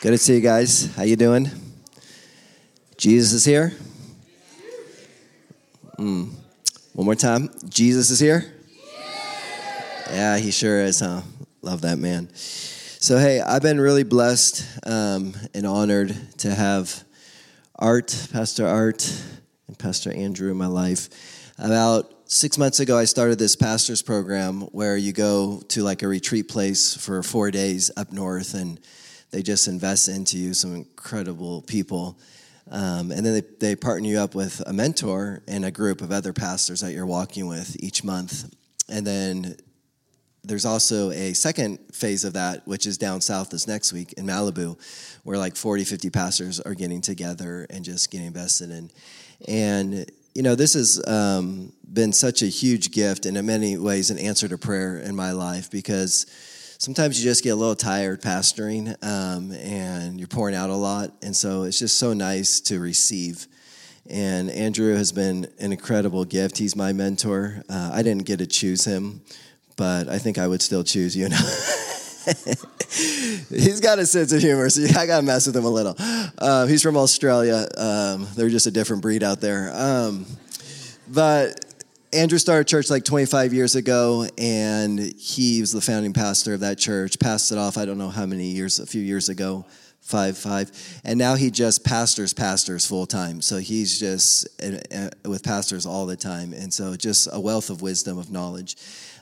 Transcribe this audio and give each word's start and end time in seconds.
Good 0.00 0.10
to 0.10 0.18
see 0.18 0.36
you 0.36 0.40
guys. 0.40 0.94
How 0.94 1.02
you 1.02 1.16
doing? 1.16 1.50
Jesus 2.96 3.32
is 3.32 3.44
here. 3.44 3.72
Mm. 5.98 6.32
One 6.92 7.04
more 7.04 7.16
time. 7.16 7.50
Jesus 7.68 8.08
is 8.10 8.20
here. 8.20 8.44
Yeah, 10.08 10.38
he 10.38 10.52
sure 10.52 10.82
is. 10.82 11.00
Huh? 11.00 11.22
Love 11.62 11.80
that 11.80 11.98
man. 11.98 12.28
So 12.34 13.18
hey, 13.18 13.40
I've 13.40 13.62
been 13.62 13.80
really 13.80 14.04
blessed 14.04 14.64
um, 14.86 15.34
and 15.52 15.66
honored 15.66 16.16
to 16.38 16.54
have 16.54 17.02
Art, 17.74 18.28
Pastor 18.32 18.68
Art, 18.68 19.12
and 19.66 19.76
Pastor 19.76 20.12
Andrew 20.12 20.52
in 20.52 20.56
my 20.56 20.68
life. 20.68 21.08
About 21.58 22.08
six 22.26 22.56
months 22.56 22.78
ago, 22.78 22.96
I 22.96 23.04
started 23.04 23.40
this 23.40 23.56
pastor's 23.56 24.02
program 24.02 24.60
where 24.70 24.96
you 24.96 25.12
go 25.12 25.60
to 25.70 25.82
like 25.82 26.04
a 26.04 26.08
retreat 26.08 26.46
place 26.46 26.96
for 26.96 27.20
four 27.24 27.50
days 27.50 27.90
up 27.96 28.12
north 28.12 28.54
and 28.54 28.78
they 29.30 29.42
just 29.42 29.68
invest 29.68 30.08
into 30.08 30.38
you, 30.38 30.54
some 30.54 30.74
incredible 30.74 31.62
people. 31.62 32.18
Um, 32.70 33.10
and 33.10 33.24
then 33.24 33.34
they, 33.34 33.42
they 33.60 33.76
partner 33.76 34.08
you 34.08 34.18
up 34.18 34.34
with 34.34 34.62
a 34.66 34.72
mentor 34.72 35.42
and 35.48 35.64
a 35.64 35.70
group 35.70 36.00
of 36.00 36.12
other 36.12 36.32
pastors 36.32 36.80
that 36.80 36.92
you're 36.92 37.06
walking 37.06 37.46
with 37.46 37.76
each 37.82 38.04
month. 38.04 38.54
And 38.88 39.06
then 39.06 39.56
there's 40.44 40.64
also 40.64 41.10
a 41.10 41.34
second 41.34 41.78
phase 41.92 42.24
of 42.24 42.32
that, 42.34 42.66
which 42.66 42.86
is 42.86 42.96
down 42.96 43.20
south 43.20 43.50
this 43.50 43.66
next 43.66 43.92
week 43.92 44.14
in 44.14 44.26
Malibu, 44.26 44.78
where 45.24 45.38
like 45.38 45.56
40, 45.56 45.84
50 45.84 46.10
pastors 46.10 46.60
are 46.60 46.74
getting 46.74 47.00
together 47.00 47.66
and 47.70 47.84
just 47.84 48.10
getting 48.10 48.28
invested 48.28 48.70
in. 48.70 48.90
And, 49.46 50.10
you 50.34 50.42
know, 50.42 50.54
this 50.54 50.74
has 50.74 51.06
um, 51.06 51.72
been 51.92 52.12
such 52.12 52.42
a 52.42 52.46
huge 52.46 52.92
gift 52.92 53.26
and 53.26 53.36
in 53.36 53.46
many 53.46 53.76
ways 53.76 54.10
an 54.10 54.18
answer 54.18 54.48
to 54.48 54.58
prayer 54.58 54.98
in 54.98 55.14
my 55.14 55.32
life 55.32 55.70
because 55.70 56.26
sometimes 56.78 57.18
you 57.18 57.28
just 57.28 57.42
get 57.44 57.50
a 57.50 57.56
little 57.56 57.74
tired 57.74 58.22
pastoring 58.22 58.96
um, 59.04 59.52
and 59.52 60.18
you're 60.18 60.28
pouring 60.28 60.54
out 60.54 60.70
a 60.70 60.76
lot. 60.76 61.12
And 61.22 61.36
so 61.36 61.64
it's 61.64 61.78
just 61.78 61.98
so 61.98 62.12
nice 62.12 62.60
to 62.62 62.80
receive. 62.80 63.46
And 64.08 64.48
Andrew 64.50 64.94
has 64.94 65.12
been 65.12 65.48
an 65.58 65.72
incredible 65.72 66.24
gift. 66.24 66.56
He's 66.56 66.74
my 66.74 66.92
mentor. 66.92 67.62
Uh, 67.68 67.90
I 67.92 68.02
didn't 68.02 68.24
get 68.24 68.38
to 68.38 68.46
choose 68.46 68.84
him, 68.84 69.20
but 69.76 70.08
I 70.08 70.18
think 70.18 70.38
I 70.38 70.46
would 70.46 70.62
still 70.62 70.84
choose 70.84 71.14
you. 71.14 71.28
Know? 72.28 72.34
he's 73.48 73.80
got 73.80 73.98
a 73.98 74.04
sense 74.04 74.32
of 74.32 74.42
humor, 74.42 74.68
so 74.68 74.82
I 74.98 75.06
got 75.06 75.20
to 75.20 75.22
mess 75.22 75.46
with 75.46 75.56
him 75.56 75.64
a 75.64 75.70
little. 75.70 75.94
Uh, 76.36 76.66
he's 76.66 76.82
from 76.82 76.98
Australia. 76.98 77.66
Um, 77.74 78.26
they're 78.36 78.50
just 78.50 78.66
a 78.66 78.70
different 78.70 79.00
breed 79.00 79.22
out 79.22 79.40
there. 79.40 79.70
Um, 79.74 80.26
but 81.08 81.67
Andrew 82.12 82.38
started 82.38 82.66
church 82.66 82.88
like 82.88 83.04
25 83.04 83.52
years 83.52 83.74
ago, 83.74 84.26
and 84.38 84.98
he 84.98 85.60
was 85.60 85.72
the 85.72 85.80
founding 85.80 86.14
pastor 86.14 86.54
of 86.54 86.60
that 86.60 86.78
church. 86.78 87.18
Passed 87.18 87.52
it 87.52 87.58
off, 87.58 87.76
I 87.76 87.84
don't 87.84 87.98
know 87.98 88.08
how 88.08 88.24
many 88.24 88.46
years, 88.46 88.78
a 88.78 88.86
few 88.86 89.02
years 89.02 89.28
ago, 89.28 89.66
five, 90.00 90.38
five. 90.38 90.70
And 91.04 91.18
now 91.18 91.34
he 91.34 91.50
just 91.50 91.84
pastors 91.84 92.32
pastors 92.32 92.86
full 92.86 93.04
time. 93.04 93.42
So 93.42 93.58
he's 93.58 94.00
just 94.00 94.48
uh, 94.62 94.78
uh, 94.94 95.10
with 95.28 95.42
pastors 95.42 95.84
all 95.84 96.06
the 96.06 96.16
time. 96.16 96.54
And 96.54 96.72
so 96.72 96.96
just 96.96 97.28
a 97.30 97.38
wealth 97.38 97.68
of 97.68 97.82
wisdom, 97.82 98.16
of 98.16 98.30
knowledge. 98.30 98.76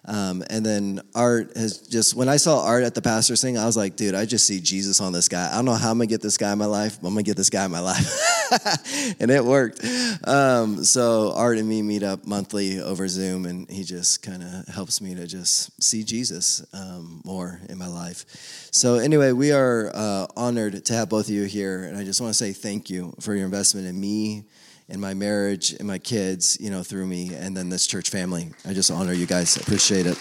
Um, 0.06 0.44
and 0.50 0.64
then 0.64 1.00
Art 1.14 1.56
has 1.56 1.78
just, 1.78 2.14
when 2.14 2.28
I 2.28 2.36
saw 2.36 2.64
Art 2.64 2.84
at 2.84 2.94
the 2.94 3.02
pastor's 3.02 3.42
thing, 3.42 3.58
I 3.58 3.66
was 3.66 3.76
like, 3.76 3.96
dude, 3.96 4.14
I 4.14 4.24
just 4.24 4.46
see 4.46 4.60
Jesus 4.60 5.00
on 5.00 5.12
this 5.12 5.28
guy. 5.28 5.50
I 5.50 5.56
don't 5.56 5.64
know 5.64 5.74
how 5.74 5.90
I'm 5.90 5.98
gonna 5.98 6.06
get 6.06 6.22
this 6.22 6.36
guy 6.36 6.52
in 6.52 6.58
my 6.58 6.66
life, 6.66 6.98
but 7.00 7.08
I'm 7.08 7.14
gonna 7.14 7.24
get 7.24 7.36
this 7.36 7.50
guy 7.50 7.64
in 7.64 7.72
my 7.72 7.80
life. 7.80 9.16
and 9.20 9.30
it 9.30 9.44
worked. 9.44 9.84
Um, 10.24 10.84
so 10.84 11.32
Art 11.34 11.58
and 11.58 11.68
me 11.68 11.82
meet 11.82 12.04
up 12.04 12.24
monthly 12.24 12.80
over 12.80 13.08
Zoom, 13.08 13.46
and 13.46 13.68
he 13.68 13.82
just 13.82 14.22
kind 14.22 14.42
of 14.42 14.68
helps 14.72 15.00
me 15.00 15.14
to 15.16 15.26
just 15.26 15.82
see 15.82 16.04
Jesus 16.04 16.64
um, 16.72 17.20
more 17.24 17.60
in 17.68 17.76
my 17.76 17.88
life. 17.88 18.24
So, 18.70 18.96
anyway, 18.96 19.32
we 19.32 19.52
are 19.52 19.90
uh, 19.92 20.26
honored 20.36 20.84
to 20.84 20.92
have 20.94 21.08
both 21.08 21.26
of 21.26 21.34
you 21.34 21.44
here, 21.44 21.84
and 21.84 21.96
I 21.96 22.04
just 22.04 22.20
wanna 22.20 22.34
say 22.34 22.52
thank 22.52 22.90
you 22.90 23.12
for 23.20 23.34
your 23.34 23.44
investment 23.44 23.86
in 23.86 24.00
me 24.00 24.44
in 24.88 25.00
my 25.00 25.14
marriage 25.14 25.72
and 25.72 25.86
my 25.88 25.98
kids, 25.98 26.58
you 26.60 26.70
know, 26.70 26.82
through 26.82 27.06
me, 27.06 27.34
and 27.34 27.56
then 27.56 27.68
this 27.68 27.86
church 27.86 28.10
family. 28.10 28.52
I 28.64 28.72
just 28.72 28.90
honor 28.90 29.12
you 29.12 29.26
guys. 29.26 29.56
Appreciate 29.56 30.06
it. 30.06 30.18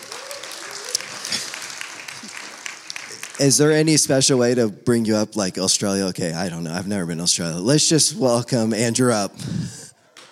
Is 3.37 3.57
there 3.57 3.71
any 3.71 3.97
special 3.97 4.39
way 4.39 4.55
to 4.55 4.69
bring 4.69 5.03
you 5.03 5.17
up 5.17 5.35
like 5.35 5.57
Australia? 5.57 6.05
Okay, 6.05 6.31
I 6.31 6.47
don't 6.47 6.63
know. 6.63 6.71
I've 6.71 6.87
never 6.87 7.05
been 7.05 7.17
to 7.17 7.23
Australia. 7.23 7.57
Let's 7.57 7.89
just 7.89 8.15
welcome 8.15 8.73
Andrew 8.73 9.11
up. 9.11 9.33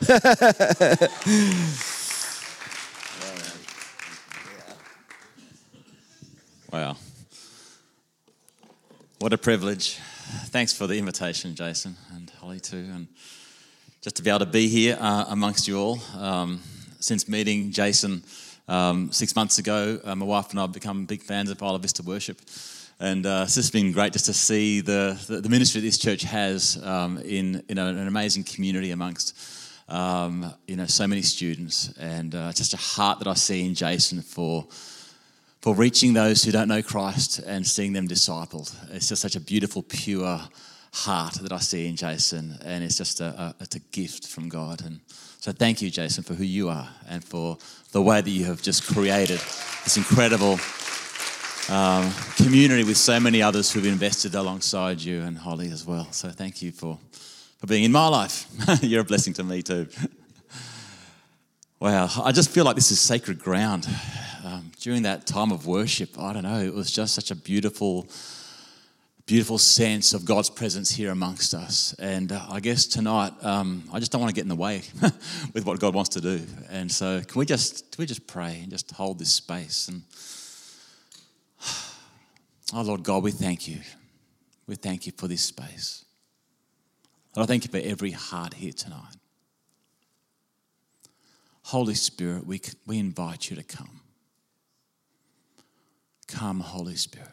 wow. 6.71 6.95
What 9.19 9.33
a 9.33 9.37
privilege. 9.37 9.99
Thanks 10.45 10.71
for 10.73 10.87
the 10.87 10.97
invitation, 10.97 11.55
Jason 11.55 11.97
and 12.15 12.31
Holly, 12.39 12.61
too. 12.61 12.77
And 12.77 13.07
just 14.03 14.17
to 14.17 14.21
be 14.21 14.29
able 14.29 14.39
to 14.39 14.45
be 14.45 14.67
here 14.67 14.97
uh, 14.99 15.23
amongst 15.29 15.65
you 15.65 15.79
all. 15.79 15.97
Um, 16.17 16.59
since 16.99 17.29
meeting 17.29 17.71
Jason 17.71 18.21
um, 18.67 19.13
six 19.13 19.33
months 19.33 19.59
ago, 19.59 19.97
uh, 20.03 20.13
my 20.13 20.25
wife 20.25 20.49
and 20.49 20.59
I 20.59 20.63
have 20.63 20.73
become 20.73 21.05
big 21.05 21.21
fans 21.21 21.49
of 21.49 21.61
Isla 21.61 21.79
Vista 21.79 22.03
Worship. 22.03 22.41
And 22.99 23.25
uh, 23.25 23.43
it's 23.45 23.55
just 23.55 23.71
been 23.71 23.93
great 23.93 24.11
just 24.11 24.25
to 24.25 24.33
see 24.33 24.81
the, 24.81 25.17
the, 25.27 25.39
the 25.39 25.47
ministry 25.47 25.79
this 25.79 25.97
church 25.97 26.23
has 26.23 26.83
um, 26.83 27.17
in, 27.19 27.63
in 27.69 27.77
an 27.77 28.05
amazing 28.05 28.43
community 28.43 28.91
amongst 28.91 29.39
um, 29.87 30.53
you 30.67 30.75
know, 30.75 30.85
so 30.85 31.07
many 31.07 31.21
students. 31.21 31.93
And 31.97 32.35
uh, 32.35 32.51
just 32.51 32.73
a 32.73 32.77
heart 32.77 33.19
that 33.19 33.27
I 33.29 33.35
see 33.35 33.65
in 33.65 33.73
Jason 33.73 34.21
for, 34.21 34.67
for 35.61 35.73
reaching 35.73 36.11
those 36.11 36.43
who 36.43 36.51
don't 36.51 36.67
know 36.67 36.81
Christ 36.81 37.39
and 37.39 37.65
seeing 37.65 37.93
them 37.93 38.09
discipled. 38.09 38.75
It's 38.91 39.07
just 39.07 39.21
such 39.21 39.37
a 39.37 39.39
beautiful, 39.39 39.81
pure, 39.81 40.41
heart 40.93 41.33
that 41.41 41.51
I 41.51 41.57
see 41.57 41.87
in 41.87 41.95
Jason, 41.95 42.57
and 42.63 42.83
it's 42.83 42.97
just 42.97 43.19
a, 43.19 43.25
a, 43.25 43.55
it's 43.59 43.75
a 43.75 43.79
gift 43.79 44.27
from 44.27 44.47
God. 44.47 44.81
And 44.85 44.99
so, 45.39 45.51
thank 45.51 45.81
you, 45.81 45.89
Jason, 45.89 46.23
for 46.23 46.35
who 46.35 46.43
you 46.43 46.69
are 46.69 46.87
and 47.09 47.23
for 47.23 47.57
the 47.91 48.01
way 48.01 48.21
that 48.21 48.29
you 48.29 48.45
have 48.45 48.61
just 48.61 48.85
created 48.85 49.39
this 49.83 49.97
incredible 49.97 50.59
um, 51.69 52.13
community 52.35 52.83
with 52.83 52.97
so 52.97 53.19
many 53.19 53.41
others 53.41 53.71
who've 53.71 53.85
invested 53.85 54.35
alongside 54.35 55.01
you 55.01 55.21
and 55.21 55.37
Holly 55.37 55.71
as 55.71 55.85
well. 55.85 56.07
So, 56.11 56.29
thank 56.29 56.61
you 56.61 56.71
for 56.71 56.99
for 57.63 57.67
being 57.67 57.85
in 57.85 57.93
my 57.93 58.09
life. 58.09 58.45
You're 58.81 59.01
a 59.01 59.05
blessing 59.05 59.33
to 59.35 59.43
me 59.43 59.61
too. 59.61 59.87
Wow, 61.79 62.09
I 62.21 62.33
just 62.33 62.49
feel 62.49 62.65
like 62.65 62.75
this 62.75 62.91
is 62.91 62.99
sacred 62.99 63.39
ground. 63.39 63.87
Um, 64.43 64.71
during 64.81 65.03
that 65.03 65.25
time 65.25 65.51
of 65.51 65.65
worship, 65.65 66.19
I 66.19 66.33
don't 66.33 66.43
know, 66.43 66.59
it 66.59 66.73
was 66.73 66.91
just 66.91 67.15
such 67.15 67.31
a 67.31 67.35
beautiful 67.35 68.05
beautiful 69.25 69.57
sense 69.57 70.13
of 70.13 70.25
God's 70.25 70.49
presence 70.49 70.91
here 70.91 71.11
amongst 71.11 71.53
us. 71.53 71.95
And 71.99 72.31
uh, 72.31 72.45
I 72.49 72.59
guess 72.59 72.85
tonight, 72.85 73.31
um, 73.41 73.83
I 73.93 73.99
just 73.99 74.11
don't 74.11 74.21
want 74.21 74.29
to 74.29 74.35
get 74.35 74.43
in 74.43 74.49
the 74.49 74.55
way 74.55 74.81
with 75.53 75.65
what 75.65 75.79
God 75.79 75.95
wants 75.95 76.09
to 76.11 76.21
do. 76.21 76.41
And 76.69 76.91
so, 76.91 77.21
can 77.21 77.39
we 77.39 77.45
just 77.45 77.91
can 77.91 78.01
we 78.01 78.05
just 78.05 78.27
pray 78.27 78.59
and 78.61 78.69
just 78.69 78.91
hold 78.91 79.19
this 79.19 79.33
space? 79.33 79.87
And 79.87 80.03
oh 82.73 82.81
Lord 82.81 83.03
God, 83.03 83.23
we 83.23 83.31
thank 83.31 83.67
you. 83.67 83.79
We 84.67 84.75
thank 84.75 85.05
you 85.05 85.13
for 85.15 85.27
this 85.27 85.41
space. 85.41 86.05
Lord, 87.35 87.47
I 87.47 87.47
thank 87.47 87.65
you 87.65 87.71
for 87.71 87.85
every 87.85 88.11
heart 88.11 88.53
here 88.53 88.71
tonight. 88.71 89.15
Holy 91.63 91.95
Spirit, 91.95 92.45
we, 92.45 92.61
we 92.85 92.99
invite 92.99 93.49
you 93.49 93.55
to 93.55 93.63
come. 93.63 94.01
Come, 96.27 96.59
Holy 96.59 96.95
Spirit. 96.95 97.29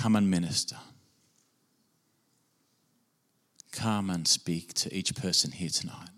Come 0.00 0.16
and 0.16 0.30
minister. 0.30 0.76
Come 3.72 4.10
and 4.10 4.26
speak 4.26 4.74
to 4.74 4.94
each 4.94 5.14
person 5.14 5.50
here 5.50 5.70
tonight. 5.70 6.10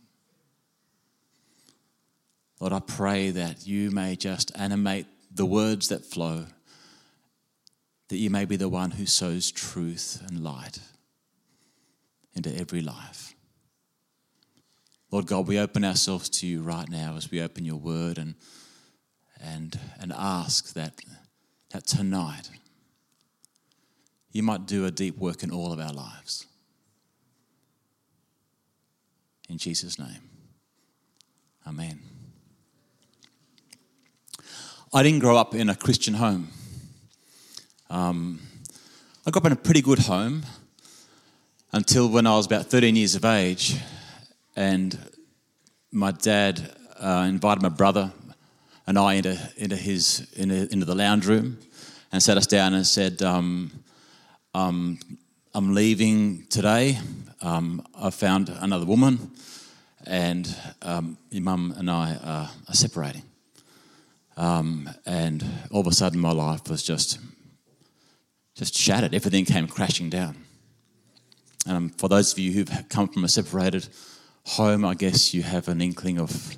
Lord, 2.61 2.73
I 2.73 2.81
pray 2.81 3.31
that 3.31 3.67
you 3.67 3.91
may 3.91 4.17
just 4.17 4.53
animate 4.57 5.07
the 5.33 5.47
words 5.47 5.89
that 5.89 6.05
flow, 6.05 6.47
that 8.09 8.17
you 8.17 8.31
may 8.31 8.45
be 8.45 8.57
the 8.57 8.69
one 8.69 8.93
who 8.93 9.07
sows 9.07 9.51
truth 9.51 10.23
and 10.29 10.43
light 10.43 10.79
into 12.35 12.55
every 12.57 12.81
life. 12.81 13.35
Lord 15.11 15.27
God, 15.27 15.47
we 15.47 15.59
open 15.59 15.85
ourselves 15.85 16.29
to 16.31 16.47
you 16.47 16.63
right 16.63 16.89
now 16.89 17.17
as 17.17 17.31
we 17.31 17.41
open 17.41 17.65
your 17.65 17.77
word 17.77 18.19
and, 18.19 18.35
and, 19.41 19.79
and 20.01 20.13
ask 20.13 20.73
that, 20.75 21.01
that 21.71 21.87
tonight 21.87 22.51
you 24.35 24.43
might 24.43 24.67
do 24.67 24.85
a 24.85 24.91
deep 24.91 25.17
work 25.17 25.45
in 25.45 25.51
all 25.51 25.73
of 25.73 25.79
our 25.79 25.93
lives. 25.93 26.45
In 29.49 29.57
Jesus' 29.59 29.99
name, 29.99 30.29
Amen. 31.67 32.01
I 34.93 35.03
didn't 35.03 35.21
grow 35.21 35.37
up 35.37 35.55
in 35.55 35.71
a 35.71 35.75
Christian 35.75 36.15
home. 36.15 36.49
Um, 37.89 38.41
I 39.25 39.31
grew 39.31 39.39
up 39.39 39.47
in 39.47 39.53
a 39.53 39.57
pretty 39.57 39.81
good 39.81 40.01
home 40.01 40.43
until 41.73 42.09
when 42.09 42.27
I 42.27 42.37
was 42.37 42.47
about 42.47 42.67
13 42.67 42.97
years 42.97 43.15
of 43.15 43.25
age, 43.25 43.77
and 44.57 44.99
my 45.93 46.11
dad 46.11 46.75
uh, 46.99 47.27
invited 47.29 47.63
my 47.63 47.69
brother 47.69 48.13
and 48.87 48.99
I 48.99 49.15
into, 49.15 49.39
into, 49.57 49.77
his, 49.77 50.29
into, 50.35 50.71
into 50.73 50.85
the 50.85 50.95
lounge 50.95 51.27
room 51.27 51.59
and 52.13 52.23
sat 52.23 52.37
us 52.37 52.47
down 52.47 52.75
and 52.75 52.87
said, 52.87 53.23
um, 53.23 53.71
um, 54.55 54.99
I'm 55.53 55.75
leaving 55.75 56.47
today. 56.47 56.99
Um, 57.43 57.85
I 57.95 58.11
found 58.11 58.49
another 58.49 58.87
woman, 58.87 59.33
and 60.07 60.55
um, 60.83 61.19
your 61.31 61.43
mum 61.43 61.75
and 61.77 61.91
I 61.91 62.15
are, 62.15 62.51
are 62.69 62.75
separating. 62.75 63.23
Um, 64.37 64.89
and 65.07 65.45
all 65.71 65.81
of 65.81 65.87
a 65.87 65.93
sudden, 65.93 66.21
my 66.21 66.33
life 66.33 66.69
was 66.71 66.83
just 66.83 67.19
just 68.55 68.75
shattered. 68.77 69.15
Everything 69.15 69.45
came 69.45 69.67
crashing 69.67 70.09
down. 70.09 70.37
And 71.67 71.93
for 71.99 72.09
those 72.09 72.33
of 72.33 72.39
you 72.39 72.53
who've 72.53 72.89
come 72.89 73.09
from 73.09 73.25
a 73.25 73.29
separated 73.29 73.89
home, 74.45 74.85
I 74.85 74.95
guess 74.95 75.35
you 75.35 75.43
have 75.43 75.67
an 75.69 75.81
inkling 75.81 76.19
of 76.19 76.57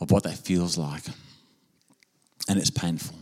of 0.00 0.10
what 0.10 0.22
that 0.22 0.38
feels 0.38 0.78
like, 0.78 1.04
and 2.48 2.58
it's 2.58 2.70
painful. 2.70 3.21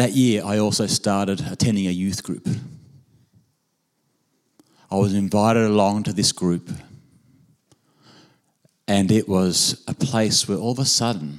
That 0.00 0.12
year, 0.12 0.42
I 0.46 0.56
also 0.56 0.86
started 0.86 1.42
attending 1.50 1.86
a 1.86 1.90
youth 1.90 2.22
group. 2.22 2.48
I 4.90 4.96
was 4.96 5.12
invited 5.12 5.64
along 5.64 6.04
to 6.04 6.14
this 6.14 6.32
group, 6.32 6.70
and 8.88 9.12
it 9.12 9.28
was 9.28 9.84
a 9.86 9.92
place 9.92 10.48
where 10.48 10.56
all 10.56 10.72
of 10.72 10.78
a 10.78 10.86
sudden 10.86 11.38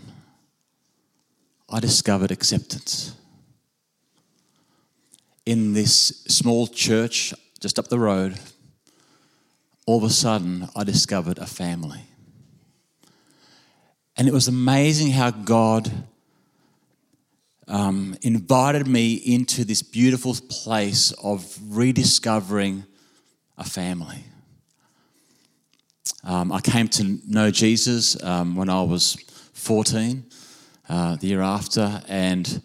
I 1.71 1.79
discovered 1.79 2.29
acceptance. 2.29 3.15
In 5.47 5.73
this 5.73 6.23
small 6.27 6.67
church 6.67 7.33
just 7.59 7.79
up 7.79 7.87
the 7.87 7.97
road, 7.97 8.37
all 9.87 9.97
of 9.97 10.03
a 10.03 10.11
sudden 10.11 10.69
I 10.75 10.83
discovered 10.83 11.39
a 11.39 11.47
family. 11.47 12.03
And 14.15 14.27
it 14.27 14.35
was 14.35 14.47
amazing 14.47 15.13
how 15.13 15.31
God 15.31 15.91
um, 17.71 18.17
invited 18.21 18.85
me 18.85 19.13
into 19.13 19.63
this 19.63 19.81
beautiful 19.81 20.35
place 20.49 21.13
of 21.23 21.57
rediscovering 21.69 22.83
a 23.57 23.63
family. 23.63 24.25
Um, 26.25 26.51
I 26.51 26.59
came 26.59 26.89
to 26.89 27.19
know 27.25 27.49
Jesus 27.49 28.21
um, 28.21 28.57
when 28.57 28.69
I 28.69 28.83
was 28.83 29.15
14, 29.53 30.25
uh, 30.89 31.15
the 31.15 31.27
year 31.27 31.41
after, 31.41 32.01
and 32.09 32.61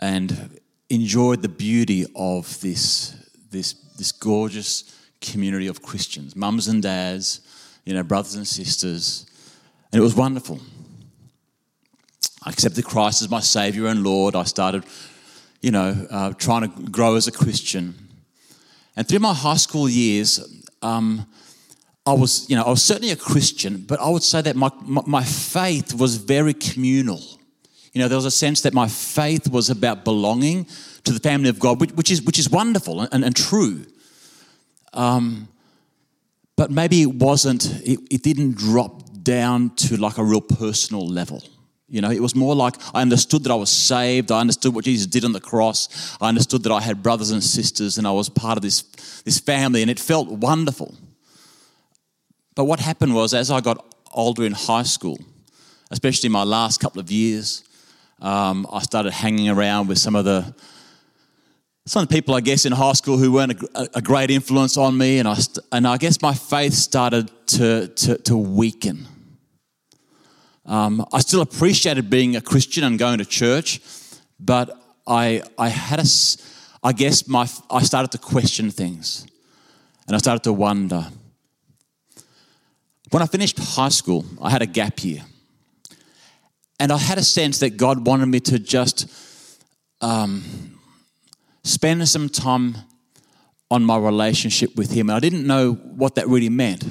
and 0.00 0.58
enjoyed 0.90 1.40
the 1.40 1.48
beauty 1.48 2.04
of 2.16 2.60
this 2.60 3.14
this 3.50 3.74
this 3.96 4.10
gorgeous 4.10 4.92
community 5.20 5.68
of 5.68 5.80
Christians, 5.80 6.34
mums 6.34 6.66
and 6.66 6.82
dads, 6.82 7.40
you 7.84 7.94
know, 7.94 8.02
brothers 8.02 8.34
and 8.34 8.46
sisters, 8.46 9.26
and 9.92 10.00
it 10.00 10.02
was 10.02 10.16
wonderful. 10.16 10.58
I 12.44 12.50
accepted 12.50 12.84
Christ 12.84 13.22
as 13.22 13.30
my 13.30 13.40
Savior 13.40 13.86
and 13.86 14.04
Lord. 14.04 14.36
I 14.36 14.44
started, 14.44 14.84
you 15.62 15.70
know, 15.70 16.06
uh, 16.10 16.32
trying 16.34 16.62
to 16.62 16.90
grow 16.90 17.16
as 17.16 17.26
a 17.26 17.32
Christian. 17.32 17.94
And 18.96 19.08
through 19.08 19.20
my 19.20 19.32
high 19.32 19.56
school 19.56 19.88
years, 19.88 20.64
um, 20.82 21.26
I 22.06 22.12
was, 22.12 22.48
you 22.50 22.56
know, 22.56 22.64
I 22.64 22.70
was 22.70 22.82
certainly 22.82 23.12
a 23.12 23.16
Christian, 23.16 23.78
but 23.78 23.98
I 23.98 24.10
would 24.10 24.22
say 24.22 24.42
that 24.42 24.56
my, 24.56 24.70
my, 24.82 25.02
my 25.06 25.24
faith 25.24 25.94
was 25.94 26.16
very 26.16 26.52
communal. 26.52 27.22
You 27.94 28.02
know, 28.02 28.08
there 28.08 28.18
was 28.18 28.26
a 28.26 28.30
sense 28.30 28.60
that 28.62 28.74
my 28.74 28.88
faith 28.88 29.48
was 29.48 29.70
about 29.70 30.04
belonging 30.04 30.66
to 31.04 31.12
the 31.12 31.20
family 31.20 31.48
of 31.48 31.58
God, 31.58 31.80
which, 31.80 31.92
which 31.92 32.10
is, 32.10 32.20
which 32.22 32.38
is 32.38 32.50
wonderful 32.50 33.00
and, 33.00 33.24
and 33.24 33.34
true. 33.34 33.86
Um, 34.92 35.48
but 36.56 36.70
maybe 36.70 37.00
it 37.02 37.14
wasn't, 37.14 37.64
it, 37.82 38.00
it 38.10 38.22
didn't 38.22 38.56
drop 38.56 39.22
down 39.22 39.70
to 39.76 39.96
like 39.96 40.18
a 40.18 40.24
real 40.24 40.42
personal 40.42 41.06
level. 41.06 41.42
You 41.88 42.00
know, 42.00 42.10
it 42.10 42.20
was 42.20 42.34
more 42.34 42.54
like 42.54 42.76
I 42.94 43.02
understood 43.02 43.44
that 43.44 43.52
I 43.52 43.56
was 43.56 43.70
saved. 43.70 44.32
I 44.32 44.40
understood 44.40 44.74
what 44.74 44.84
Jesus 44.84 45.06
did 45.06 45.24
on 45.24 45.32
the 45.32 45.40
cross. 45.40 46.16
I 46.20 46.28
understood 46.28 46.62
that 46.62 46.72
I 46.72 46.80
had 46.80 47.02
brothers 47.02 47.30
and 47.30 47.44
sisters 47.44 47.98
and 47.98 48.06
I 48.06 48.12
was 48.12 48.28
part 48.28 48.56
of 48.56 48.62
this, 48.62 48.82
this 49.22 49.38
family, 49.38 49.82
and 49.82 49.90
it 49.90 50.00
felt 50.00 50.28
wonderful. 50.28 50.94
But 52.54 52.64
what 52.64 52.80
happened 52.80 53.14
was, 53.14 53.34
as 53.34 53.50
I 53.50 53.60
got 53.60 53.84
older 54.12 54.44
in 54.44 54.52
high 54.52 54.84
school, 54.84 55.18
especially 55.90 56.28
my 56.30 56.44
last 56.44 56.80
couple 56.80 57.00
of 57.00 57.10
years, 57.10 57.64
um, 58.20 58.66
I 58.72 58.80
started 58.80 59.12
hanging 59.12 59.48
around 59.48 59.88
with 59.88 59.98
some 59.98 60.16
of 60.16 60.24
the 60.24 60.54
some 61.86 62.02
of 62.02 62.08
the 62.08 62.14
people, 62.14 62.34
I 62.34 62.40
guess, 62.40 62.64
in 62.64 62.72
high 62.72 62.94
school 62.94 63.18
who 63.18 63.30
weren't 63.30 63.62
a, 63.74 63.88
a 63.96 64.00
great 64.00 64.30
influence 64.30 64.78
on 64.78 64.96
me, 64.96 65.18
and 65.18 65.28
I 65.28 65.36
and 65.70 65.86
I 65.86 65.98
guess 65.98 66.22
my 66.22 66.32
faith 66.32 66.72
started 66.72 67.30
to 67.48 67.88
to, 67.88 68.16
to 68.18 68.36
weaken. 68.36 69.06
Um, 70.66 71.06
I 71.12 71.20
still 71.20 71.42
appreciated 71.42 72.08
being 72.08 72.36
a 72.36 72.40
Christian 72.40 72.84
and 72.84 72.98
going 72.98 73.18
to 73.18 73.24
church, 73.24 73.80
but 74.40 74.78
I, 75.06 75.42
I 75.58 75.68
had 75.68 76.00
a, 76.00 76.06
I 76.82 76.92
guess 76.92 77.28
my, 77.28 77.48
I 77.70 77.82
started 77.82 78.12
to 78.12 78.18
question 78.18 78.70
things 78.70 79.26
and 80.06 80.14
I 80.14 80.18
started 80.18 80.42
to 80.44 80.52
wonder. 80.52 81.06
When 83.10 83.22
I 83.22 83.26
finished 83.26 83.58
high 83.58 83.90
school, 83.90 84.24
I 84.40 84.50
had 84.50 84.62
a 84.62 84.66
gap 84.66 85.04
year. 85.04 85.22
And 86.80 86.90
I 86.90 86.98
had 86.98 87.18
a 87.18 87.22
sense 87.22 87.60
that 87.60 87.76
God 87.76 88.06
wanted 88.06 88.26
me 88.26 88.40
to 88.40 88.58
just 88.58 89.08
um, 90.00 90.78
spend 91.62 92.06
some 92.08 92.28
time 92.28 92.76
on 93.70 93.84
my 93.84 93.96
relationship 93.96 94.76
with 94.76 94.90
Him. 94.90 95.08
And 95.08 95.16
I 95.16 95.20
didn't 95.20 95.46
know 95.46 95.74
what 95.74 96.16
that 96.16 96.26
really 96.26 96.48
meant. 96.48 96.84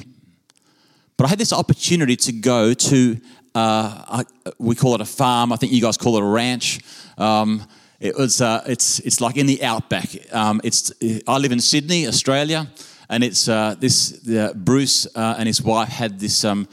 But 1.17 1.25
I 1.25 1.27
had 1.27 1.39
this 1.39 1.53
opportunity 1.53 2.15
to 2.15 2.31
go 2.31 2.73
to 2.73 3.19
uh, 3.55 4.23
we 4.57 4.75
call 4.75 4.95
it 4.95 5.01
a 5.01 5.05
farm. 5.05 5.51
I 5.51 5.55
think 5.55 5.71
you 5.71 5.81
guys 5.81 5.97
call 5.97 6.17
it 6.17 6.23
a 6.23 6.25
ranch. 6.25 6.79
Um, 7.17 7.63
it 7.99 8.17
was, 8.17 8.41
uh, 8.41 8.63
it's, 8.67 8.99
it's 8.99 9.21
like 9.21 9.37
in 9.37 9.45
the 9.45 9.63
outback. 9.63 10.09
Um, 10.33 10.59
it's, 10.63 10.91
I 11.27 11.37
live 11.37 11.51
in 11.51 11.59
Sydney, 11.59 12.07
Australia, 12.07 12.67
and 13.09 13.23
it's 13.23 13.47
uh, 13.47 13.75
this 13.79 14.11
Bruce 14.55 15.07
uh, 15.15 15.35
and 15.37 15.47
his 15.47 15.61
wife 15.61 15.89
had 15.89 16.19
this, 16.19 16.43
um, 16.43 16.67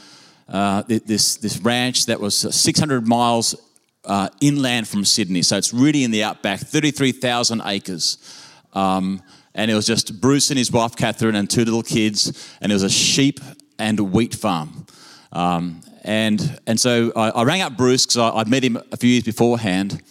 uh, 0.49 0.83
this, 0.87 1.37
this 1.37 1.59
ranch 1.59 2.07
that 2.07 2.21
was 2.21 2.35
600 2.37 3.07
miles 3.07 3.55
uh, 4.05 4.29
inland 4.41 4.89
from 4.89 5.05
Sydney. 5.05 5.43
So 5.43 5.57
it's 5.57 5.73
really 5.73 6.03
in 6.03 6.11
the 6.11 6.25
outback, 6.25 6.61
33,000 6.61 7.63
acres. 7.65 8.19
Um, 8.73 9.23
and 9.55 9.71
it 9.71 9.75
was 9.75 9.87
just 9.87 10.21
Bruce 10.21 10.51
and 10.51 10.59
his 10.59 10.73
wife, 10.73 10.97
Catherine, 10.97 11.35
and 11.35 11.49
two 11.49 11.65
little 11.65 11.83
kids, 11.83 12.57
and 12.61 12.73
it 12.73 12.75
was 12.75 12.83
a 12.83 12.91
sheep 12.91 13.41
and 13.79 13.99
wheat 14.13 14.35
farm. 14.35 14.87
Um, 15.33 15.81
and, 16.03 16.61
and 16.67 16.79
so 16.79 17.13
I, 17.15 17.31
I 17.31 17.43
rang 17.45 17.61
up 17.61 17.77
Bruce 17.77 18.07
because 18.07 18.19
I'd 18.35 18.49
met 18.49 18.65
him 18.65 18.79
a 18.93 18.97
few 18.97 19.11
years 19.11 19.25
beforehand. 19.25 20.03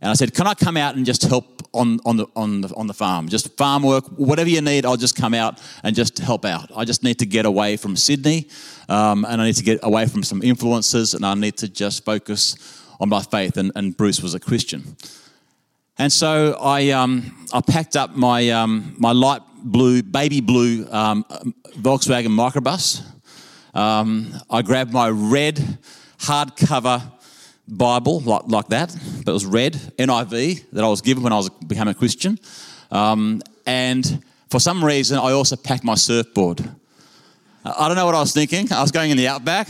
And 0.00 0.10
I 0.10 0.14
said, 0.14 0.34
Can 0.34 0.46
I 0.46 0.54
come 0.54 0.76
out 0.76 0.94
and 0.94 1.04
just 1.04 1.22
help 1.22 1.62
on, 1.72 1.98
on, 2.04 2.16
the, 2.16 2.26
on, 2.36 2.60
the, 2.60 2.74
on 2.74 2.86
the 2.86 2.94
farm? 2.94 3.28
Just 3.28 3.56
farm 3.56 3.82
work, 3.82 4.04
whatever 4.16 4.48
you 4.48 4.60
need, 4.60 4.86
I'll 4.86 4.96
just 4.96 5.16
come 5.16 5.34
out 5.34 5.60
and 5.82 5.94
just 5.96 6.18
help 6.18 6.44
out. 6.44 6.70
I 6.76 6.84
just 6.84 7.02
need 7.02 7.18
to 7.18 7.26
get 7.26 7.46
away 7.46 7.76
from 7.76 7.96
Sydney 7.96 8.48
um, 8.88 9.24
and 9.24 9.40
I 9.40 9.46
need 9.46 9.56
to 9.56 9.64
get 9.64 9.80
away 9.82 10.06
from 10.06 10.22
some 10.22 10.42
influences 10.42 11.14
and 11.14 11.24
I 11.26 11.34
need 11.34 11.56
to 11.58 11.68
just 11.68 12.04
focus 12.04 12.56
on 13.00 13.08
my 13.08 13.22
faith. 13.22 13.56
And, 13.56 13.72
and 13.74 13.96
Bruce 13.96 14.22
was 14.22 14.34
a 14.34 14.40
Christian. 14.40 14.96
And 15.98 16.12
so 16.12 16.56
I, 16.60 16.90
um, 16.90 17.46
I 17.52 17.60
packed 17.60 17.96
up 17.96 18.14
my, 18.14 18.50
um, 18.50 18.94
my 18.98 19.10
light 19.10 19.42
blue, 19.64 20.02
baby 20.02 20.40
blue 20.40 20.86
um, 20.92 21.24
Volkswagen 21.76 22.28
microbus. 22.28 23.02
Um, 23.74 24.32
I 24.50 24.62
grabbed 24.62 24.92
my 24.92 25.08
red 25.08 25.56
hardcover 26.18 27.02
Bible, 27.68 28.20
like, 28.20 28.42
like 28.46 28.68
that, 28.68 28.96
but 29.24 29.30
it 29.30 29.34
was 29.34 29.44
red, 29.44 29.74
NIV, 29.98 30.70
that 30.72 30.84
I 30.84 30.88
was 30.88 31.02
given 31.02 31.22
when 31.22 31.32
I 31.32 31.36
was 31.36 31.50
becoming 31.50 31.92
a 31.92 31.98
Christian. 31.98 32.38
Um, 32.90 33.42
and 33.66 34.22
for 34.48 34.58
some 34.58 34.82
reason, 34.82 35.18
I 35.18 35.32
also 35.32 35.56
packed 35.56 35.84
my 35.84 35.94
surfboard. 35.94 36.60
I 37.64 37.86
don't 37.86 37.96
know 37.96 38.06
what 38.06 38.14
I 38.14 38.20
was 38.20 38.32
thinking. 38.32 38.72
I 38.72 38.80
was 38.80 38.90
going 38.90 39.10
in 39.10 39.16
the 39.18 39.28
outback, 39.28 39.68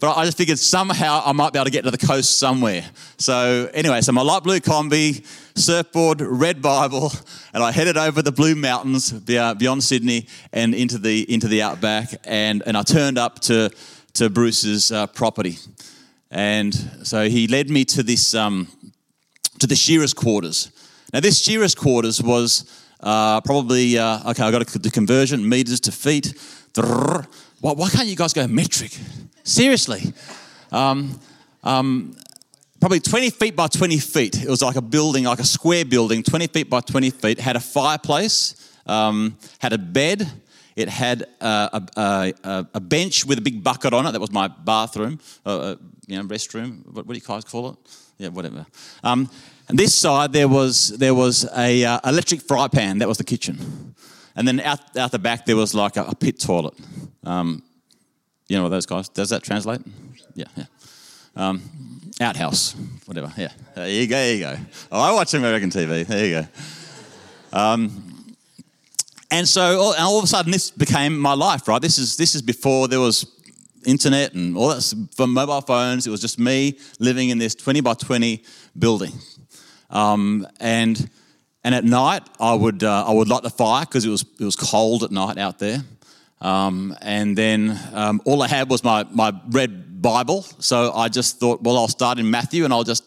but 0.00 0.16
I 0.16 0.24
just 0.24 0.36
figured 0.36 0.58
somehow 0.58 1.22
I 1.24 1.32
might 1.32 1.52
be 1.52 1.58
able 1.58 1.66
to 1.66 1.70
get 1.70 1.84
to 1.84 1.90
the 1.90 1.98
coast 1.98 2.38
somewhere. 2.38 2.84
So, 3.16 3.68
anyway, 3.74 4.00
so 4.00 4.12
my 4.12 4.22
light 4.22 4.42
blue 4.42 4.60
Kombi, 4.60 5.24
surfboard, 5.56 6.20
red 6.20 6.62
Bible, 6.62 7.12
and 7.52 7.62
I 7.62 7.72
headed 7.72 7.96
over 7.96 8.22
the 8.22 8.32
Blue 8.32 8.54
Mountains 8.54 9.10
beyond 9.12 9.82
Sydney 9.82 10.28
and 10.52 10.74
into 10.74 10.98
the 10.98 11.32
into 11.32 11.48
the 11.48 11.62
outback, 11.62 12.14
and 12.24 12.62
and 12.66 12.76
I 12.76 12.82
turned 12.82 13.18
up 13.18 13.40
to 13.40 13.70
to 14.14 14.30
Bruce's 14.30 14.92
uh, 14.92 15.06
property, 15.08 15.58
and 16.30 16.74
so 17.02 17.28
he 17.28 17.48
led 17.48 17.70
me 17.70 17.84
to 17.86 18.02
this 18.02 18.34
um, 18.34 18.68
to 19.58 19.66
the 19.66 19.76
shearers' 19.76 20.14
quarters. 20.14 20.70
Now, 21.12 21.20
this 21.20 21.42
shearers' 21.42 21.74
quarters 21.74 22.22
was 22.22 22.64
uh, 23.00 23.40
probably 23.40 23.98
uh, 23.98 24.30
okay. 24.30 24.44
I 24.44 24.50
got 24.50 24.66
the 24.66 24.90
conversion 24.90 25.48
meters 25.48 25.80
to 25.80 25.92
feet. 25.92 26.34
Why, 26.78 27.72
why 27.72 27.88
can't 27.90 28.08
you 28.08 28.16
guys 28.16 28.32
go 28.32 28.46
metric? 28.46 28.96
Seriously. 29.42 30.12
Um, 30.70 31.18
um, 31.62 32.16
probably 32.80 33.00
20 33.00 33.30
feet 33.30 33.56
by 33.56 33.66
20 33.66 33.98
feet. 33.98 34.42
It 34.42 34.48
was 34.48 34.62
like 34.62 34.76
a 34.76 34.82
building, 34.82 35.24
like 35.24 35.40
a 35.40 35.44
square 35.44 35.84
building, 35.84 36.22
20 36.22 36.46
feet 36.48 36.70
by 36.70 36.80
20 36.80 37.10
feet, 37.10 37.40
had 37.40 37.56
a 37.56 37.60
fireplace, 37.60 38.72
um, 38.86 39.36
had 39.58 39.72
a 39.72 39.78
bed. 39.78 40.30
It 40.76 40.88
had 40.88 41.22
a, 41.40 41.82
a, 41.96 42.34
a, 42.44 42.66
a 42.74 42.80
bench 42.80 43.24
with 43.24 43.38
a 43.38 43.40
big 43.40 43.64
bucket 43.64 43.92
on 43.92 44.06
it. 44.06 44.12
That 44.12 44.20
was 44.20 44.30
my 44.30 44.46
bathroom, 44.46 45.18
uh, 45.44 45.58
uh, 45.58 45.76
you 46.06 46.16
know, 46.16 46.24
restroom. 46.24 46.86
What, 46.86 47.04
what, 47.06 47.14
do 47.14 47.14
you 47.14 47.26
guys 47.26 47.44
call 47.44 47.70
it? 47.70 47.76
Yeah, 48.18 48.28
whatever. 48.28 48.64
Um, 49.02 49.28
and 49.68 49.76
this 49.78 49.94
side 49.94 50.32
there 50.32 50.48
was 50.48 50.96
there 50.96 51.14
was 51.14 51.48
a 51.56 51.84
uh, 51.84 52.00
electric 52.04 52.42
fry 52.42 52.68
pan. 52.68 52.98
That 52.98 53.08
was 53.08 53.18
the 53.18 53.24
kitchen. 53.24 53.94
And 54.38 54.46
then 54.46 54.60
out, 54.60 54.96
out 54.96 55.10
the 55.10 55.18
back 55.18 55.46
there 55.46 55.56
was 55.56 55.74
like 55.74 55.96
a, 55.96 56.04
a 56.04 56.14
pit 56.14 56.38
toilet. 56.38 56.74
Um, 57.24 57.60
you 58.48 58.56
know 58.56 58.68
those 58.68 58.86
guys? 58.86 59.08
Does 59.08 59.30
that 59.30 59.42
translate? 59.42 59.80
Yeah, 60.34 60.44
yeah. 60.56 60.64
Um, 61.34 61.60
outhouse, 62.20 62.76
whatever. 63.06 63.32
Yeah, 63.36 63.50
there 63.74 63.88
you 63.88 64.06
go. 64.06 64.14
There 64.14 64.34
you 64.34 64.40
go. 64.40 64.56
Oh, 64.92 65.00
I 65.00 65.12
watch 65.12 65.34
American 65.34 65.70
TV. 65.70 66.06
There 66.06 66.24
you 66.24 66.40
go. 66.42 66.46
Um, 67.52 68.26
and 69.32 69.46
so, 69.48 69.80
all, 69.80 69.92
and 69.94 70.02
all 70.04 70.18
of 70.18 70.24
a 70.24 70.28
sudden, 70.28 70.52
this 70.52 70.70
became 70.70 71.18
my 71.18 71.34
life. 71.34 71.66
Right? 71.66 71.82
This 71.82 71.98
is 71.98 72.16
this 72.16 72.36
is 72.36 72.40
before 72.40 72.86
there 72.86 73.00
was 73.00 73.26
internet 73.84 74.34
and 74.34 74.56
all 74.56 74.68
that 74.68 75.08
for 75.16 75.26
mobile 75.26 75.62
phones. 75.62 76.06
It 76.06 76.10
was 76.10 76.20
just 76.20 76.38
me 76.38 76.78
living 77.00 77.30
in 77.30 77.38
this 77.38 77.56
twenty 77.56 77.80
by 77.80 77.94
twenty 77.94 78.44
building, 78.78 79.14
um, 79.90 80.46
and 80.60 81.10
and 81.64 81.74
at 81.74 81.84
night 81.84 82.22
I 82.40 82.54
would 82.54 82.82
uh, 82.82 83.04
I 83.06 83.12
would 83.12 83.28
light 83.28 83.42
the 83.42 83.50
fire 83.50 83.84
because 83.84 84.04
it 84.04 84.10
was 84.10 84.24
it 84.38 84.44
was 84.44 84.56
cold 84.56 85.02
at 85.02 85.10
night 85.10 85.38
out 85.38 85.58
there. 85.58 85.82
Um, 86.40 86.96
and 87.02 87.36
then 87.36 87.78
um, 87.92 88.20
all 88.24 88.42
I 88.42 88.48
had 88.48 88.70
was 88.70 88.84
my, 88.84 89.04
my 89.10 89.32
red 89.48 90.00
Bible. 90.00 90.42
So 90.60 90.92
I 90.92 91.08
just 91.08 91.40
thought, 91.40 91.62
well, 91.62 91.76
I'll 91.76 91.88
start 91.88 92.18
in 92.18 92.30
Matthew 92.30 92.64
and 92.64 92.72
I'll 92.72 92.84
just 92.84 93.04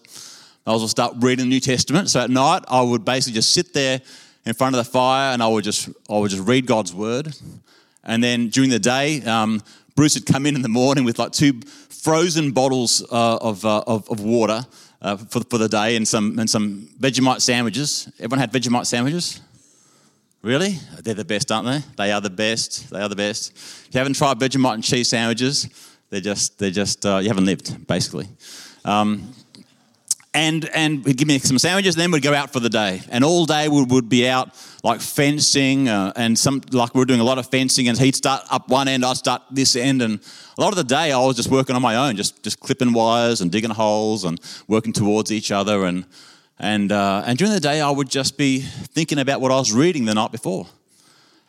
I'll 0.67 0.85
start 0.87 1.15
reading 1.19 1.45
the 1.45 1.49
New 1.49 1.59
Testament. 1.59 2.09
So 2.09 2.19
at 2.19 2.29
night, 2.29 2.63
I 2.67 2.81
would 2.81 3.05
basically 3.05 3.33
just 3.33 3.53
sit 3.53 3.73
there 3.73 4.01
in 4.45 4.53
front 4.53 4.75
of 4.75 4.85
the 4.85 4.91
fire 4.91 5.33
and 5.33 5.41
I 5.41 5.47
would 5.47 5.63
just 5.63 5.89
I 6.09 6.17
would 6.17 6.31
just 6.31 6.47
read 6.47 6.65
God's 6.65 6.93
word. 6.93 7.33
And 8.03 8.23
then 8.23 8.49
during 8.49 8.69
the 8.69 8.79
day, 8.79 9.21
um, 9.23 9.61
Bruce 9.95 10.15
would 10.15 10.25
come 10.25 10.45
in 10.45 10.55
in 10.55 10.61
the 10.61 10.69
morning 10.69 11.03
with 11.03 11.19
like 11.19 11.31
two 11.31 11.61
frozen 11.89 12.51
bottles 12.51 13.03
uh, 13.11 13.37
of, 13.37 13.63
uh, 13.63 13.83
of, 13.85 14.09
of 14.09 14.19
water 14.21 14.65
uh, 15.01 15.17
for, 15.17 15.41
for 15.49 15.57
the 15.57 15.67
day 15.67 15.95
and 15.95 16.07
some 16.07 16.39
and 16.39 16.49
some 16.49 16.87
Vegemite 16.99 17.41
sandwiches. 17.41 18.11
Everyone 18.19 18.39
had 18.39 18.51
Vegemite 18.51 18.85
sandwiches. 18.85 19.41
Really? 20.41 20.79
They're 21.03 21.13
the 21.13 21.25
best, 21.25 21.51
aren't 21.51 21.67
they? 21.67 21.83
They 21.97 22.11
are 22.11 22.21
the 22.21 22.29
best. 22.31 22.89
They 22.89 22.99
are 22.99 23.09
the 23.09 23.15
best. 23.15 23.51
If 23.51 23.89
you 23.93 23.99
haven't 23.99 24.15
tried 24.15 24.39
Vegemite 24.39 24.73
and 24.73 24.83
cheese 24.83 25.09
sandwiches, 25.09 25.69
they're 26.09 26.19
just, 26.19 26.57
they're 26.57 26.71
just, 26.71 27.05
uh, 27.05 27.17
you 27.17 27.27
haven't 27.27 27.45
lived, 27.45 27.85
basically. 27.85 28.27
Um, 28.83 29.33
and 30.33 30.69
and 30.73 31.05
he'd 31.05 31.17
give 31.17 31.27
me 31.27 31.39
some 31.39 31.59
sandwiches, 31.59 31.95
and 31.95 32.01
then 32.01 32.11
we'd 32.11 32.23
go 32.23 32.33
out 32.33 32.51
for 32.53 32.59
the 32.59 32.69
day. 32.69 33.01
And 33.09 33.23
all 33.23 33.45
day 33.45 33.67
we 33.67 33.83
would 33.83 34.09
be 34.09 34.27
out 34.27 34.49
like 34.83 35.01
fencing, 35.01 35.89
uh, 35.89 36.13
and 36.15 36.37
some 36.37 36.61
like 36.71 36.93
we 36.93 36.99
were 36.99 37.05
doing 37.05 37.19
a 37.19 37.25
lot 37.25 37.37
of 37.37 37.47
fencing. 37.47 37.87
And 37.87 37.97
he'd 37.97 38.15
start 38.15 38.43
up 38.49 38.69
one 38.69 38.87
end, 38.87 39.05
I'd 39.05 39.17
start 39.17 39.41
this 39.51 39.75
end, 39.75 40.01
and 40.01 40.19
a 40.57 40.61
lot 40.61 40.69
of 40.69 40.77
the 40.77 40.83
day 40.83 41.11
I 41.11 41.19
was 41.19 41.35
just 41.35 41.49
working 41.49 41.75
on 41.75 41.81
my 41.81 41.95
own, 41.95 42.15
just 42.15 42.43
just 42.43 42.59
clipping 42.59 42.93
wires 42.93 43.41
and 43.41 43.51
digging 43.51 43.71
holes 43.71 44.23
and 44.23 44.39
working 44.67 44.93
towards 44.93 45.31
each 45.31 45.51
other. 45.51 45.85
And 45.85 46.05
and, 46.61 46.91
uh, 46.91 47.23
and 47.25 47.39
during 47.39 47.53
the 47.53 47.59
day, 47.59 47.81
I 47.81 47.89
would 47.89 48.07
just 48.07 48.37
be 48.37 48.59
thinking 48.59 49.17
about 49.17 49.41
what 49.41 49.51
I 49.51 49.55
was 49.55 49.73
reading 49.73 50.05
the 50.05 50.13
night 50.13 50.31
before. 50.31 50.67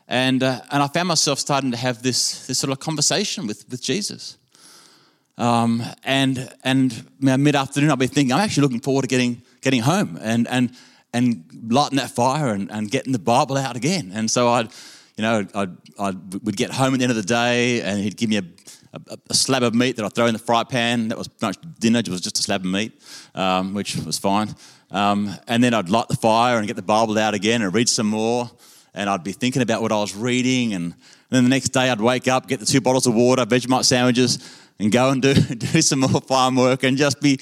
And, 0.08 0.42
uh, 0.42 0.62
and 0.70 0.82
I 0.82 0.88
found 0.88 1.08
myself 1.08 1.38
starting 1.38 1.70
to 1.70 1.76
have 1.76 2.02
this, 2.02 2.46
this 2.46 2.58
sort 2.58 2.72
of 2.72 2.80
conversation 2.80 3.46
with, 3.46 3.68
with 3.70 3.82
Jesus. 3.82 4.38
Um, 5.38 5.82
and 6.04 6.52
and 6.62 7.08
mid 7.20 7.56
afternoon, 7.56 7.90
I'd 7.90 7.98
be 7.98 8.06
thinking, 8.06 8.32
I'm 8.32 8.40
actually 8.40 8.62
looking 8.62 8.80
forward 8.80 9.02
to 9.02 9.08
getting, 9.08 9.42
getting 9.60 9.80
home 9.80 10.18
and, 10.20 10.46
and, 10.48 10.72
and 11.12 11.44
lighting 11.68 11.98
that 11.98 12.10
fire 12.10 12.48
and, 12.48 12.70
and 12.70 12.90
getting 12.90 13.12
the 13.12 13.18
Bible 13.18 13.56
out 13.56 13.76
again. 13.76 14.12
And 14.14 14.30
so 14.30 14.48
I'd, 14.48 14.70
you 15.16 15.22
know, 15.22 15.46
I'd, 15.54 15.76
I'd, 15.98 16.44
we'd 16.44 16.56
get 16.56 16.70
home 16.70 16.94
at 16.94 16.98
the 16.98 17.04
end 17.04 17.10
of 17.10 17.16
the 17.16 17.22
day 17.22 17.80
and 17.82 17.98
he'd 17.98 18.16
give 18.16 18.28
me 18.28 18.38
a, 18.38 18.44
a, 18.92 19.18
a, 19.30 19.34
slab 19.34 19.62
of 19.62 19.74
meat 19.74 19.96
that 19.96 20.04
I'd 20.04 20.14
throw 20.14 20.26
in 20.26 20.32
the 20.32 20.38
fry 20.38 20.64
pan. 20.64 21.08
That 21.08 21.18
was 21.18 21.28
much 21.40 21.56
dinner, 21.78 22.00
it 22.00 22.08
was 22.08 22.20
just 22.20 22.38
a 22.38 22.42
slab 22.42 22.62
of 22.62 22.70
meat, 22.70 23.02
um, 23.34 23.74
which 23.74 23.96
was 23.96 24.18
fine. 24.18 24.54
Um, 24.90 25.34
and 25.48 25.64
then 25.64 25.72
I'd 25.72 25.88
light 25.88 26.08
the 26.08 26.16
fire 26.16 26.58
and 26.58 26.66
get 26.66 26.76
the 26.76 26.82
Bible 26.82 27.18
out 27.18 27.34
again 27.34 27.62
and 27.62 27.74
read 27.74 27.88
some 27.88 28.06
more. 28.06 28.50
And 28.94 29.08
I'd 29.08 29.24
be 29.24 29.32
thinking 29.32 29.62
about 29.62 29.80
what 29.80 29.90
I 29.90 29.96
was 29.96 30.14
reading. 30.14 30.74
And, 30.74 30.84
and 30.84 30.94
then 31.30 31.44
the 31.44 31.50
next 31.50 31.70
day 31.70 31.88
I'd 31.88 32.00
wake 32.00 32.28
up, 32.28 32.46
get 32.46 32.60
the 32.60 32.66
two 32.66 32.82
bottles 32.82 33.06
of 33.06 33.14
water, 33.14 33.46
Vegemite 33.46 33.84
sandwiches, 33.84 34.38
and 34.78 34.90
go 34.90 35.10
and 35.10 35.22
do, 35.22 35.34
do 35.34 35.82
some 35.82 36.00
more 36.00 36.20
farm 36.20 36.56
work 36.56 36.82
and 36.82 36.96
just 36.96 37.20
be 37.20 37.36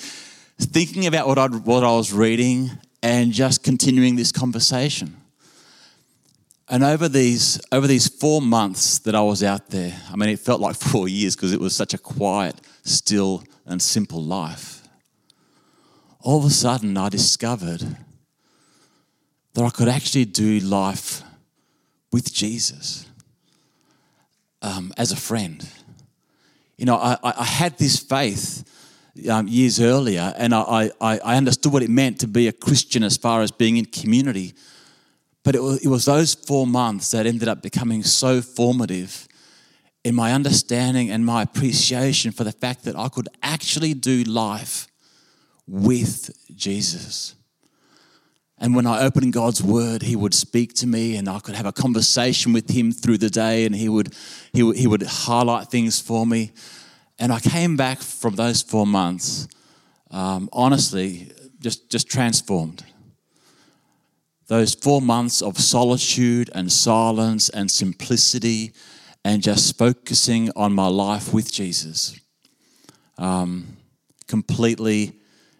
thinking 0.59 1.07
about 1.07 1.27
what, 1.27 1.39
I'd, 1.39 1.55
what 1.55 1.85
I 1.85 1.93
was 1.93 2.13
reading 2.13 2.71
and 3.03 3.33
just 3.33 3.63
continuing 3.63 4.17
this 4.17 4.33
conversation. 4.33 5.17
And 6.69 6.85
over 6.85 7.09
these, 7.09 7.61
over 7.73 7.87
these 7.87 8.09
four 8.09 8.41
months 8.41 9.01
that 9.01 9.15
I 9.15 9.23
was 9.23 9.43
out 9.43 9.71
there, 9.71 10.01
I 10.13 10.17
mean, 10.17 10.29
it 10.29 10.39
felt 10.39 10.61
like 10.61 10.77
four 10.93 11.09
years 11.09 11.35
because 11.37 11.53
it 11.53 11.61
was 11.61 11.75
such 11.75 11.95
a 11.95 11.99
quiet, 11.99 12.61
still, 12.83 13.43
and 13.67 13.81
simple 13.81 14.23
life 14.23 14.81
all 16.23 16.39
of 16.39 16.45
a 16.45 16.51
sudden 16.51 16.97
I 16.97 17.09
discovered 17.09 17.97
that 19.55 19.65
I 19.65 19.71
could 19.71 19.89
actually 19.89 20.27
do 20.27 20.61
life 20.61 21.23
with 22.13 22.33
Jesus 22.33 23.07
um, 24.63 24.93
as 24.97 25.13
a 25.13 25.17
friend. 25.17 25.67
You 26.81 26.87
know, 26.87 26.97
I, 26.97 27.19
I 27.23 27.45
had 27.45 27.77
this 27.77 27.99
faith 27.99 28.65
um, 29.31 29.47
years 29.49 29.81
earlier, 29.81 30.33
and 30.39 30.55
I, 30.55 30.91
I, 30.99 31.19
I, 31.19 31.37
understood 31.37 31.75
what 31.75 31.83
it 31.83 31.91
meant 31.91 32.21
to 32.21 32.27
be 32.27 32.49
a 32.49 32.53
Christian 32.53 33.03
as 33.03 33.19
far 33.19 33.43
as 33.43 33.51
being 33.51 33.77
in 33.77 33.85
community. 33.85 34.55
But 35.45 35.55
it 35.57 35.63
was, 35.63 35.85
it 35.85 35.89
was 35.89 36.07
those 36.07 36.33
four 36.33 36.67
months 36.67 37.11
that 37.11 37.27
ended 37.27 37.49
up 37.49 37.61
becoming 37.61 38.03
so 38.03 38.41
formative 38.41 39.29
in 40.05 40.15
my 40.15 40.33
understanding 40.33 41.11
and 41.11 41.23
my 41.23 41.43
appreciation 41.43 42.33
for 42.33 42.45
the 42.45 42.53
fact 42.53 42.85
that 42.85 42.97
I 42.97 43.11
could 43.11 43.29
actually 43.43 43.93
do 43.93 44.25
life 44.25 44.87
with 45.67 46.31
Jesus. 46.57 47.35
And 48.61 48.75
when 48.77 48.87
I 48.87 49.01
opened 49.03 49.33
God's 49.33 49.63
word, 49.63 50.03
He 50.03 50.15
would 50.15 50.35
speak 50.35 50.75
to 50.75 50.87
me 50.87 51.17
and 51.17 51.29
I 51.29 51.41
could 51.41 51.55
have 51.55 51.65
a 51.65 51.73
conversation 51.73 52.53
with 52.53 52.71
Him 52.71 52.93
through 52.93 53.19
the 53.19 53.31
day 53.31 53.65
and 53.65 53.75
He 53.75 53.89
would, 53.89 54.15
he 54.53 54.63
would, 54.63 54.77
he 54.77 54.87
would 54.87 55.03
highlight 55.03 55.69
things 55.69 55.99
for 55.99 56.27
me. 56.27 56.53
And 57.19 57.33
I 57.33 57.41
came 57.41 57.77
back 57.77 58.01
from 58.01 58.37
those 58.37 58.63
four 58.63 58.87
months, 58.87 59.49
um, 60.11 60.51
honestly, 60.53 61.33
just, 61.61 61.91
just 61.91 62.09
transformed. 62.09 62.85
Those 64.49 64.75
four 64.75 65.01
months 65.01 65.43
of 65.43 65.59
solitude 65.59 66.51
and 66.55 66.71
silence 66.71 67.49
and 67.49 67.71
simplicity 67.71 68.73
and 69.25 69.43
just 69.43 69.79
focusing 69.79 70.51
on 70.57 70.73
my 70.73 70.89
life 70.89 71.33
with 71.33 71.53
Jesus 71.53 72.19
um, 73.17 73.77
completely 74.27 75.13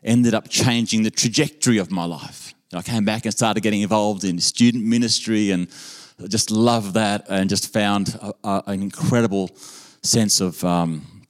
ended 0.03 0.35
up 0.35 0.49
changing 0.49 1.03
the 1.03 1.11
trajectory 1.11 1.79
of 1.79 1.91
my 1.91 2.05
life. 2.05 2.55
I 2.73 2.83
came 2.83 3.05
back 3.05 3.25
and 3.25 3.35
started 3.35 3.63
getting 3.63 3.81
involved 3.81 4.23
in 4.23 4.39
student 4.39 4.85
ministry 4.85 5.51
and 5.51 5.69
just 6.29 6.51
loved 6.51 6.95
that 6.95 7.27
and 7.29 7.51
just 7.51 7.73
found 7.73 8.17
a, 8.23 8.33
a, 8.45 8.63
an 8.67 8.83
incredible 8.83 9.51
sense 10.03 10.41
of 10.41 10.63
um, 10.65 11.27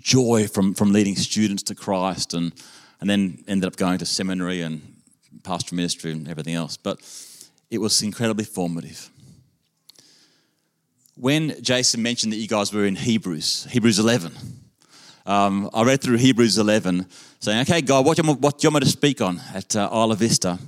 joy 0.00 0.48
from, 0.48 0.74
from 0.74 0.92
leading 0.92 1.14
students 1.14 1.62
to 1.64 1.74
Christ 1.74 2.34
and, 2.34 2.52
and 3.00 3.08
then 3.08 3.44
ended 3.46 3.66
up 3.66 3.76
going 3.76 3.98
to 3.98 4.06
seminary 4.06 4.60
and 4.62 4.96
pastoral 5.44 5.76
ministry 5.76 6.10
and 6.10 6.28
everything 6.28 6.54
else. 6.54 6.76
But 6.76 6.98
it 7.70 7.78
was 7.78 8.02
incredibly 8.02 8.44
formative. 8.44 9.08
When 11.14 11.62
Jason 11.62 12.02
mentioned 12.02 12.32
that 12.32 12.38
you 12.38 12.48
guys 12.48 12.72
were 12.72 12.86
in 12.86 12.96
Hebrews, 12.96 13.68
Hebrews 13.70 13.98
11, 13.98 14.32
um, 15.26 15.70
I 15.72 15.84
read 15.84 16.00
through 16.00 16.16
Hebrews 16.16 16.58
11, 16.58 17.06
saying, 17.40 17.60
okay, 17.62 17.80
God, 17.80 18.04
what 18.04 18.16
do 18.16 18.26
you, 18.26 18.32
what 18.34 18.58
do 18.58 18.66
you 18.66 18.72
want 18.72 18.84
me 18.84 18.86
to 18.86 18.92
speak 18.92 19.20
on 19.20 19.40
at 19.54 19.76
uh, 19.76 19.88
Isla 19.92 20.16
Vista? 20.16 20.58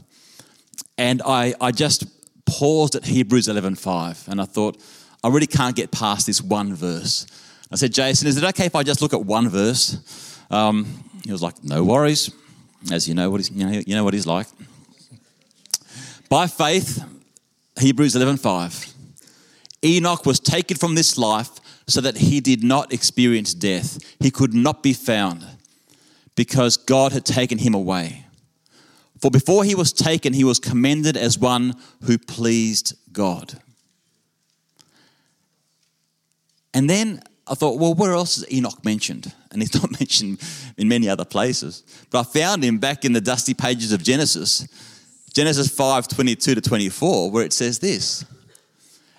And 0.96 1.22
I, 1.26 1.54
I 1.60 1.72
just 1.72 2.04
paused 2.46 2.94
at 2.94 3.04
Hebrews 3.04 3.48
11.5, 3.48 4.28
and 4.28 4.40
I 4.40 4.44
thought, 4.44 4.80
I 5.22 5.28
really 5.28 5.46
can't 5.46 5.74
get 5.74 5.90
past 5.90 6.26
this 6.26 6.40
one 6.40 6.74
verse. 6.74 7.26
I 7.72 7.76
said, 7.76 7.92
Jason, 7.92 8.28
is 8.28 8.36
it 8.36 8.44
okay 8.44 8.66
if 8.66 8.74
I 8.74 8.82
just 8.82 9.02
look 9.02 9.12
at 9.12 9.24
one 9.24 9.48
verse? 9.48 10.38
Um, 10.50 10.86
he 11.24 11.32
was 11.32 11.42
like, 11.42 11.64
no 11.64 11.82
worries, 11.82 12.30
as 12.92 13.08
you 13.08 13.14
know 13.14 13.30
what 13.30 13.40
he's, 13.40 13.50
you 13.50 13.66
know, 13.66 13.82
you 13.86 13.94
know 13.96 14.04
what 14.04 14.14
he's 14.14 14.26
like. 14.26 14.46
By 16.28 16.46
faith, 16.46 17.02
Hebrews 17.80 18.14
11.5, 18.14 18.92
Enoch 19.84 20.24
was 20.26 20.38
taken 20.38 20.76
from 20.76 20.94
this 20.94 21.18
life 21.18 21.50
so 21.86 22.00
that 22.00 22.16
he 22.16 22.40
did 22.40 22.64
not 22.64 22.92
experience 22.92 23.54
death. 23.54 23.98
He 24.20 24.30
could 24.30 24.54
not 24.54 24.82
be 24.82 24.92
found 24.92 25.44
because 26.36 26.76
God 26.76 27.12
had 27.12 27.24
taken 27.24 27.58
him 27.58 27.74
away. 27.74 28.24
For 29.20 29.30
before 29.30 29.64
he 29.64 29.74
was 29.74 29.92
taken, 29.92 30.32
he 30.32 30.44
was 30.44 30.58
commended 30.58 31.16
as 31.16 31.38
one 31.38 31.74
who 32.02 32.18
pleased 32.18 32.94
God. 33.12 33.60
And 36.74 36.90
then 36.90 37.22
I 37.46 37.54
thought, 37.54 37.78
well, 37.78 37.94
where 37.94 38.12
else 38.12 38.38
is 38.38 38.52
Enoch 38.52 38.84
mentioned? 38.84 39.32
And 39.50 39.62
he's 39.62 39.74
not 39.80 39.98
mentioned 39.98 40.40
in 40.76 40.88
many 40.88 41.08
other 41.08 41.24
places. 41.24 41.84
But 42.10 42.20
I 42.20 42.22
found 42.24 42.64
him 42.64 42.78
back 42.78 43.04
in 43.04 43.12
the 43.12 43.20
dusty 43.20 43.54
pages 43.54 43.92
of 43.92 44.02
Genesis, 44.02 44.66
Genesis 45.32 45.68
5 45.68 46.08
22 46.08 46.54
to 46.56 46.60
24, 46.60 47.30
where 47.30 47.44
it 47.44 47.52
says 47.52 47.78
this 47.78 48.24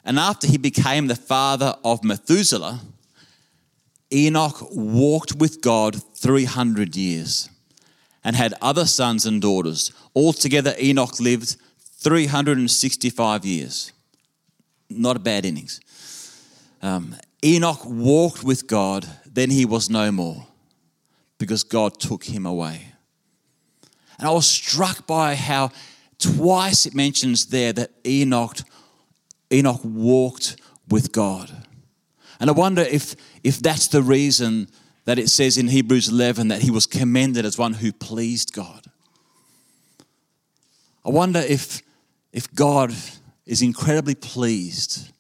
And 0.06 0.20
after 0.20 0.48
he 0.48 0.58
became 0.58 1.08
the 1.08 1.16
father 1.16 1.76
of 1.84 2.04
Methuselah, 2.04 2.82
Enoch 4.14 4.68
walked 4.72 5.36
with 5.36 5.62
God 5.62 6.02
300 6.16 6.96
years 6.96 7.50
and 8.24 8.36
had 8.36 8.54
other 8.62 8.86
sons 8.86 9.26
and 9.26 9.42
daughters. 9.42 9.92
Altogether, 10.16 10.76
Enoch 10.80 11.20
lived 11.20 11.58
365 11.80 13.46
years. 13.46 13.92
Not 14.90 15.16
a 15.16 15.20
bad 15.20 15.46
innings. 15.46 15.82
Um, 16.82 17.16
Enoch 17.44 17.84
walked 17.86 18.44
with 18.44 18.68
God, 18.68 19.08
then 19.26 19.50
he 19.50 19.66
was 19.66 19.90
no 19.90 20.12
more 20.12 20.48
because 21.38 21.64
God 21.64 22.00
took 22.00 22.24
him 22.24 22.46
away. 22.46 22.94
And 24.18 24.28
I 24.28 24.32
was 24.32 24.48
struck 24.48 25.06
by 25.06 25.36
how 25.36 25.72
twice 26.18 26.86
it 26.86 26.96
mentions 26.96 27.48
there 27.48 27.74
that 27.74 27.92
Enoch, 28.06 28.58
Enoch 29.52 29.82
walked 29.84 30.58
with 30.90 31.12
God. 31.12 31.52
And 32.40 32.50
I 32.50 32.54
wonder 32.54 32.82
if, 32.82 33.16
if 33.44 33.60
that's 33.60 33.88
the 33.88 34.02
reason 34.02 34.68
that 35.06 35.20
it 35.20 35.30
says 35.30 35.58
in 35.58 35.68
Hebrews 35.68 36.10
11 36.10 36.50
that 36.50 36.62
he 36.62 36.72
was 36.72 36.86
commended 36.86 37.46
as 37.46 37.58
one 37.58 37.74
who 37.74 37.92
pleased 37.94 38.54
God. 38.54 38.86
I 41.06 41.10
wonder 41.10 41.40
if, 41.40 41.82
if 42.34 42.54
God 42.54 42.94
is 43.46 43.62
incredibly 43.62 44.16
pleased 44.16 45.12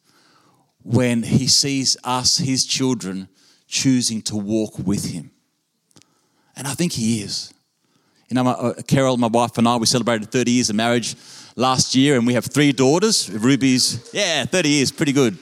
when 0.81 1.23
he 1.23 1.47
sees 1.47 1.95
us, 2.03 2.37
his 2.37 2.65
children, 2.65 3.27
choosing 3.67 4.21
to 4.23 4.35
walk 4.35 4.79
with 4.79 5.11
him. 5.11 5.31
And 6.55 6.67
I 6.67 6.73
think 6.73 6.93
he 6.93 7.21
is. 7.21 7.53
You 8.29 8.35
know, 8.35 8.43
my, 8.43 8.51
uh, 8.51 8.81
Carol, 8.87 9.17
my 9.17 9.27
wife, 9.27 9.57
and 9.57 9.67
I, 9.67 9.75
we 9.75 9.85
celebrated 9.85 10.31
30 10.31 10.51
years 10.51 10.69
of 10.69 10.75
marriage 10.75 11.15
last 11.55 11.95
year, 11.95 12.17
and 12.17 12.27
we 12.27 12.33
have 12.33 12.45
three 12.45 12.71
daughters. 12.71 13.29
Ruby's, 13.29 14.09
yeah, 14.13 14.45
30 14.45 14.69
years, 14.69 14.91
pretty 14.91 15.13
good. 15.13 15.37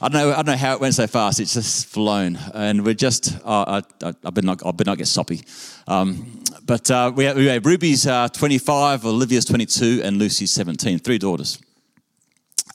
I 0.00 0.08
don't 0.08 0.20
know. 0.20 0.32
I 0.32 0.36
don't 0.36 0.46
know 0.46 0.56
how 0.56 0.74
it 0.74 0.80
went 0.80 0.94
so 0.94 1.06
fast. 1.06 1.38
It's 1.38 1.54
just 1.54 1.86
flown, 1.86 2.36
and 2.54 2.84
we're 2.84 2.94
just. 2.94 3.36
Uh, 3.44 3.80
I, 4.02 4.06
I, 4.06 4.12
I 4.24 4.30
better 4.30 4.46
not. 4.46 4.66
I 4.66 4.72
not 4.84 4.98
get 4.98 5.06
soppy. 5.06 5.42
Um, 5.86 6.42
but 6.64 6.90
uh, 6.90 7.12
we, 7.14 7.24
have, 7.24 7.36
we 7.36 7.46
have 7.46 7.64
Ruby's 7.64 8.04
uh, 8.04 8.28
25, 8.28 9.06
Olivia's 9.06 9.44
22, 9.44 10.00
and 10.02 10.16
Lucy's 10.18 10.50
17. 10.50 10.98
Three 10.98 11.18
daughters. 11.18 11.60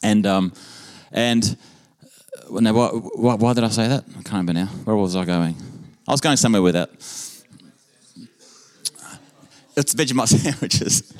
And 0.01 0.25
um, 0.25 0.53
and 1.11 1.57
uh, 2.49 2.61
now, 2.61 2.73
why, 2.73 2.87
why, 2.87 3.35
why, 3.35 3.53
did 3.53 3.65
I 3.65 3.69
say 3.69 3.89
that? 3.89 4.05
I 4.07 4.13
can't 4.13 4.31
remember 4.31 4.53
now. 4.53 4.67
Where 4.85 4.95
was 4.95 5.17
I 5.17 5.25
going? 5.25 5.55
I 6.07 6.11
was 6.11 6.21
going 6.21 6.37
somewhere 6.37 6.61
with 6.61 6.75
that. 6.75 6.91
It's 9.75 9.93
Vegemite 9.93 10.27
sandwiches. 10.41 11.13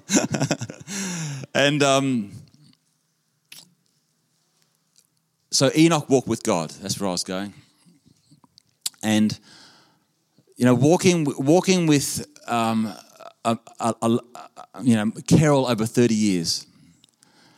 and 1.54 1.82
um, 1.82 2.32
so 5.50 5.70
Enoch 5.76 6.08
walked 6.08 6.28
with 6.28 6.42
God. 6.42 6.70
That's 6.70 6.98
where 7.00 7.08
I 7.08 7.12
was 7.12 7.24
going. 7.24 7.52
And 9.02 9.38
you 10.56 10.64
know, 10.64 10.74
walking 10.74 11.26
walking 11.38 11.86
with 11.86 12.26
um, 12.46 12.92
a, 13.44 13.58
a, 13.80 13.94
a, 14.02 14.18
you 14.82 14.96
know 14.96 15.10
Carol 15.26 15.66
over 15.66 15.86
thirty 15.86 16.14
years 16.14 16.66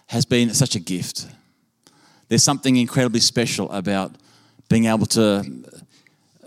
has 0.06 0.24
been 0.24 0.52
such 0.54 0.74
a 0.74 0.80
gift. 0.80 1.26
There's 2.28 2.42
something 2.42 2.76
incredibly 2.76 3.20
special 3.20 3.70
about 3.70 4.12
being 4.68 4.86
able 4.86 5.06
to 5.06 5.42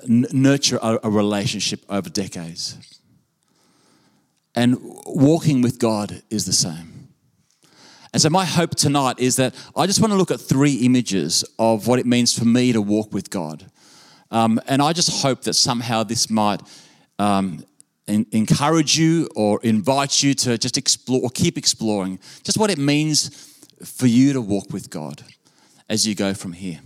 n- 0.04 0.26
nurture 0.32 0.80
a, 0.82 1.00
a 1.04 1.10
relationship 1.10 1.86
over 1.90 2.10
decades. 2.10 2.97
And 4.58 4.80
walking 5.06 5.62
with 5.62 5.78
God 5.78 6.24
is 6.32 6.48
the 6.48 6.52
same. 6.52 7.10
And 8.12 8.20
so, 8.20 8.32
my 8.32 8.44
hope 8.44 8.72
tonight 8.72 9.20
is 9.20 9.36
that 9.36 9.54
I 9.76 9.86
just 9.86 10.02
want 10.02 10.14
to 10.14 10.18
look 10.18 10.32
at 10.32 10.42
three 10.42 10.78
images 10.78 11.46
of 11.60 11.86
what 11.86 12.00
it 12.00 12.08
means 12.08 12.38
for 12.38 12.44
me 12.44 12.74
to 12.74 12.82
walk 12.82 13.14
with 13.14 13.30
God. 13.30 13.70
Um, 14.32 14.60
and 14.68 14.82
I 14.82 14.94
just 14.94 15.22
hope 15.22 15.44
that 15.44 15.54
somehow 15.54 16.02
this 16.02 16.32
might 16.32 16.64
um, 17.20 17.64
in, 18.08 18.26
encourage 18.32 18.98
you 18.98 19.30
or 19.36 19.60
invite 19.62 20.24
you 20.24 20.34
to 20.34 20.58
just 20.58 20.76
explore 20.76 21.22
or 21.22 21.30
keep 21.30 21.56
exploring 21.56 22.18
just 22.44 22.58
what 22.58 22.72
it 22.72 22.80
means 22.80 23.30
for 23.86 24.08
you 24.08 24.34
to 24.34 24.42
walk 24.42 24.74
with 24.74 24.90
God 24.90 25.22
as 25.88 26.08
you 26.08 26.16
go 26.16 26.34
from 26.34 26.54
here. 26.54 26.80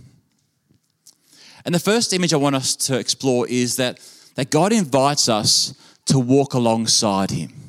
And 1.64 1.74
the 1.74 1.80
first 1.80 2.12
image 2.12 2.34
I 2.34 2.36
want 2.36 2.54
us 2.54 2.76
to 2.76 2.98
explore 2.98 3.48
is 3.48 3.76
that, 3.76 3.98
that 4.34 4.50
God 4.50 4.74
invites 4.74 5.26
us 5.30 5.72
to 6.04 6.18
walk 6.18 6.52
alongside 6.52 7.30
Him. 7.30 7.61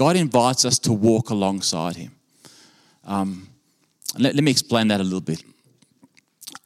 God 0.00 0.16
invites 0.16 0.64
us 0.64 0.78
to 0.78 0.94
walk 0.94 1.28
alongside 1.28 1.96
Him. 1.96 2.12
Um, 3.04 3.50
let, 4.18 4.34
let 4.34 4.42
me 4.42 4.50
explain 4.50 4.88
that 4.88 4.98
a 4.98 5.04
little 5.04 5.20
bit. 5.20 5.44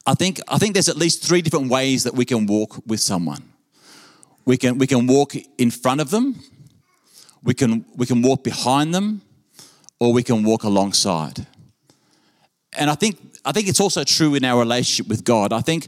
I 0.05 0.13
think, 0.13 0.39
I 0.47 0.57
think 0.57 0.71
there's 0.71 0.87
at 0.87 0.95
least 0.95 1.21
three 1.21 1.41
different 1.41 1.69
ways 1.69 2.05
that 2.05 2.13
we 2.13 2.23
can 2.23 2.45
walk 2.45 2.81
with 2.87 3.01
someone. 3.01 3.43
We 4.45 4.55
can, 4.55 4.77
we 4.77 4.87
can 4.87 5.05
walk 5.05 5.33
in 5.57 5.69
front 5.69 5.99
of 5.99 6.11
them, 6.11 6.39
we 7.43 7.53
can, 7.53 7.83
we 7.97 8.05
can 8.05 8.21
walk 8.21 8.41
behind 8.41 8.95
them, 8.95 9.21
or 9.99 10.13
we 10.13 10.23
can 10.23 10.45
walk 10.45 10.63
alongside. 10.63 11.45
And 12.77 12.89
I 12.89 12.95
think, 12.95 13.17
I 13.43 13.51
think 13.51 13.67
it's 13.67 13.81
also 13.81 14.05
true 14.05 14.35
in 14.35 14.45
our 14.45 14.59
relationship 14.59 15.09
with 15.09 15.25
God. 15.25 15.51
I 15.51 15.59
think 15.59 15.87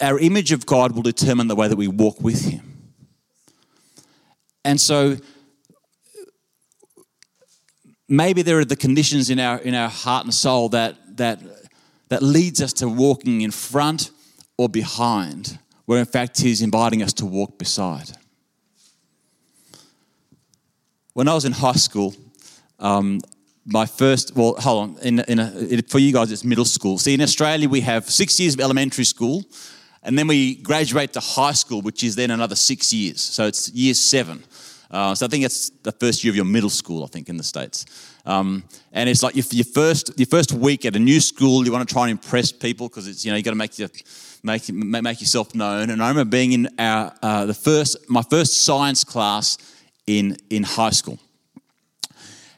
our 0.00 0.20
image 0.20 0.52
of 0.52 0.64
God 0.64 0.92
will 0.92 1.02
determine 1.02 1.48
the 1.48 1.56
way 1.56 1.66
that 1.66 1.74
we 1.74 1.88
walk 1.88 2.20
with 2.20 2.44
Him. 2.44 2.92
And 4.64 4.80
so 4.80 5.16
maybe 8.08 8.42
there 8.42 8.58
are 8.58 8.64
the 8.64 8.76
conditions 8.76 9.30
in 9.30 9.38
our 9.38 9.58
in 9.58 9.74
our 9.74 9.88
heart 9.88 10.24
and 10.24 10.34
soul 10.34 10.70
that 10.70 10.96
that 11.16 11.40
that 12.08 12.22
leads 12.22 12.62
us 12.62 12.72
to 12.74 12.88
walking 12.88 13.42
in 13.42 13.50
front 13.50 14.10
or 14.56 14.68
behind, 14.68 15.58
where 15.84 15.98
in 15.98 16.06
fact 16.06 16.40
he's 16.40 16.62
inviting 16.62 17.02
us 17.02 17.12
to 17.14 17.26
walk 17.26 17.58
beside. 17.58 18.10
When 21.12 21.28
I 21.28 21.34
was 21.34 21.44
in 21.44 21.52
high 21.52 21.72
school, 21.72 22.14
um, 22.78 23.20
my 23.66 23.86
first 23.86 24.34
well, 24.34 24.54
hold 24.58 24.90
on, 24.90 24.98
in, 25.02 25.20
in 25.20 25.38
a, 25.38 25.82
for 25.82 25.98
you 25.98 26.12
guys 26.12 26.32
it's 26.32 26.44
middle 26.44 26.64
school. 26.64 26.98
See, 26.98 27.14
in 27.14 27.20
Australia 27.20 27.68
we 27.68 27.82
have 27.82 28.08
six 28.08 28.40
years 28.40 28.54
of 28.54 28.60
elementary 28.60 29.04
school, 29.04 29.44
and 30.02 30.18
then 30.18 30.26
we 30.26 30.54
graduate 30.54 31.12
to 31.12 31.20
high 31.20 31.52
school, 31.52 31.82
which 31.82 32.02
is 32.02 32.16
then 32.16 32.30
another 32.30 32.56
six 32.56 32.92
years. 32.92 33.20
So 33.20 33.46
it's 33.46 33.70
year 33.70 33.94
seven. 33.94 34.44
Uh, 34.90 35.14
so 35.14 35.26
I 35.26 35.28
think 35.28 35.44
it's 35.44 35.70
the 35.82 35.92
first 35.92 36.24
year 36.24 36.30
of 36.32 36.36
your 36.36 36.46
middle 36.46 36.70
school, 36.70 37.04
I 37.04 37.08
think, 37.08 37.28
in 37.28 37.36
the 37.36 37.42
States. 37.42 37.84
Um, 38.24 38.64
and 38.92 39.08
it's 39.08 39.22
like 39.22 39.36
your, 39.36 39.44
your, 39.50 39.64
first, 39.64 40.18
your 40.18 40.26
first 40.26 40.52
week 40.52 40.86
at 40.86 40.96
a 40.96 40.98
new 40.98 41.20
school, 41.20 41.64
you 41.64 41.72
want 41.72 41.86
to 41.86 41.92
try 41.92 42.02
and 42.02 42.12
impress 42.12 42.52
people 42.52 42.88
because 42.88 43.06
it's, 43.06 43.24
you 43.24 43.30
know, 43.30 43.36
you 43.36 43.42
got 43.42 43.50
to 43.50 43.56
make, 43.56 43.78
your, 43.78 43.90
make, 44.42 44.70
make 44.72 45.20
yourself 45.20 45.54
known. 45.54 45.90
And 45.90 46.02
I 46.02 46.08
remember 46.08 46.30
being 46.30 46.52
in 46.52 46.68
our, 46.78 47.12
uh, 47.22 47.44
the 47.44 47.54
first, 47.54 48.08
my 48.08 48.22
first 48.22 48.64
science 48.64 49.04
class 49.04 49.58
in, 50.06 50.36
in 50.48 50.62
high 50.62 50.90
school. 50.90 51.18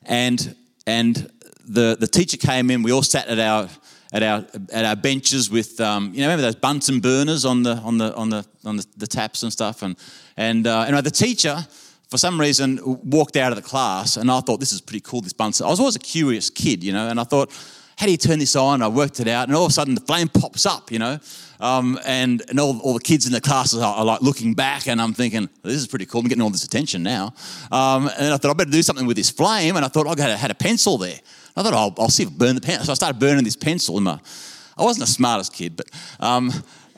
And, 0.05 0.55
and 0.87 1.31
the, 1.67 1.97
the 1.99 2.07
teacher 2.07 2.37
came 2.37 2.71
in, 2.71 2.83
we 2.83 2.93
all 2.93 3.03
sat 3.03 3.27
at 3.27 3.39
our, 3.41 3.69
at 4.13 4.23
our 4.23 4.45
at 4.73 4.85
our 4.85 4.97
benches 4.97 5.51
with 5.51 5.81
um, 5.81 6.11
you 6.13 6.21
know 6.21 6.27
remember 6.27 6.43
those 6.43 6.57
Bunsen 6.57 6.99
burners 6.99 7.45
on 7.45 7.63
the 7.63 7.77
on 7.77 7.99
the 7.99 8.13
on 8.15 8.29
the 8.29 8.45
on 8.65 8.77
the, 8.77 8.87
the 8.97 9.07
taps 9.07 9.45
and 9.45 9.53
stuff 9.53 9.83
and 9.83 9.97
and 10.37 10.67
uh, 10.67 10.81
anyway 10.81 11.01
the 11.01 11.13
teacher 11.13 11.65
for 12.11 12.19
some 12.19 12.41
reason, 12.41 12.81
walked 12.85 13.37
out 13.37 13.53
of 13.53 13.57
the 13.57 13.63
class, 13.63 14.17
and 14.17 14.31
I 14.31 14.41
thought, 14.41 14.59
this 14.59 14.73
is 14.73 14.81
pretty 14.81 15.01
cool, 15.01 15.21
this 15.21 15.33
Bunsen. 15.33 15.65
I 15.65 15.71
was 15.71 15.79
always 15.79 15.97
a 15.97 16.01
curious 16.01 16.51
kid, 16.51 16.83
you 16.83 16.93
know, 16.93 17.09
and 17.09 17.21
I 17.21 17.25
thought, 17.25 17.53
how 17.97 18.07
do 18.07 18.13
you 18.13 18.19
turn 18.19 18.39
this 18.39 18.57
on? 18.57 18.83
I 18.83 18.89
worked 18.89 19.21
it 19.21 19.29
out, 19.29 19.47
and 19.47 19.57
all 19.57 19.65
of 19.65 19.71
a 19.71 19.73
sudden 19.73 19.95
the 19.95 20.01
flame 20.01 20.29
pops 20.29 20.67
up, 20.67 20.91
you 20.91 20.99
know, 20.99 21.21
um, 21.61 22.01
and, 22.05 22.43
and 22.49 22.59
all, 22.59 22.81
all 22.81 22.95
the 22.95 23.01
kids 23.01 23.27
in 23.27 23.33
the 23.33 23.41
classes 23.41 23.81
are, 23.81 23.95
are, 23.95 24.05
like 24.05 24.23
looking 24.23 24.55
back, 24.55 24.89
and 24.89 25.01
I'm 25.01 25.15
thinking, 25.15 25.49
this 25.63 25.75
is 25.75 25.87
pretty 25.87 26.07
cool. 26.07 26.23
I'm 26.23 26.27
getting 26.27 26.43
all 26.43 26.51
this 26.51 26.65
attention 26.65 27.03
now. 27.03 27.35
Um, 27.71 28.11
and 28.19 28.35
I 28.35 28.39
thought, 28.39 28.51
I 28.51 28.55
better 28.55 28.71
do 28.71 28.83
something 28.83 29.07
with 29.07 29.17
this 29.17 29.31
flame, 29.31 29.77
and 29.77 29.85
I 29.85 29.89
thought, 29.89 30.07
I 30.07 30.37
had 30.37 30.51
a 30.51 30.55
pencil 30.55 30.99
there. 30.99 31.19
I 31.57 31.63
thought, 31.63 31.75
I'll, 31.75 31.95
I'll 31.99 32.09
see 32.09 32.25
if 32.25 32.31
I 32.31 32.33
burn 32.33 32.55
the 32.57 32.61
pencil. 32.61 32.87
So 32.87 32.93
I 32.93 32.95
started 32.95 33.21
burning 33.21 33.45
this 33.45 33.57
pencil 33.57 33.99
in 33.99 34.05
my. 34.05 34.19
I 34.79 34.83
wasn't 34.83 35.07
the 35.07 35.13
smartest 35.13 35.53
kid, 35.53 35.77
but 35.77 35.87
um, 36.19 36.51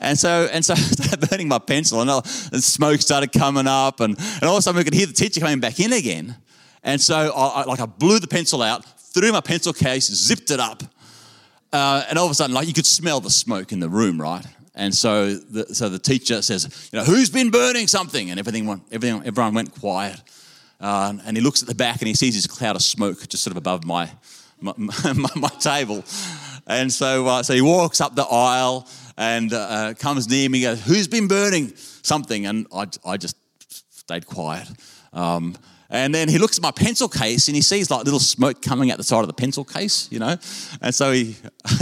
and 0.03 0.19
so, 0.19 0.47
and 0.51 0.63
so 0.63 0.73
I 0.77 0.77
started 0.77 1.29
burning 1.29 1.47
my 1.47 1.59
pencil, 1.59 2.01
and, 2.01 2.09
and 2.09 2.63
smoke 2.63 3.01
started 3.01 3.31
coming 3.31 3.67
up, 3.67 3.99
and, 3.99 4.17
and 4.17 4.43
all 4.43 4.55
of 4.55 4.59
a 4.59 4.61
sudden 4.61 4.77
we 4.77 4.83
could 4.83 4.93
hear 4.93 5.07
the 5.07 5.13
teacher 5.13 5.39
coming 5.39 5.59
back 5.59 5.79
in 5.79 5.93
again. 5.93 6.35
And 6.83 7.01
so, 7.01 7.15
I, 7.15 7.61
I 7.61 7.63
like, 7.63 7.79
I 7.79 7.85
blew 7.85 8.19
the 8.19 8.27
pencil 8.27 8.61
out, 8.61 8.85
threw 8.85 9.31
my 9.31 9.41
pencil 9.41 9.73
case, 9.73 10.07
zipped 10.07 10.51
it 10.51 10.59
up, 10.59 10.83
uh, 11.71 12.05
and 12.07 12.19
all 12.19 12.25
of 12.25 12.31
a 12.31 12.35
sudden, 12.35 12.53
like, 12.53 12.67
you 12.67 12.73
could 12.73 12.85
smell 12.85 13.19
the 13.19 13.29
smoke 13.31 13.71
in 13.71 13.79
the 13.79 13.89
room, 13.89 14.21
right? 14.21 14.45
And 14.75 14.93
so, 14.93 15.35
the, 15.35 15.73
so 15.73 15.87
the 15.89 15.99
teacher 15.99 16.41
says, 16.41 16.89
you 16.91 16.99
know, 16.99 17.05
who's 17.05 17.29
been 17.29 17.51
burning 17.51 17.87
something? 17.87 18.29
And 18.29 18.39
everything 18.39 18.65
went, 18.65 18.83
everything, 18.91 19.23
everyone 19.25 19.53
went 19.53 19.73
quiet. 19.79 20.19
Uh, 20.79 21.13
and 21.25 21.37
he 21.37 21.41
looks 21.41 21.61
at 21.61 21.67
the 21.67 21.75
back 21.75 22.01
and 22.01 22.07
he 22.07 22.13
sees 22.13 22.35
this 22.35 22.47
cloud 22.47 22.75
of 22.75 22.81
smoke 22.81 23.27
just 23.27 23.43
sort 23.43 23.51
of 23.51 23.57
above 23.57 23.85
my, 23.85 24.09
my, 24.61 24.73
my, 24.77 25.29
my 25.35 25.49
table. 25.59 26.03
And 26.65 26.91
so, 26.91 27.27
uh, 27.27 27.43
so 27.43 27.53
he 27.53 27.61
walks 27.61 28.01
up 28.01 28.15
the 28.15 28.25
aisle 28.25 28.87
and 29.17 29.53
uh, 29.53 29.93
comes 29.95 30.29
near 30.29 30.49
me 30.49 30.61
goes, 30.61 30.83
Who's 30.85 31.07
been 31.07 31.27
burning 31.27 31.73
something? 31.75 32.45
And 32.45 32.67
I, 32.73 32.87
I 33.05 33.17
just 33.17 33.37
stayed 33.89 34.25
quiet. 34.27 34.67
Um, 35.11 35.55
and 35.89 36.13
then 36.13 36.27
he 36.27 36.39
looks 36.39 36.57
at 36.57 36.63
my 36.63 36.71
pencil 36.71 37.07
case 37.07 37.47
and 37.47 37.55
he 37.55 37.61
sees 37.61 37.91
like 37.91 38.03
little 38.03 38.19
smoke 38.19 38.63
coming 38.63 38.89
out 38.89 38.97
the 38.97 39.03
side 39.03 39.21
of 39.21 39.27
the 39.27 39.33
pencil 39.33 39.63
case, 39.63 40.07
you 40.11 40.17
know. 40.17 40.37
And 40.81 40.93
so 40.93 41.11
he, 41.11 41.23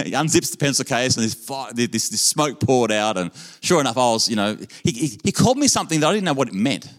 he 0.03 0.11
unzips 0.11 0.51
the 0.51 0.57
pencil 0.57 0.83
case 0.83 1.15
and 1.15 1.25
this, 1.25 1.35
this, 1.73 2.09
this, 2.09 2.21
smoke 2.21 2.59
poured 2.59 2.91
out. 2.91 3.17
And 3.17 3.31
sure 3.61 3.79
enough, 3.79 3.97
I 3.97 4.11
was, 4.11 4.29
you 4.29 4.35
know, 4.35 4.57
he, 4.83 4.91
he, 4.91 5.19
he 5.23 5.31
called 5.31 5.57
me 5.57 5.69
something 5.69 6.01
that 6.01 6.07
I 6.07 6.13
didn't 6.13 6.25
know 6.25 6.33
what 6.33 6.49
it 6.49 6.53
meant 6.53 6.89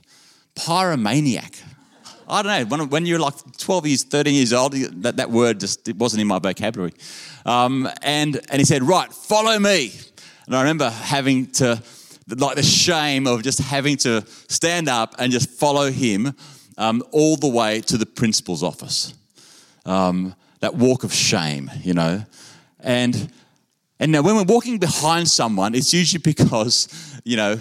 pyromaniac. 0.54 1.62
I 2.28 2.42
don't 2.42 2.70
know, 2.70 2.76
when, 2.76 2.88
when 2.88 3.06
you're 3.06 3.18
like 3.18 3.34
12 3.58 3.86
years, 3.86 4.04
13 4.04 4.34
years 4.34 4.52
old, 4.52 4.72
that, 4.72 5.16
that 5.16 5.30
word 5.30 5.60
just 5.60 5.86
it 5.88 5.96
wasn't 5.96 6.22
in 6.22 6.28
my 6.28 6.38
vocabulary. 6.38 6.94
Um, 7.44 7.88
and, 8.00 8.40
and 8.50 8.58
he 8.58 8.64
said, 8.64 8.82
Right, 8.82 9.12
follow 9.12 9.58
me. 9.58 9.92
And 10.46 10.57
I 10.57 10.61
remember 10.61 10.90
having 10.90 11.46
to, 11.52 11.83
like 12.28 12.57
the 12.57 12.62
shame 12.62 13.26
of 13.26 13.42
just 13.42 13.61
having 13.61 13.96
to 13.98 14.24
stand 14.48 14.88
up 14.88 15.14
and 15.18 15.33
just 15.33 15.50
follow 15.50 15.90
him 15.90 16.35
um, 16.78 17.02
all 17.11 17.37
the 17.37 17.48
way 17.48 17.81
to 17.83 17.96
the 17.96 18.07
principal's 18.07 18.62
office. 18.62 19.14
Um, 19.85 20.35
that 20.61 20.74
walk 20.74 21.05
of 21.05 21.12
shame, 21.12 21.70
you 21.83 21.94
know. 21.94 22.24
And, 22.81 23.33
and 23.98 24.12
now 24.12 24.22
when 24.22 24.37
we're 24.37 24.44
walking 24.44 24.78
behind 24.78 25.28
someone, 25.28 25.74
it's 25.74 25.92
usually 25.92 26.22
because, 26.24 26.88
you 27.24 27.37
know, 27.37 27.59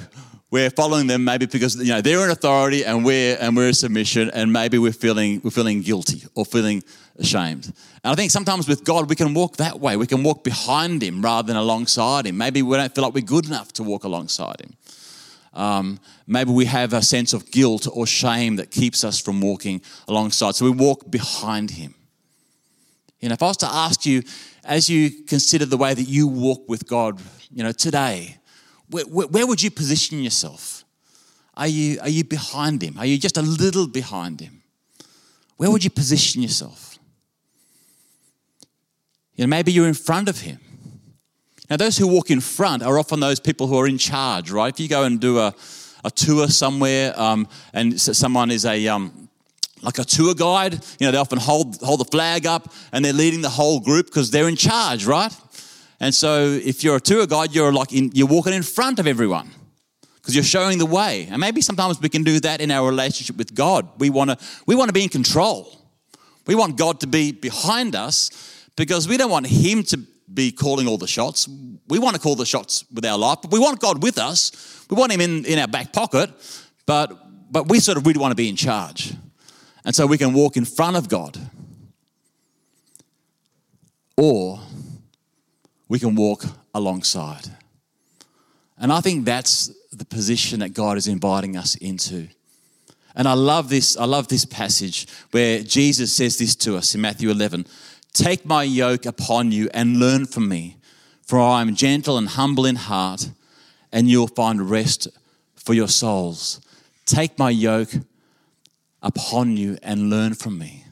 we're 0.51 0.69
following 0.69 1.07
them 1.07 1.23
maybe 1.23 1.45
because 1.45 1.77
you 1.77 1.93
know 1.93 2.01
they're 2.01 2.23
in 2.25 2.29
authority 2.29 2.83
and 2.83 3.05
we're 3.05 3.37
and 3.39 3.55
we're 3.55 3.69
in 3.69 3.73
submission 3.73 4.29
and 4.31 4.51
maybe 4.51 4.77
we're 4.77 4.91
feeling 4.91 5.39
we're 5.45 5.49
feeling 5.49 5.81
guilty 5.81 6.23
or 6.35 6.45
feeling 6.45 6.83
ashamed. 7.21 7.67
And 8.03 8.11
I 8.11 8.15
think 8.15 8.31
sometimes 8.31 8.67
with 8.67 8.83
God 8.83 9.09
we 9.09 9.15
can 9.15 9.33
walk 9.33 9.57
that 9.57 9.79
way. 9.79 9.95
We 9.95 10.07
can 10.07 10.23
walk 10.23 10.43
behind 10.43 11.01
Him 11.01 11.21
rather 11.21 11.47
than 11.47 11.55
alongside 11.55 12.25
Him. 12.25 12.37
Maybe 12.37 12.61
we 12.61 12.75
don't 12.75 12.93
feel 12.93 13.03
like 13.03 13.13
we're 13.13 13.21
good 13.21 13.45
enough 13.45 13.71
to 13.73 13.83
walk 13.83 14.03
alongside 14.03 14.59
Him. 14.59 14.73
Um, 15.53 15.99
maybe 16.27 16.51
we 16.51 16.65
have 16.65 16.93
a 16.93 17.01
sense 17.01 17.33
of 17.33 17.49
guilt 17.51 17.87
or 17.91 18.07
shame 18.07 18.55
that 18.57 18.71
keeps 18.71 19.03
us 19.03 19.19
from 19.19 19.41
walking 19.41 19.81
alongside. 20.07 20.55
So 20.55 20.65
we 20.65 20.71
walk 20.71 21.09
behind 21.09 21.71
Him. 21.71 21.93
You 23.19 23.29
know, 23.29 23.33
if 23.33 23.43
I 23.43 23.47
was 23.47 23.57
to 23.57 23.67
ask 23.67 24.05
you, 24.05 24.23
as 24.63 24.89
you 24.89 25.23
consider 25.25 25.65
the 25.65 25.77
way 25.77 25.93
that 25.93 26.03
you 26.03 26.27
walk 26.27 26.67
with 26.67 26.87
God, 26.87 27.19
you 27.51 27.63
know, 27.63 27.71
today, 27.71 28.37
where, 28.89 29.05
where 29.05 29.47
would 29.47 29.61
you 29.61 29.71
position 29.71 30.21
yourself? 30.21 30.83
Are 31.55 31.67
you, 31.67 31.99
are 32.01 32.09
you 32.09 32.23
behind 32.23 32.81
him? 32.81 32.97
Are 32.97 33.05
you 33.05 33.17
just 33.17 33.37
a 33.37 33.41
little 33.41 33.87
behind 33.87 34.41
him? 34.41 34.63
Where 35.57 35.69
would 35.69 35.83
you 35.83 35.89
position 35.89 36.41
yourself? 36.41 36.90
You 39.35 39.45
know, 39.45 39.49
maybe 39.49 39.71
you're 39.71 39.87
in 39.87 39.93
front 39.93 40.29
of 40.29 40.41
him. 40.41 40.59
Now, 41.69 41.77
those 41.77 41.97
who 41.97 42.07
walk 42.07 42.29
in 42.29 42.41
front 42.41 42.83
are 42.83 42.99
often 42.99 43.21
those 43.21 43.39
people 43.39 43.67
who 43.67 43.77
are 43.77 43.87
in 43.87 43.97
charge, 43.97 44.51
right? 44.51 44.73
If 44.73 44.79
you 44.79 44.89
go 44.89 45.03
and 45.03 45.21
do 45.21 45.39
a, 45.39 45.55
a 46.03 46.11
tour 46.11 46.49
somewhere 46.49 47.17
um, 47.17 47.47
and 47.73 47.99
someone 47.99 48.51
is 48.51 48.65
a, 48.65 48.87
um, 48.89 49.29
like 49.81 49.97
a 49.97 50.03
tour 50.03 50.33
guide, 50.33 50.73
you 50.99 51.07
know, 51.07 51.11
they 51.11 51.17
often 51.17 51.39
hold, 51.39 51.77
hold 51.81 52.01
the 52.01 52.05
flag 52.05 52.45
up 52.45 52.73
and 52.91 53.05
they're 53.05 53.13
leading 53.13 53.41
the 53.41 53.49
whole 53.49 53.79
group 53.79 54.07
because 54.07 54.31
they're 54.31 54.49
in 54.49 54.57
charge, 54.57 55.05
right? 55.05 55.33
And 56.01 56.13
so 56.13 56.43
if 56.43 56.83
you're 56.83 56.97
a 56.97 56.99
tour 56.99 57.25
guide, 57.25 57.55
you're 57.55 57.71
like 57.71 57.93
in, 57.93 58.11
you're 58.13 58.27
walking 58.27 58.53
in 58.53 58.63
front 58.63 58.99
of 58.99 59.07
everyone 59.07 59.49
because 60.15 60.35
you're 60.35 60.43
showing 60.43 60.77
the 60.77 60.85
way. 60.85 61.27
And 61.31 61.39
maybe 61.39 61.61
sometimes 61.61 62.01
we 62.01 62.09
can 62.09 62.23
do 62.23 62.39
that 62.41 62.59
in 62.59 62.69
our 62.69 62.89
relationship 62.89 63.37
with 63.37 63.55
God. 63.55 63.87
We 63.97 64.09
want 64.09 64.31
to 64.31 64.37
we 64.65 64.75
want 64.75 64.89
to 64.89 64.93
be 64.93 65.03
in 65.03 65.09
control. 65.09 65.71
We 66.47 66.55
want 66.55 66.75
God 66.75 66.99
to 67.01 67.07
be 67.07 67.31
behind 67.31 67.95
us 67.95 68.29
because 68.81 69.07
we 69.07 69.15
don't 69.15 69.29
want 69.29 69.45
him 69.45 69.83
to 69.83 69.97
be 70.33 70.51
calling 70.51 70.87
all 70.87 70.97
the 70.97 71.05
shots. 71.05 71.47
We 71.87 71.99
want 71.99 72.15
to 72.15 72.19
call 72.19 72.35
the 72.35 72.47
shots 72.47 72.83
with 72.91 73.05
our 73.05 73.15
life, 73.15 73.37
but 73.43 73.51
we 73.51 73.59
want 73.59 73.79
God 73.79 74.01
with 74.01 74.17
us. 74.17 74.87
We 74.89 74.95
want 74.95 75.11
him 75.11 75.21
in, 75.21 75.45
in 75.45 75.59
our 75.59 75.67
back 75.67 75.93
pocket, 75.93 76.31
but 76.87 77.15
but 77.51 77.69
we 77.69 77.79
sort 77.79 77.99
of 77.99 78.07
really 78.07 78.19
want 78.19 78.31
to 78.31 78.35
be 78.35 78.49
in 78.49 78.55
charge. 78.55 79.13
And 79.85 79.93
so 79.93 80.07
we 80.07 80.17
can 80.17 80.33
walk 80.33 80.57
in 80.57 80.65
front 80.65 80.97
of 80.97 81.09
God. 81.09 81.37
Or 84.17 84.59
we 85.87 85.99
can 85.99 86.15
walk 86.15 86.45
alongside. 86.73 87.45
And 88.79 88.91
I 88.91 88.99
think 89.01 89.25
that's 89.25 89.69
the 89.91 90.05
position 90.05 90.61
that 90.61 90.73
God 90.73 90.97
is 90.97 91.07
inviting 91.07 91.55
us 91.55 91.75
into. 91.75 92.29
And 93.15 93.27
I 93.27 93.33
love 93.33 93.69
this, 93.69 93.95
I 93.95 94.05
love 94.05 94.27
this 94.27 94.45
passage 94.45 95.07
where 95.29 95.61
Jesus 95.61 96.15
says 96.15 96.37
this 96.37 96.55
to 96.55 96.77
us 96.77 96.95
in 96.95 97.01
Matthew 97.01 97.29
11 97.29 97.67
Take 98.13 98.45
my 98.45 98.63
yoke 98.63 99.05
upon 99.05 99.51
you 99.51 99.69
and 99.73 99.97
learn 99.97 100.25
from 100.25 100.49
me, 100.49 100.77
for 101.21 101.39
I 101.39 101.61
am 101.61 101.75
gentle 101.75 102.17
and 102.17 102.27
humble 102.27 102.65
in 102.65 102.75
heart, 102.75 103.29
and 103.91 104.09
you'll 104.09 104.27
find 104.27 104.69
rest 104.69 105.07
for 105.55 105.73
your 105.73 105.87
souls. 105.87 106.59
Take 107.05 107.39
my 107.39 107.49
yoke 107.49 107.93
upon 109.01 109.57
you 109.57 109.77
and 109.81 110.09
learn 110.09 110.33
from 110.33 110.57
me. 110.57 110.85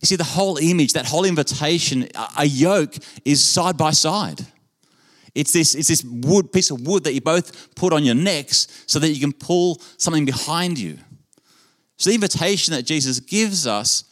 You 0.00 0.06
see, 0.06 0.16
the 0.16 0.24
whole 0.24 0.56
image, 0.56 0.94
that 0.94 1.06
whole 1.06 1.24
invitation, 1.24 2.08
a 2.38 2.44
yoke 2.44 2.96
is 3.24 3.44
side 3.44 3.76
by 3.76 3.90
side. 3.90 4.46
It's 5.34 5.52
this, 5.52 5.74
it's 5.74 5.88
this 5.88 6.02
wood, 6.04 6.52
piece 6.52 6.70
of 6.70 6.86
wood 6.86 7.04
that 7.04 7.12
you 7.12 7.20
both 7.20 7.74
put 7.74 7.92
on 7.92 8.04
your 8.04 8.14
necks 8.14 8.84
so 8.86 8.98
that 8.98 9.10
you 9.10 9.20
can 9.20 9.32
pull 9.32 9.80
something 9.96 10.24
behind 10.24 10.78
you. 10.78 10.98
So 11.96 12.10
the 12.10 12.14
invitation 12.14 12.72
that 12.72 12.82
Jesus 12.82 13.20
gives 13.20 13.66
us 13.66 14.09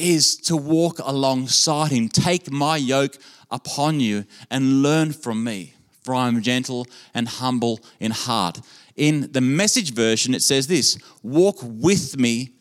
is 0.00 0.36
to 0.36 0.56
walk 0.56 0.98
alongside 0.98 1.92
him. 1.92 2.08
Take 2.08 2.50
my 2.50 2.76
yoke 2.76 3.16
upon 3.50 4.00
you 4.00 4.24
and 4.50 4.82
learn 4.82 5.12
from 5.12 5.44
me, 5.44 5.74
for 6.02 6.14
I 6.14 6.28
am 6.28 6.42
gentle 6.42 6.86
and 7.14 7.28
humble 7.28 7.80
in 7.98 8.10
heart. 8.10 8.60
In 8.96 9.30
the 9.32 9.40
message 9.40 9.94
version, 9.94 10.34
it 10.34 10.42
says 10.42 10.66
this 10.66 10.98
walk 11.22 11.58
with 11.62 12.18
me 12.18 12.54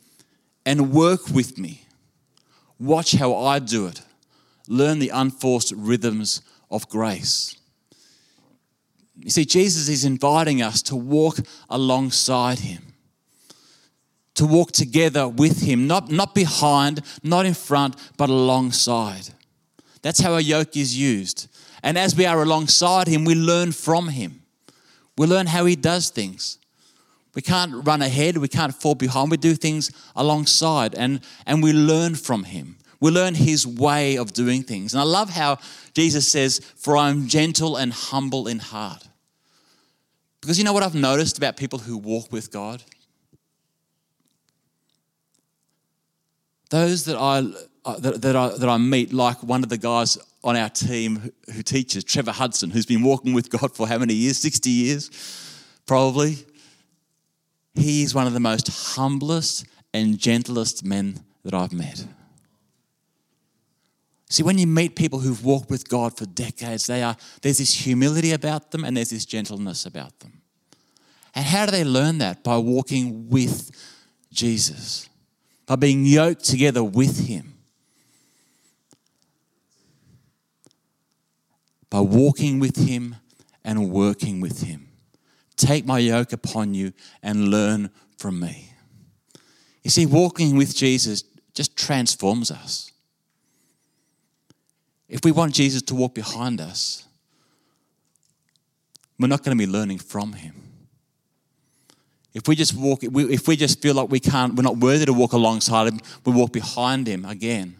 and 0.65 0.91
work 0.91 1.29
with 1.29 1.57
me. 1.57 1.85
Watch 2.79 3.13
how 3.13 3.35
I 3.35 3.59
do 3.59 3.87
it. 3.87 4.01
Learn 4.67 4.99
the 4.99 5.09
unforced 5.09 5.73
rhythms 5.75 6.41
of 6.69 6.87
grace. 6.89 7.55
You 9.15 9.29
see, 9.29 9.43
Jesus 9.43 9.89
is 9.89 10.05
inviting 10.05 10.61
us 10.61 10.81
to 10.83 10.95
walk 10.95 11.39
alongside 11.69 12.59
him, 12.59 12.88
to 14.39 14.45
walk 14.45 14.71
together 14.71 15.27
with 15.27 15.63
him, 15.63 15.85
not, 15.85 16.09
not 16.09 16.33
behind, 16.33 17.01
not 17.23 17.45
in 17.45 17.53
front, 17.53 17.97
but 18.15 18.29
alongside. 18.29 19.27
That's 20.01 20.21
how 20.21 20.35
a 20.35 20.39
yoke 20.39 20.77
is 20.77 20.97
used. 20.97 21.49
And 21.83 21.97
as 21.97 22.15
we 22.15 22.25
are 22.25 22.41
alongside 22.41 23.09
him, 23.09 23.25
we 23.25 23.35
learn 23.35 23.73
from 23.73 24.07
him. 24.07 24.41
We 25.17 25.27
learn 25.27 25.47
how 25.47 25.65
he 25.65 25.75
does 25.75 26.09
things. 26.09 26.57
We 27.35 27.41
can't 27.41 27.85
run 27.85 28.01
ahead, 28.01 28.37
we 28.37 28.47
can't 28.47 28.73
fall 28.73 28.95
behind. 28.95 29.29
We 29.29 29.35
do 29.35 29.55
things 29.55 29.91
alongside 30.15 30.95
and, 30.95 31.19
and 31.45 31.61
we 31.61 31.73
learn 31.73 32.15
from 32.15 32.45
him. 32.45 32.77
We 33.01 33.11
learn 33.11 33.35
his 33.35 33.67
way 33.67 34.17
of 34.17 34.31
doing 34.31 34.63
things. 34.63 34.93
And 34.93 35.01
I 35.01 35.05
love 35.05 35.31
how 35.31 35.57
Jesus 35.93 36.29
says, 36.29 36.59
For 36.77 36.95
I 36.95 37.09
am 37.09 37.27
gentle 37.27 37.75
and 37.75 37.91
humble 37.91 38.47
in 38.47 38.59
heart. 38.59 39.05
Because 40.39 40.57
you 40.57 40.63
know 40.63 40.71
what 40.71 40.83
I've 40.83 40.95
noticed 40.95 41.37
about 41.37 41.57
people 41.57 41.79
who 41.79 41.97
walk 41.97 42.31
with 42.31 42.53
God? 42.53 42.81
Those 46.69 47.05
that 47.05 47.17
I, 47.17 47.39
uh, 47.85 47.99
that, 47.99 48.21
that, 48.21 48.35
I, 48.35 48.49
that 48.57 48.69
I 48.69 48.77
meet, 48.77 49.11
like 49.13 49.41
one 49.43 49.63
of 49.63 49.69
the 49.69 49.77
guys 49.77 50.17
on 50.43 50.55
our 50.55 50.69
team 50.69 51.31
who 51.53 51.63
teaches, 51.63 52.03
Trevor 52.03 52.31
Hudson, 52.31 52.69
who's 52.69 52.85
been 52.85 53.03
walking 53.03 53.33
with 53.33 53.49
God 53.49 53.75
for 53.75 53.87
how 53.87 53.97
many 53.97 54.13
years? 54.13 54.37
60 54.37 54.69
years, 54.69 55.09
probably 55.85 56.37
he 57.75 58.03
is 58.03 58.13
one 58.13 58.27
of 58.27 58.33
the 58.33 58.39
most 58.39 58.67
humblest 58.95 59.65
and 59.93 60.17
gentlest 60.17 60.83
men 60.83 61.23
that 61.43 61.53
I've 61.53 61.73
met. 61.73 62.05
See, 64.29 64.43
when 64.43 64.59
you 64.59 64.67
meet 64.67 64.95
people 64.95 65.19
who've 65.19 65.43
walked 65.43 65.71
with 65.71 65.89
God 65.89 66.15
for 66.15 66.25
decades, 66.25 66.85
they 66.85 67.01
are, 67.01 67.17
there's 67.41 67.57
this 67.57 67.73
humility 67.73 68.31
about 68.31 68.71
them 68.71 68.83
and 68.83 68.95
there's 68.95 69.09
this 69.09 69.25
gentleness 69.25 69.85
about 69.85 70.19
them. 70.19 70.41
And 71.33 71.45
how 71.45 71.65
do 71.65 71.71
they 71.71 71.83
learn 71.83 72.19
that? 72.19 72.43
By 72.43 72.57
walking 72.57 73.29
with 73.29 73.71
Jesus, 74.31 75.09
by 75.69 75.75
being 75.75 76.03
yoked 76.03 76.43
together 76.43 76.83
with 76.83 77.27
Him, 77.27 77.53
by 81.91 81.99
walking 81.99 82.59
with 82.59 82.75
Him 82.75 83.17
and 83.63 83.91
working 83.91 84.41
with 84.41 84.63
Him. 84.63 84.87
Take 85.57 85.85
my 85.85 85.99
yoke 85.99 86.33
upon 86.33 86.73
you 86.73 86.91
and 87.21 87.49
learn 87.49 87.91
from 88.17 88.39
me. 88.39 88.73
You 89.83 89.91
see, 89.91 90.07
walking 90.07 90.57
with 90.57 90.75
Jesus 90.75 91.23
just 91.53 91.77
transforms 91.77 92.49
us. 92.49 92.91
If 95.07 95.23
we 95.23 95.31
want 95.31 95.53
Jesus 95.53 95.83
to 95.83 95.93
walk 95.93 96.15
behind 96.15 96.61
us, 96.61 97.05
we're 99.19 99.27
not 99.27 99.43
going 99.43 99.55
to 99.55 99.67
be 99.67 99.71
learning 99.71 99.99
from 99.99 100.33
him. 100.33 100.68
If 102.39 102.47
we 102.47 102.55
just 102.55 102.75
walk, 102.75 102.99
if 103.03 103.47
we 103.47 103.55
just 103.55 103.81
feel 103.81 103.93
like 103.93 104.09
we 104.09 104.19
can't, 104.19 104.55
we're 104.55 104.63
not 104.63 104.77
worthy 104.77 105.05
to 105.05 105.13
walk 105.13 105.33
alongside 105.33 105.87
him, 105.87 105.99
we 106.25 106.33
walk 106.33 106.51
behind 106.51 107.07
him 107.07 107.25
again. 107.25 107.75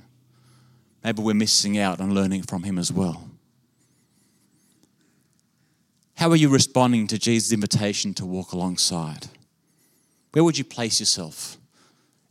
Maybe 1.03 1.21
we're 1.21 1.33
missing 1.33 1.79
out 1.79 1.99
on 1.99 2.13
learning 2.13 2.43
from 2.43 2.63
him 2.63 2.77
as 2.77 2.91
well. 2.91 3.29
How 6.15 6.29
are 6.29 6.35
you 6.35 6.49
responding 6.49 7.07
to 7.07 7.17
Jesus' 7.17 7.53
invitation 7.53 8.13
to 8.15 8.25
walk 8.25 8.51
alongside? 8.51 9.27
Where 10.33 10.43
would 10.43 10.57
you 10.57 10.65
place 10.65 10.99
yourself? 10.99 11.57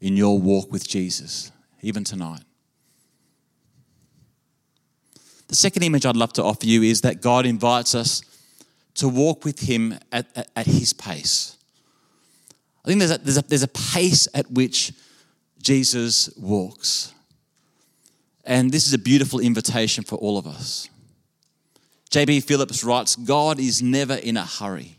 in 0.00 0.16
your 0.16 0.38
walk 0.38 0.70
with 0.70 0.86
Jesus, 0.86 1.50
even 1.82 2.04
tonight. 2.04 2.42
The 5.48 5.56
second 5.56 5.82
image 5.82 6.04
I'd 6.04 6.16
love 6.16 6.32
to 6.34 6.44
offer 6.44 6.66
you 6.66 6.82
is 6.82 7.00
that 7.00 7.20
God 7.20 7.46
invites 7.46 7.94
us 7.94 8.22
to 8.94 9.08
walk 9.08 9.44
with 9.44 9.60
Him 9.60 9.98
at, 10.12 10.26
at, 10.36 10.50
at 10.54 10.66
His 10.66 10.92
pace. 10.92 11.56
I 12.84 12.88
think 12.88 13.00
there's 13.00 13.10
a, 13.10 13.18
there's, 13.18 13.38
a, 13.38 13.42
there's 13.42 13.62
a 13.62 13.68
pace 13.68 14.28
at 14.34 14.50
which 14.50 14.92
Jesus 15.60 16.30
walks. 16.36 17.12
And 18.44 18.70
this 18.70 18.86
is 18.86 18.94
a 18.94 18.98
beautiful 18.98 19.40
invitation 19.40 20.04
for 20.04 20.16
all 20.16 20.38
of 20.38 20.46
us. 20.46 20.88
J.B. 22.10 22.40
Phillips 22.40 22.82
writes 22.82 23.16
God 23.16 23.60
is 23.60 23.82
never 23.82 24.14
in 24.14 24.36
a 24.36 24.44
hurry. 24.44 24.98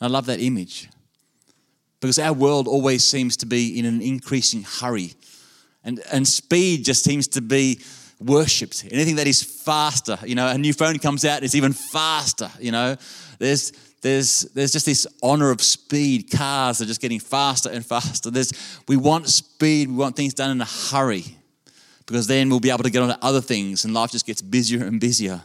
And 0.00 0.08
I 0.08 0.12
love 0.12 0.26
that 0.26 0.40
image 0.40 0.88
because 2.00 2.18
our 2.18 2.32
world 2.32 2.66
always 2.66 3.04
seems 3.04 3.36
to 3.38 3.46
be 3.46 3.78
in 3.78 3.84
an 3.84 4.02
increasing 4.02 4.64
hurry. 4.64 5.12
And, 5.84 6.00
and 6.12 6.26
speed 6.26 6.84
just 6.84 7.04
seems 7.04 7.28
to 7.28 7.40
be 7.40 7.80
worshipped. 8.20 8.84
Anything 8.90 9.16
that 9.16 9.28
is 9.28 9.42
faster, 9.42 10.18
you 10.24 10.34
know, 10.34 10.48
a 10.48 10.58
new 10.58 10.72
phone 10.72 10.98
comes 10.98 11.24
out, 11.24 11.44
it's 11.44 11.54
even 11.54 11.72
faster, 11.72 12.50
you 12.58 12.72
know. 12.72 12.96
There's, 13.38 13.72
there's, 14.02 14.42
there's 14.52 14.72
just 14.72 14.84
this 14.84 15.06
honor 15.22 15.50
of 15.50 15.62
speed. 15.62 16.30
Cars 16.30 16.82
are 16.82 16.84
just 16.84 17.00
getting 17.00 17.20
faster 17.20 17.70
and 17.70 17.86
faster. 17.86 18.30
There's, 18.30 18.52
we 18.88 18.96
want 18.96 19.28
speed, 19.28 19.88
we 19.88 19.94
want 19.94 20.16
things 20.16 20.34
done 20.34 20.50
in 20.50 20.60
a 20.60 20.66
hurry 20.66 21.24
because 22.06 22.26
then 22.26 22.50
we'll 22.50 22.60
be 22.60 22.70
able 22.70 22.82
to 22.82 22.90
get 22.90 23.02
on 23.02 23.08
to 23.08 23.18
other 23.22 23.40
things 23.40 23.84
and 23.84 23.94
life 23.94 24.10
just 24.10 24.26
gets 24.26 24.42
busier 24.42 24.84
and 24.84 25.00
busier. 25.00 25.40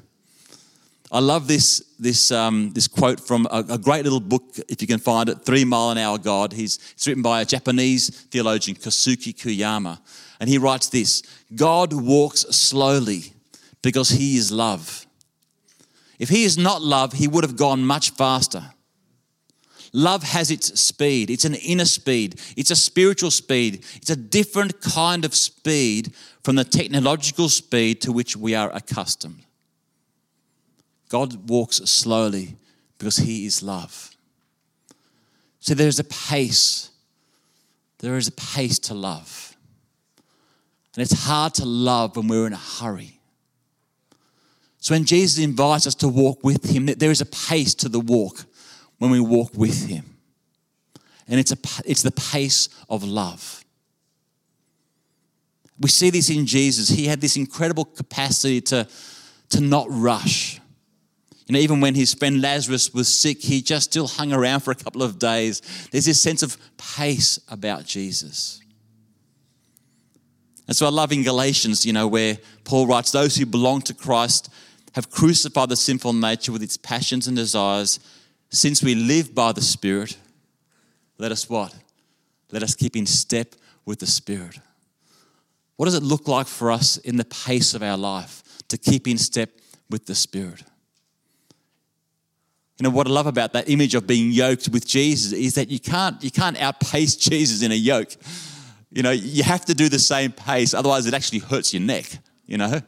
I 1.09 1.19
love 1.19 1.47
this, 1.47 1.81
this, 1.97 2.31
um, 2.31 2.71
this 2.73 2.87
quote 2.87 3.19
from 3.19 3.47
a, 3.49 3.63
a, 3.69 3.77
great 3.77 4.03
little 4.03 4.19
book, 4.19 4.43
if 4.67 4.81
you 4.81 4.87
can 4.87 4.99
find 4.99 5.29
it, 5.29 5.45
Three 5.45 5.63
Mile 5.63 5.91
an 5.91 5.97
Hour 5.97 6.17
God. 6.17 6.51
He's, 6.51 6.79
it's 6.91 7.07
written 7.07 7.23
by 7.23 7.41
a 7.41 7.45
Japanese 7.45 8.09
theologian, 8.09 8.75
Kosuke 8.75 9.33
Koyama. 9.33 9.99
And 10.41 10.49
he 10.49 10.57
writes 10.57 10.89
this 10.89 11.21
God 11.55 11.93
walks 11.93 12.41
slowly 12.41 13.31
because 13.81 14.09
he 14.09 14.35
is 14.35 14.51
love. 14.51 15.06
If 16.19 16.29
he 16.29 16.43
is 16.43 16.57
not 16.57 16.81
love, 16.81 17.13
he 17.13 17.27
would 17.27 17.43
have 17.43 17.55
gone 17.55 17.85
much 17.85 18.11
faster. 18.11 18.71
Love 19.93 20.23
has 20.23 20.51
its 20.51 20.79
speed. 20.79 21.29
It's 21.29 21.45
an 21.45 21.55
inner 21.55 21.85
speed. 21.85 22.39
It's 22.55 22.71
a 22.71 22.75
spiritual 22.75 23.31
speed. 23.31 23.85
It's 23.95 24.09
a 24.09 24.15
different 24.15 24.81
kind 24.81 25.23
of 25.25 25.33
speed 25.33 26.13
from 26.43 26.55
the 26.55 26.63
technological 26.63 27.49
speed 27.49 28.01
to 28.01 28.11
which 28.11 28.35
we 28.35 28.53
are 28.55 28.71
accustomed. 28.75 29.43
God 31.09 31.49
walks 31.49 31.77
slowly 31.77 32.57
because 32.97 33.17
He 33.17 33.45
is 33.45 33.63
love. 33.63 34.15
So 35.59 35.73
there's 35.73 35.99
a 35.99 36.03
pace. 36.03 36.89
There 37.99 38.17
is 38.17 38.27
a 38.27 38.31
pace 38.31 38.79
to 38.79 38.93
love. 38.93 39.55
And 40.95 41.01
it's 41.01 41.25
hard 41.25 41.53
to 41.55 41.65
love 41.65 42.15
when 42.17 42.27
we're 42.27 42.47
in 42.47 42.53
a 42.53 42.57
hurry. 42.57 43.16
So 44.79 44.93
when 44.93 45.05
Jesus 45.05 45.43
invites 45.43 45.87
us 45.87 45.95
to 45.95 46.07
walk 46.07 46.43
with 46.43 46.69
Him, 46.69 46.85
there 46.85 47.11
is 47.11 47.21
a 47.21 47.25
pace 47.25 47.73
to 47.75 47.89
the 47.89 47.99
walk 47.99 48.45
when 48.97 49.11
we 49.11 49.19
walk 49.19 49.51
with 49.55 49.87
Him. 49.87 50.17
And 51.27 51.39
it's, 51.39 51.51
a, 51.51 51.57
it's 51.85 52.03
the 52.03 52.11
pace 52.11 52.69
of 52.89 53.03
love. 53.03 53.63
We 55.79 55.89
see 55.89 56.09
this 56.09 56.29
in 56.29 56.45
Jesus. 56.45 56.89
He 56.89 57.05
had 57.05 57.21
this 57.21 57.35
incredible 57.37 57.85
capacity 57.85 58.61
to, 58.61 58.87
to 59.49 59.61
not 59.61 59.87
rush 59.89 60.59
you 61.47 61.53
know, 61.53 61.59
even 61.59 61.79
when 61.79 61.95
his 61.95 62.13
friend 62.13 62.41
Lazarus 62.41 62.93
was 62.93 63.07
sick, 63.07 63.41
he 63.41 63.61
just 63.61 63.85
still 63.91 64.07
hung 64.07 64.33
around 64.33 64.61
for 64.61 64.71
a 64.71 64.75
couple 64.75 65.01
of 65.01 65.17
days. 65.17 65.61
There's 65.91 66.05
this 66.05 66.21
sense 66.21 66.43
of 66.43 66.57
pace 66.77 67.39
about 67.47 67.85
Jesus. 67.85 68.59
And 70.67 70.75
so 70.75 70.85
I 70.85 70.89
love 70.89 71.13
in 71.13 71.23
Galatians, 71.23 71.85
you 71.85 71.93
know, 71.93 72.05
where 72.05 72.37
Paul 72.65 72.85
writes, 72.85 73.13
Those 73.13 73.37
who 73.37 73.45
belong 73.45 73.81
to 73.83 73.93
Christ 73.93 74.49
have 74.97 75.11
crucified 75.11 75.69
the 75.69 75.75
sinful 75.75 76.11
nature 76.11 76.51
with 76.51 76.63
its 76.63 76.75
passions 76.75 77.27
and 77.27 77.37
desires. 77.37 77.99
Since 78.49 78.81
we 78.81 78.95
live 78.95 79.35
by 79.35 79.51
the 79.51 79.61
Spirit, 79.61 80.17
let 81.19 81.31
us 81.31 81.47
what? 81.47 81.75
Let 82.51 82.63
us 82.63 82.73
keep 82.73 82.95
in 82.95 83.05
step 83.05 83.53
with 83.85 83.99
the 83.99 84.07
Spirit. 84.07 84.59
What 85.75 85.85
does 85.85 85.93
it 85.93 86.01
look 86.01 86.27
like 86.27 86.47
for 86.47 86.71
us 86.71 86.97
in 86.97 87.17
the 87.17 87.25
pace 87.25 87.75
of 87.75 87.83
our 87.83 87.95
life 87.95 88.41
to 88.69 88.77
keep 88.79 89.07
in 89.07 89.19
step 89.19 89.51
with 89.87 90.07
the 90.07 90.15
Spirit? 90.15 90.63
You 92.79 92.83
know 92.83 92.89
what 92.89 93.05
I 93.05 93.11
love 93.11 93.27
about 93.27 93.53
that 93.53 93.69
image 93.69 93.93
of 93.93 94.07
being 94.07 94.31
yoked 94.31 94.67
with 94.69 94.87
Jesus 94.87 95.31
is 95.31 95.53
that 95.55 95.69
you 95.69 95.79
can't 95.79 96.23
you 96.23 96.31
can't 96.31 96.59
outpace 96.59 97.15
Jesus 97.29 97.61
in 97.61 97.71
a 97.71 97.75
yoke. 97.75 98.15
You 98.91 99.03
know, 99.03 99.11
you 99.11 99.43
have 99.43 99.63
to 99.65 99.75
do 99.75 99.89
the 99.89 99.99
same 99.99 100.31
pace, 100.31 100.73
otherwise 100.73 101.05
it 101.05 101.13
actually 101.13 101.39
hurts 101.39 101.71
your 101.71 101.83
neck. 101.83 102.05
You 102.47 102.57
know, 102.57 102.81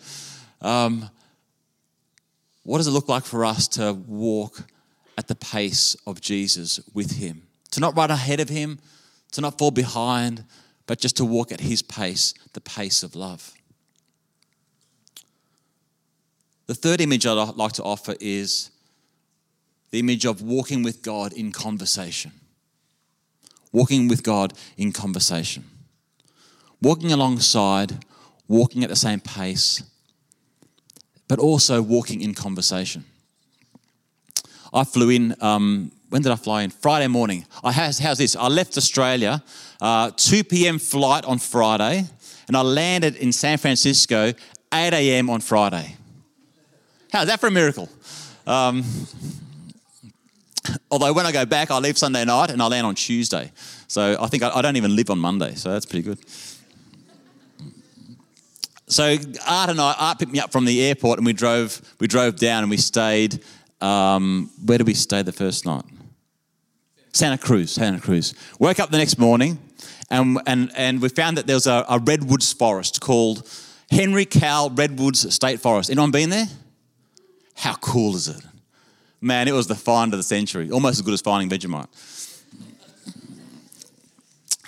um, 0.61 1.07
what 2.63 2.77
does 2.77 2.87
it 2.87 2.91
look 2.91 3.09
like 3.09 3.25
for 3.25 3.45
us 3.45 3.67
to 3.69 3.93
walk 3.93 4.67
at 5.17 5.27
the 5.27 5.35
pace 5.35 5.95
of 6.05 6.21
Jesus 6.21 6.79
with 6.93 7.17
Him? 7.17 7.43
To 7.71 7.79
not 7.79 7.95
run 7.95 8.11
ahead 8.11 8.39
of 8.39 8.49
Him, 8.49 8.79
to 9.31 9.41
not 9.41 9.57
fall 9.57 9.71
behind, 9.71 10.43
but 10.85 10.99
just 10.99 11.17
to 11.17 11.25
walk 11.25 11.51
at 11.51 11.61
His 11.61 11.81
pace, 11.81 12.33
the 12.53 12.61
pace 12.61 13.03
of 13.03 13.15
love. 13.15 13.53
The 16.67 16.75
third 16.75 17.01
image 17.01 17.25
I'd 17.25 17.33
like 17.33 17.73
to 17.73 17.83
offer 17.83 18.15
is 18.19 18.69
the 19.91 19.99
image 19.99 20.25
of 20.25 20.41
walking 20.41 20.83
with 20.83 21.01
God 21.01 21.33
in 21.33 21.51
conversation. 21.51 22.31
Walking 23.71 24.07
with 24.07 24.23
God 24.23 24.53
in 24.77 24.91
conversation. 24.91 25.65
Walking 26.81 27.11
alongside, 27.11 28.05
walking 28.47 28.83
at 28.83 28.89
the 28.89 28.95
same 28.95 29.19
pace, 29.19 29.83
but 31.29 31.39
also 31.39 31.81
walking 31.81 32.19
in 32.19 32.33
conversation. 32.33 33.05
I 34.73 34.83
flew 34.83 35.09
in, 35.09 35.35
um, 35.39 35.93
when 36.09 36.21
did 36.21 36.33
I 36.33 36.35
fly 36.35 36.63
in? 36.63 36.71
Friday 36.71 37.07
morning. 37.07 37.45
I 37.63 37.71
has, 37.71 37.99
how's 37.99 38.17
this? 38.17 38.35
I 38.35 38.49
left 38.49 38.77
Australia, 38.77 39.41
uh, 39.79 40.11
2 40.17 40.43
p.m. 40.43 40.77
flight 40.77 41.23
on 41.23 41.39
Friday, 41.39 42.05
and 42.47 42.57
I 42.57 42.61
landed 42.61 43.15
in 43.15 43.31
San 43.31 43.57
Francisco 43.57 44.33
8 44.73 44.93
a.m. 44.93 45.29
on 45.29 45.39
Friday. 45.39 45.95
How's 47.13 47.27
that 47.27 47.39
for 47.39 47.47
a 47.47 47.51
miracle? 47.51 47.87
Um, 48.45 48.83
Although 50.91 51.13
when 51.13 51.25
I 51.25 51.31
go 51.31 51.45
back, 51.45 51.71
I 51.71 51.77
leave 51.79 51.97
Sunday 51.97 52.25
night 52.25 52.49
and 52.49 52.61
I 52.61 52.67
land 52.67 52.85
on 52.85 52.95
Tuesday. 52.95 53.51
So 53.87 54.17
I 54.19 54.27
think 54.27 54.43
I, 54.43 54.49
I 54.49 54.61
don't 54.61 54.75
even 54.75 54.95
live 54.95 55.09
on 55.09 55.19
Monday. 55.19 55.55
So 55.55 55.71
that's 55.71 55.85
pretty 55.85 56.03
good. 56.03 56.19
So 58.89 59.15
Art 59.47 59.69
and 59.69 59.79
I, 59.79 59.95
Art 59.97 60.17
picked 60.17 60.31
me 60.31 60.39
up 60.39 60.51
from 60.51 60.65
the 60.65 60.81
airport 60.83 61.19
and 61.19 61.25
we 61.25 61.33
drove, 61.33 61.79
we 61.99 62.07
drove 62.07 62.37
down 62.37 62.63
and 62.63 62.71
we 62.71 62.77
stayed, 62.77 63.43
um, 63.81 64.49
where 64.65 64.79
did 64.79 64.87
we 64.87 64.95
stay 64.95 65.21
the 65.21 65.31
first 65.31 65.65
night? 65.65 65.85
Santa 67.13 67.37
Cruz, 67.37 67.71
Santa 67.71 67.99
Cruz. 67.99 68.33
Woke 68.57 68.79
up 68.79 68.89
the 68.89 68.97
next 68.97 69.19
morning 69.19 69.59
and, 70.09 70.39
and, 70.47 70.71
and 70.75 71.01
we 71.01 71.09
found 71.09 71.37
that 71.37 71.45
there 71.45 71.55
was 71.55 71.67
a, 71.67 71.85
a 71.87 71.99
redwoods 71.99 72.51
forest 72.51 72.99
called 72.99 73.47
Henry 73.91 74.25
Cowell 74.25 74.71
Redwoods 74.71 75.33
State 75.33 75.59
Forest. 75.59 75.91
Anyone 75.91 76.09
been 76.09 76.31
there? 76.31 76.47
How 77.55 77.75
cool 77.75 78.15
is 78.15 78.27
it? 78.27 78.41
Man, 79.21 79.47
it 79.47 79.51
was 79.51 79.67
the 79.67 79.75
find 79.75 80.13
of 80.13 80.19
the 80.19 80.23
century, 80.23 80.71
almost 80.71 80.99
as 80.99 81.01
good 81.03 81.13
as 81.13 81.21
finding 81.21 81.49
Vegemite. 81.49 81.87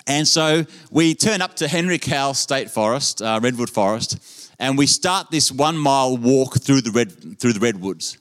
And 0.06 0.26
so 0.26 0.64
we 0.90 1.14
turn 1.14 1.40
up 1.42 1.54
to 1.56 1.68
Henry 1.68 1.98
Cowell 1.98 2.34
State 2.34 2.70
Forest, 2.70 3.22
uh, 3.22 3.38
Redwood 3.42 3.70
Forest, 3.70 4.54
and 4.58 4.76
we 4.76 4.86
start 4.86 5.30
this 5.30 5.50
one 5.52 5.76
mile 5.76 6.16
walk 6.16 6.60
through 6.60 6.80
the, 6.80 6.90
red, 6.90 7.38
through 7.38 7.52
the 7.52 7.60
redwoods. 7.60 8.18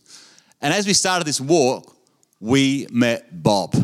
And 0.62 0.74
as 0.74 0.86
we 0.86 0.94
started 0.94 1.26
this 1.26 1.41
walk, 1.41 1.96
we 2.39 2.88
met 2.91 3.44
Bob. 3.44 3.76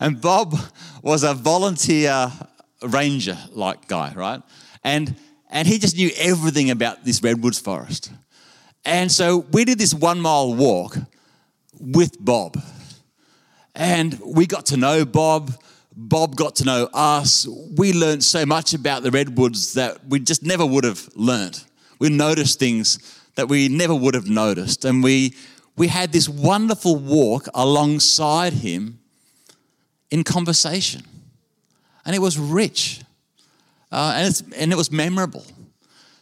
And 0.00 0.20
Bob 0.20 0.54
was 1.02 1.24
a 1.24 1.34
volunteer 1.34 2.30
ranger 2.82 3.36
like 3.50 3.88
guy, 3.88 4.12
right? 4.14 4.42
And, 4.84 5.16
and 5.50 5.66
he 5.66 5.78
just 5.78 5.96
knew 5.96 6.10
everything 6.16 6.70
about 6.70 7.04
this 7.04 7.22
redwoods 7.22 7.58
forest. 7.58 8.12
And 8.84 9.10
so 9.10 9.38
we 9.52 9.64
did 9.64 9.78
this 9.78 9.92
one 9.92 10.20
mile 10.20 10.54
walk 10.54 10.96
with 11.80 12.16
Bob. 12.18 12.58
And 13.74 14.18
we 14.24 14.46
got 14.46 14.66
to 14.66 14.76
know 14.76 15.04
Bob. 15.04 15.52
Bob 16.00 16.36
got 16.36 16.54
to 16.56 16.64
know 16.64 16.88
us. 16.94 17.44
We 17.76 17.92
learned 17.92 18.22
so 18.22 18.46
much 18.46 18.72
about 18.72 19.02
the 19.02 19.10
redwoods 19.10 19.72
that 19.72 20.06
we 20.06 20.20
just 20.20 20.44
never 20.44 20.64
would 20.64 20.84
have 20.84 21.08
learned. 21.16 21.64
We 21.98 22.08
noticed 22.08 22.60
things 22.60 23.00
that 23.34 23.48
we 23.48 23.68
never 23.68 23.92
would 23.96 24.14
have 24.14 24.28
noticed. 24.28 24.84
And 24.84 25.02
we, 25.02 25.34
we 25.76 25.88
had 25.88 26.12
this 26.12 26.28
wonderful 26.28 26.94
walk 26.94 27.48
alongside 27.52 28.52
him 28.52 29.00
in 30.08 30.22
conversation. 30.22 31.02
And 32.06 32.14
it 32.14 32.20
was 32.20 32.38
rich 32.38 33.00
uh, 33.90 34.12
and, 34.14 34.54
and 34.56 34.72
it 34.72 34.76
was 34.76 34.92
memorable. 34.92 35.44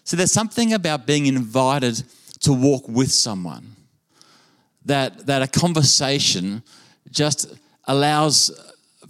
So 0.04 0.16
there's 0.16 0.32
something 0.32 0.72
about 0.72 1.06
being 1.06 1.26
invited 1.26 2.02
to 2.40 2.52
walk 2.54 2.88
with 2.88 3.12
someone. 3.12 3.76
That, 4.86 5.26
that 5.26 5.42
a 5.42 5.48
conversation 5.48 6.62
just 7.10 7.52
allows 7.84 8.50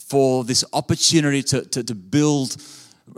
for 0.07 0.45
this 0.45 0.65
opportunity 0.73 1.43
to, 1.43 1.63
to, 1.63 1.83
to 1.83 1.95
build 1.95 2.57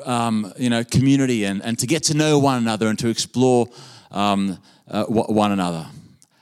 um, 0.05 0.53
you 0.57 0.71
know, 0.71 0.83
community 0.85 1.45
and, 1.45 1.63
and 1.63 1.79
to 1.79 1.87
get 1.87 2.03
to 2.05 2.15
know 2.15 2.39
one 2.39 2.59
another 2.59 2.89
and 2.89 2.99
to 2.99 3.09
explore 3.09 3.67
um, 4.11 4.59
uh, 4.91 5.05
one 5.05 5.53
another. 5.53 5.87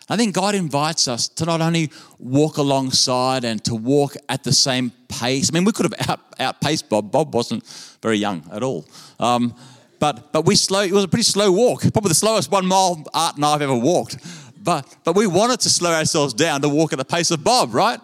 I 0.09 0.17
think 0.17 0.37
God 0.37 0.55
invites 0.55 1.09
us 1.09 1.27
to 1.31 1.45
not 1.45 1.61
only 1.61 1.91
walk 2.21 2.59
alongside 2.59 3.45
and 3.45 3.63
to 3.65 3.75
walk 3.75 4.15
at 4.29 4.45
the 4.45 4.53
same 4.53 4.93
pace. 5.09 5.51
I 5.51 5.53
mean, 5.53 5.65
we 5.65 5.73
could 5.73 5.93
have 5.93 6.09
out, 6.09 6.21
outpaced 6.39 6.89
Bob. 6.89 7.11
Bob 7.11 7.35
wasn't 7.35 7.67
very 8.03 8.17
young 8.17 8.49
at 8.53 8.63
all. 8.63 8.87
Um, 9.19 9.53
but, 9.99 10.33
but 10.33 10.45
we 10.45 10.55
slow, 10.55 10.83
it 10.83 10.93
was 10.93 11.05
a 11.05 11.09
pretty 11.09 11.25
slow 11.25 11.51
walk, 11.51 11.81
probably 11.93 12.11
the 12.11 12.15
slowest 12.15 12.53
one 12.53 12.67
mile 12.67 13.05
Art 13.13 13.35
and 13.35 13.45
I 13.45 13.53
have 13.53 13.63
ever 13.63 13.75
walked. 13.75 14.19
But, 14.63 14.97
but 15.03 15.17
we 15.17 15.27
wanted 15.27 15.59
to 15.61 15.71
slow 15.71 15.93
ourselves 15.93 16.35
down 16.35 16.61
to 16.63 16.69
walk 16.69 16.93
at 16.93 16.99
the 16.99 17.05
pace 17.05 17.33
of 17.33 17.43
Bob, 17.43 17.75
right? 17.75 18.01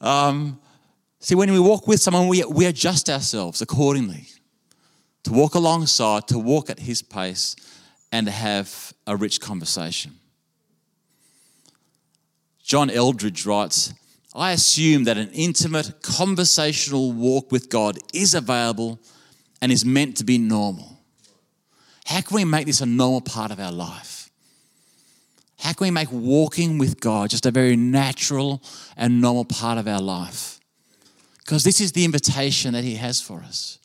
Um, 0.00 0.60
see, 1.24 1.34
when 1.34 1.50
we 1.50 1.58
walk 1.58 1.86
with 1.86 2.00
someone, 2.00 2.28
we, 2.28 2.44
we 2.44 2.66
adjust 2.66 3.08
ourselves 3.08 3.62
accordingly 3.62 4.28
to 5.24 5.32
walk 5.32 5.54
alongside, 5.54 6.28
to 6.28 6.38
walk 6.38 6.68
at 6.68 6.80
his 6.80 7.02
pace, 7.02 7.56
and 8.12 8.28
have 8.28 8.92
a 9.06 9.16
rich 9.16 9.40
conversation. 9.40 10.12
John 12.62 12.90
Eldredge 12.90 13.46
writes, 13.46 13.92
I 14.34 14.52
assume 14.52 15.04
that 15.04 15.16
an 15.16 15.30
intimate 15.32 16.02
conversational 16.02 17.12
walk 17.12 17.52
with 17.52 17.68
God 17.68 17.98
is 18.12 18.34
available 18.34 18.98
and 19.62 19.72
is 19.72 19.84
meant 19.84 20.16
to 20.18 20.24
be 20.24 20.38
normal. 20.38 20.98
How 22.04 22.20
can 22.20 22.34
we 22.34 22.44
make 22.44 22.66
this 22.66 22.80
a 22.80 22.86
normal 22.86 23.22
part 23.22 23.50
of 23.50 23.58
our 23.58 23.72
life? 23.72 24.30
How 25.58 25.72
can 25.72 25.86
we 25.86 25.90
make 25.90 26.12
walking 26.12 26.78
with 26.78 27.00
God 27.00 27.30
just 27.30 27.46
a 27.46 27.50
very 27.50 27.76
natural 27.76 28.62
and 28.96 29.20
normal 29.20 29.46
part 29.46 29.78
of 29.78 29.88
our 29.88 30.00
life? 30.00 30.53
Because 31.44 31.62
this 31.62 31.80
is 31.80 31.92
the 31.92 32.04
invitation 32.04 32.72
that 32.72 32.84
He 32.84 32.96
has 32.96 33.20
for 33.20 33.40
us. 33.40 33.78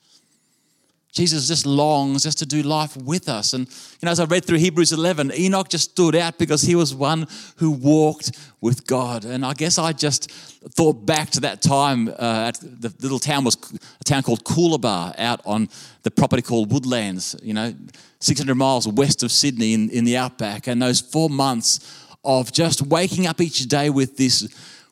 Jesus 1.11 1.47
just 1.47 1.65
longs 1.65 2.23
just 2.23 2.37
to 2.39 2.45
do 2.45 2.61
life 2.61 2.95
with 2.95 3.27
us. 3.27 3.53
And, 3.53 3.67
you 3.67 4.05
know, 4.05 4.11
as 4.11 4.19
I 4.19 4.25
read 4.25 4.45
through 4.45 4.59
Hebrews 4.59 4.91
11, 4.91 5.31
Enoch 5.33 5.67
just 5.67 5.91
stood 5.91 6.15
out 6.15 6.37
because 6.37 6.61
he 6.61 6.75
was 6.75 6.93
one 6.93 7.25
who 7.57 7.71
walked 7.71 8.37
with 8.61 8.85
God. 8.85 9.25
And 9.25 9.43
I 9.43 9.53
guess 9.53 9.79
I 9.79 9.91
just 9.91 10.29
thought 10.29 11.05
back 11.07 11.31
to 11.31 11.39
that 11.41 11.63
time 11.63 12.09
uh, 12.09 12.49
at 12.49 12.59
the 12.61 12.93
little 13.01 13.17
town 13.17 13.43
was 13.43 13.57
a 13.99 14.03
town 14.03 14.21
called 14.21 14.43
Coolabah 14.43 15.15
out 15.17 15.41
on 15.45 15.67
the 16.03 16.11
property 16.11 16.43
called 16.43 16.71
Woodlands, 16.71 17.35
you 17.41 17.55
know, 17.55 17.73
600 18.19 18.53
miles 18.53 18.87
west 18.87 19.23
of 19.23 19.31
Sydney 19.31 19.73
in, 19.73 19.89
in 19.89 20.05
the 20.05 20.15
outback. 20.15 20.67
And 20.67 20.79
those 20.79 21.01
four 21.01 21.29
months 21.29 22.07
of 22.23 22.51
just 22.51 22.83
waking 22.83 23.25
up 23.25 23.41
each 23.41 23.65
day 23.65 23.89
with 23.89 24.15
this 24.15 24.47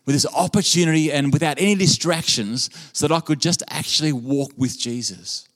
with 0.08 0.15
this 0.15 0.26
opportunity 0.34 1.12
and 1.12 1.34
without 1.34 1.60
any 1.60 1.76
distractions 1.76 2.70
so 2.93 3.08
that 3.08 3.13
I 3.13 3.20
could 3.20 3.41
just 3.41 3.62
actually 3.70 4.13
walk 4.13 4.52
with 4.56 4.80
Jesus. 4.80 5.50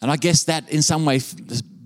And 0.00 0.10
I 0.10 0.16
guess 0.16 0.44
that 0.44 0.68
in 0.70 0.80
some 0.80 1.04
way 1.04 1.20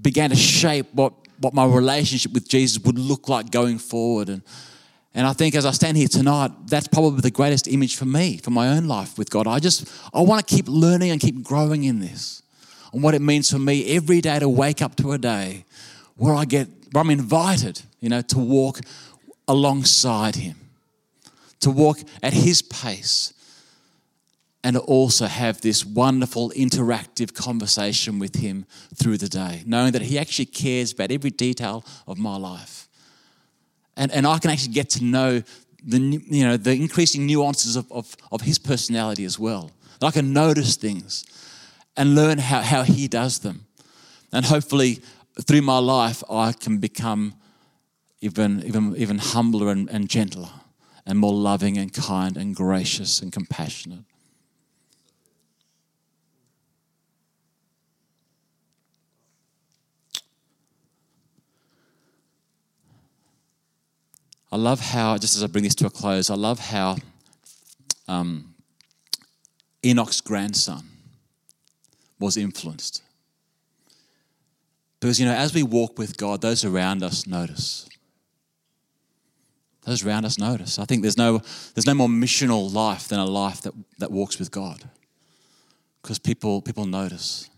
began 0.01 0.31
to 0.31 0.37
shape 0.37 0.87
what, 0.93 1.15
what 1.41 1.53
my 1.53 1.67
relationship 1.67 2.33
with 2.33 2.49
Jesus 2.49 2.83
would 2.85 2.97
look 2.97 3.29
like 3.29 3.51
going 3.51 3.79
forward. 3.79 4.29
And, 4.29 4.43
and 5.15 5.27
I 5.27 5.33
think 5.33 5.57
as 5.57 5.67
I 5.67 5.73
stand 5.73 5.97
here 5.97 6.07
tonight, 6.07 6.53
that's 6.69 6.87
probably 6.87 7.23
the 7.23 7.33
greatest 7.33 7.67
image 7.67 7.97
for 7.97 8.05
me, 8.05 8.37
for 8.37 8.51
my 8.51 8.69
own 8.69 8.87
life 8.87 9.19
with 9.19 9.31
God. 9.31 9.49
I 9.49 9.59
just, 9.59 9.93
I 10.15 10.21
want 10.21 10.47
to 10.47 10.55
keep 10.55 10.69
learning 10.69 11.11
and 11.11 11.21
keep 11.21 11.43
growing 11.43 11.83
in 11.83 11.99
this 11.99 12.45
and 12.93 13.03
what 13.03 13.15
it 13.15 13.21
means 13.21 13.51
for 13.51 13.59
me 13.59 13.97
every 13.97 14.21
day 14.21 14.39
to 14.39 14.49
wake 14.49 14.81
up 14.81 14.95
to 14.97 15.11
a 15.11 15.19
day 15.19 15.65
where 16.17 16.37
I 16.37 16.45
get, 16.45 16.69
where 16.93 17.03
I'm 17.03 17.11
invited, 17.11 17.83
you 17.99 18.09
know, 18.09 18.23
to 18.23 18.39
walk 18.39 18.81
alongside 19.51 20.37
Him, 20.37 20.55
to 21.59 21.71
walk 21.71 21.99
at 22.23 22.33
His 22.33 22.63
pace, 22.63 23.35
and 24.63 24.77
also 24.77 25.27
have 25.27 25.61
this 25.61 25.85
wonderful 25.85 26.51
interactive 26.51 27.35
conversation 27.35 28.19
with 28.19 28.37
Him 28.37 28.65
through 28.95 29.19
the 29.19 29.29
day, 29.29 29.63
knowing 29.67 29.93
that 29.93 30.03
He 30.03 30.19
actually 30.19 30.47
cares 30.47 30.93
about 30.93 31.11
every 31.11 31.31
detail 31.31 31.85
of 32.07 32.17
my 32.17 32.37
life. 32.37 32.89
And, 33.97 34.13
and 34.13 34.25
I 34.27 34.39
can 34.39 34.51
actually 34.51 34.73
get 34.73 34.89
to 34.91 35.05
know 35.05 35.43
the, 35.85 35.99
you 35.99 36.47
know, 36.47 36.57
the 36.57 36.73
increasing 36.73 37.27
nuances 37.27 37.75
of, 37.75 37.91
of, 37.91 38.17
of 38.31 38.43
His 38.43 38.59
personality 38.59 39.25
as 39.25 39.39
well. 39.39 39.73
That 39.99 40.07
I 40.07 40.11
can 40.13 40.33
notice 40.33 40.77
things 40.77 41.25
and 41.97 42.15
learn 42.15 42.39
how, 42.39 42.61
how 42.61 42.83
He 42.83 43.09
does 43.09 43.41
them. 43.41 43.67
And 44.33 44.47
hopefully, 44.47 45.01
through 45.43 45.63
my 45.63 45.79
life, 45.79 46.23
I 46.31 46.53
can 46.53 46.79
become 46.79 47.35
even, 48.21 48.63
even, 48.65 48.97
even 48.97 49.19
humbler 49.19 49.71
and, 49.71 49.89
and 49.91 50.09
gentler 50.09 50.51
and 51.07 51.19
more 51.19 51.33
loving 51.33 51.79
and 51.79 51.93
kind 51.93 52.37
and 52.37 52.55
gracious 52.55 53.21
and 53.21 53.33
compassionate. 53.33 54.05
I 64.53 64.57
love 64.57 64.81
how, 64.81 65.17
just 65.17 65.37
as 65.37 65.45
I 65.45 65.47
bring 65.47 65.65
this 65.65 65.77
to 65.77 65.87
a 65.87 65.91
close, 65.91 66.29
I 66.29 66.35
love 66.35 66.59
how 66.59 66.97
um, 68.09 68.55
Enoch's 69.85 70.21
grandson 70.21 70.89
was 72.19 72.37
influenced. 72.37 73.03
Because, 74.99 75.21
you 75.21 75.25
know, 75.25 75.33
as 75.33 75.55
we 75.55 75.63
walk 75.63 75.99
with 75.99 76.17
God, 76.17 76.43
those 76.43 76.65
around 76.65 77.03
us 77.03 77.27
notice. 77.27 77.89
Those 79.83 80.05
around 80.05 80.25
us 80.25 80.39
notice. 80.39 80.79
I 80.79 80.85
think 80.85 81.03
there's 81.03 81.17
no, 81.17 81.39
there's 81.75 81.87
no 81.87 81.95
more 81.95 82.09
missional 82.09 82.73
life 82.73 83.09
than 83.09 83.19
a 83.19 83.25
life 83.25 83.63
that, 83.63 83.73
that 83.99 84.11
walks 84.11 84.39
with 84.39 84.51
God. 84.51 84.85
Because 86.03 86.19
people, 86.19 86.61
people 86.61 86.87
notice. 86.87 87.49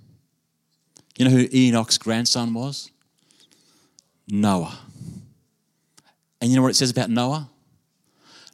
You 1.19 1.25
know 1.25 1.31
who 1.31 1.49
Enoch's 1.53 1.99
grandson 1.99 2.55
was? 2.55 2.91
Noah. 4.29 4.79
And 6.41 6.51
you 6.51 6.57
know 6.57 6.63
what 6.63 6.71
it 6.71 6.77
says 6.77 6.91
about 6.91 7.11
Noah? 7.11 7.49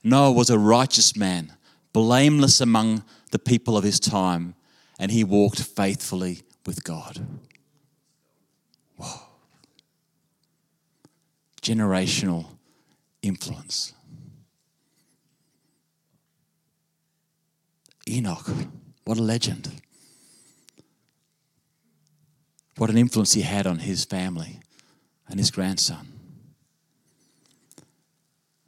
Noah 0.02 0.32
was 0.32 0.50
a 0.50 0.58
righteous 0.58 1.16
man, 1.16 1.52
blameless 1.92 2.60
among 2.60 3.04
the 3.30 3.38
people 3.38 3.76
of 3.76 3.84
his 3.84 4.00
time, 4.00 4.54
and 4.98 5.10
he 5.10 5.24
walked 5.24 5.62
faithfully 5.62 6.40
with 6.64 6.84
God. 6.84 7.26
Whoa. 8.96 9.20
Generational 11.62 12.46
influence. 13.22 13.92
Enoch, 18.08 18.48
what 19.04 19.18
a 19.18 19.22
legend. 19.22 19.70
What 22.76 22.90
an 22.90 22.96
influence 22.96 23.32
he 23.32 23.42
had 23.42 23.66
on 23.66 23.80
his 23.80 24.04
family 24.04 24.60
and 25.28 25.38
his 25.38 25.50
grandson 25.50 26.18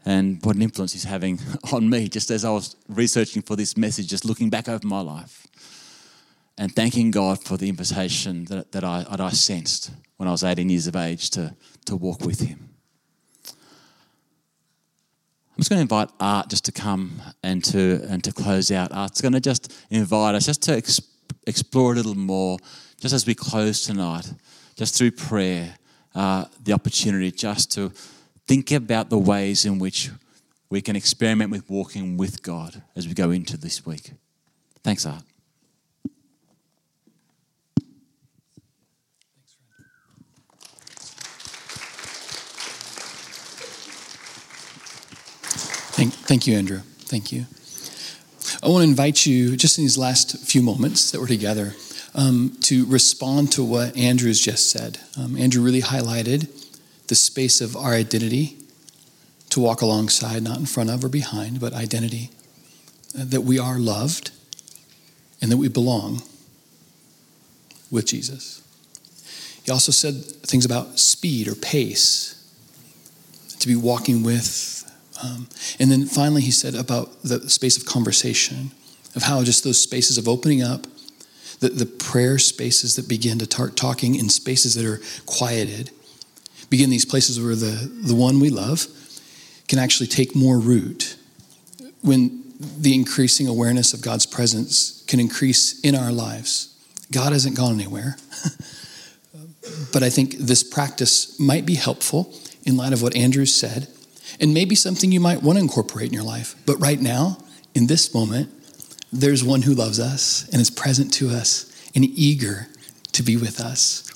and 0.04 0.44
what 0.44 0.56
an 0.56 0.62
influence 0.62 0.92
he's 0.92 1.04
having 1.04 1.38
on 1.72 1.88
me 1.88 2.08
just 2.08 2.30
as 2.30 2.44
I 2.44 2.50
was 2.50 2.76
researching 2.88 3.42
for 3.42 3.56
this 3.56 3.76
message, 3.76 4.08
just 4.08 4.24
looking 4.24 4.50
back 4.50 4.68
over 4.68 4.86
my 4.86 5.00
life 5.00 5.46
and 6.58 6.74
thanking 6.74 7.10
God 7.10 7.42
for 7.42 7.56
the 7.56 7.68
invitation 7.68 8.44
that, 8.46 8.72
that, 8.72 8.84
I, 8.84 9.04
that 9.10 9.20
I 9.20 9.30
sensed 9.30 9.90
when 10.16 10.28
I 10.28 10.32
was 10.32 10.44
18 10.44 10.68
years 10.68 10.86
of 10.86 10.96
age 10.96 11.30
to, 11.30 11.54
to 11.86 11.96
walk 11.96 12.22
with 12.22 12.40
him. 12.40 12.69
I'm 15.60 15.62
just 15.62 15.68
going 15.72 15.86
to 15.86 15.94
invite 15.94 16.08
Art 16.18 16.48
just 16.48 16.64
to 16.64 16.72
come 16.72 17.20
and 17.42 17.62
to, 17.64 18.02
and 18.08 18.24
to 18.24 18.32
close 18.32 18.70
out. 18.72 18.92
Art's 18.92 19.20
going 19.20 19.34
to 19.34 19.40
just 19.40 19.70
invite 19.90 20.34
us 20.34 20.46
just 20.46 20.62
to 20.62 20.74
ex- 20.74 21.02
explore 21.46 21.92
a 21.92 21.96
little 21.96 22.14
more, 22.14 22.56
just 22.98 23.12
as 23.12 23.26
we 23.26 23.34
close 23.34 23.84
tonight, 23.84 24.32
just 24.76 24.96
through 24.96 25.10
prayer, 25.10 25.74
uh, 26.14 26.46
the 26.64 26.72
opportunity 26.72 27.30
just 27.30 27.70
to 27.72 27.90
think 28.46 28.72
about 28.72 29.10
the 29.10 29.18
ways 29.18 29.66
in 29.66 29.78
which 29.78 30.08
we 30.70 30.80
can 30.80 30.96
experiment 30.96 31.50
with 31.50 31.68
walking 31.68 32.16
with 32.16 32.42
God 32.42 32.82
as 32.96 33.06
we 33.06 33.12
go 33.12 33.30
into 33.30 33.58
this 33.58 33.84
week. 33.84 34.12
Thanks, 34.82 35.04
Art. 35.04 35.29
Thank, 46.00 46.14
thank 46.14 46.46
you, 46.46 46.56
Andrew. 46.56 46.80
Thank 47.00 47.30
you. 47.30 47.44
I 48.62 48.68
want 48.70 48.84
to 48.84 48.88
invite 48.88 49.26
you, 49.26 49.54
just 49.54 49.76
in 49.76 49.84
these 49.84 49.98
last 49.98 50.38
few 50.38 50.62
moments 50.62 51.10
that 51.10 51.20
we're 51.20 51.26
together, 51.26 51.74
um, 52.14 52.56
to 52.62 52.86
respond 52.86 53.52
to 53.52 53.62
what 53.62 53.94
Andrew's 53.98 54.40
just 54.40 54.70
said. 54.70 54.98
Um, 55.20 55.36
Andrew 55.36 55.62
really 55.62 55.82
highlighted 55.82 56.48
the 57.08 57.14
space 57.14 57.60
of 57.60 57.76
our 57.76 57.92
identity 57.92 58.56
to 59.50 59.60
walk 59.60 59.82
alongside, 59.82 60.42
not 60.42 60.58
in 60.58 60.64
front 60.64 60.88
of 60.88 61.04
or 61.04 61.10
behind, 61.10 61.60
but 61.60 61.74
identity. 61.74 62.30
Uh, 63.14 63.24
that 63.26 63.42
we 63.42 63.58
are 63.58 63.78
loved 63.78 64.30
and 65.42 65.52
that 65.52 65.58
we 65.58 65.68
belong 65.68 66.22
with 67.90 68.06
Jesus. 68.06 68.62
He 69.64 69.70
also 69.70 69.92
said 69.92 70.14
things 70.24 70.64
about 70.64 70.98
speed 70.98 71.46
or 71.46 71.54
pace, 71.54 72.42
to 73.58 73.68
be 73.68 73.76
walking 73.76 74.22
with 74.22 74.79
Um, 75.22 75.48
and 75.78 75.90
then 75.90 76.06
finally, 76.06 76.42
he 76.42 76.50
said 76.50 76.74
about 76.74 77.22
the 77.22 77.48
space 77.50 77.76
of 77.76 77.84
conversation, 77.84 78.70
of 79.14 79.22
how 79.22 79.42
just 79.42 79.64
those 79.64 79.80
spaces 79.80 80.18
of 80.18 80.28
opening 80.28 80.62
up, 80.62 80.86
the, 81.60 81.68
the 81.68 81.86
prayer 81.86 82.38
spaces 82.38 82.96
that 82.96 83.08
begin 83.08 83.38
to 83.38 83.44
start 83.44 83.76
talking 83.76 84.14
in 84.14 84.28
spaces 84.28 84.74
that 84.74 84.84
are 84.84 85.00
quieted, 85.26 85.90
begin 86.70 86.88
these 86.88 87.04
places 87.04 87.40
where 87.40 87.54
the, 87.54 87.90
the 88.06 88.14
one 88.14 88.40
we 88.40 88.48
love 88.48 88.86
can 89.68 89.78
actually 89.78 90.06
take 90.06 90.34
more 90.34 90.58
root 90.58 91.16
when 92.02 92.42
the 92.78 92.94
increasing 92.94 93.46
awareness 93.46 93.94
of 93.94 94.02
God's 94.02 94.26
presence 94.26 95.04
can 95.06 95.20
increase 95.20 95.80
in 95.80 95.94
our 95.94 96.12
lives. 96.12 96.74
God 97.10 97.32
hasn't 97.32 97.56
gone 97.56 97.74
anywhere. 97.74 98.16
but 99.92 100.02
I 100.02 100.10
think 100.10 100.36
this 100.36 100.62
practice 100.62 101.38
might 101.38 101.66
be 101.66 101.74
helpful 101.74 102.34
in 102.64 102.76
light 102.76 102.92
of 102.92 103.02
what 103.02 103.16
Andrew 103.16 103.46
said, 103.46 103.88
and 104.40 104.54
maybe 104.54 104.74
something 104.74 105.12
you 105.12 105.20
might 105.20 105.42
want 105.42 105.58
to 105.58 105.62
incorporate 105.62 106.08
in 106.08 106.14
your 106.14 106.24
life. 106.24 106.56
But 106.66 106.80
right 106.80 107.00
now, 107.00 107.38
in 107.74 107.86
this 107.86 108.14
moment, 108.14 108.50
there's 109.12 109.44
one 109.44 109.62
who 109.62 109.74
loves 109.74 110.00
us 110.00 110.48
and 110.50 110.60
is 110.60 110.70
present 110.70 111.12
to 111.14 111.28
us 111.28 111.70
and 111.94 112.04
eager 112.04 112.68
to 113.12 113.22
be 113.22 113.36
with 113.36 113.60
us. 113.60 114.06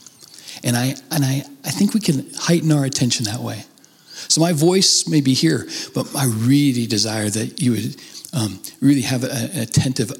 And 0.62 0.76
I, 0.76 0.94
and 1.10 1.24
I, 1.24 1.44
I 1.64 1.70
think 1.70 1.94
we 1.94 2.00
can 2.00 2.30
heighten 2.34 2.72
our 2.72 2.84
attention 2.84 3.26
that 3.26 3.40
way. 3.40 3.64
So 4.28 4.40
my 4.40 4.52
voice 4.52 5.06
may 5.06 5.20
be 5.20 5.34
here, 5.34 5.66
but 5.94 6.14
I 6.16 6.26
really 6.26 6.86
desire 6.86 7.28
that 7.28 7.60
you 7.60 7.72
would 7.72 7.96
um, 8.32 8.60
really 8.80 9.02
have 9.02 9.24
an 9.24 9.58
attentive 9.58 10.12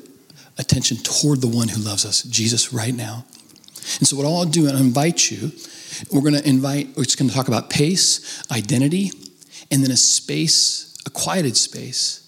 attention 0.59 0.99
toward 0.99 1.41
the 1.41 1.49
one 1.49 1.69
who 1.69 1.81
loves 1.81 2.05
us, 2.05 2.23
Jesus, 2.25 2.73
right 2.73 2.95
now. 2.95 3.25
And 3.99 4.07
so 4.07 4.17
what 4.17 4.27
I'll 4.27 4.45
do, 4.45 4.67
and 4.69 4.77
I 4.77 4.81
invite 4.81 5.31
you, 5.31 5.53
we're 6.11 6.21
going 6.21 6.35
to 6.35 6.49
invite, 6.49 6.89
we're 6.97 7.05
just 7.05 7.19
going 7.19 7.29
to 7.29 7.35
talk 7.35 7.49
about 7.49 7.71
pace, 7.71 8.43
identity, 8.51 9.13
and 9.71 9.83
then 9.83 9.91
a 9.91 9.97
space, 9.97 10.97
a 11.07 11.11
quieted 11.11 11.57
space 11.57 12.21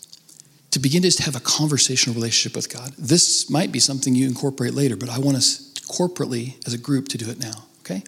to 0.70 0.78
begin 0.78 1.02
to 1.02 1.22
have 1.22 1.36
a 1.36 1.40
conversational 1.40 2.14
relationship 2.14 2.54
with 2.54 2.72
God. 2.72 2.92
This 2.98 3.48
might 3.48 3.72
be 3.72 3.78
something 3.78 4.14
you 4.14 4.26
incorporate 4.26 4.74
later, 4.74 4.96
but 4.96 5.08
I 5.08 5.18
want 5.18 5.36
us 5.36 5.72
corporately 5.88 6.54
as 6.66 6.74
a 6.74 6.78
group 6.78 7.08
to 7.08 7.18
do 7.18 7.30
it 7.30 7.38
now, 7.38 7.64
okay? 7.80 8.02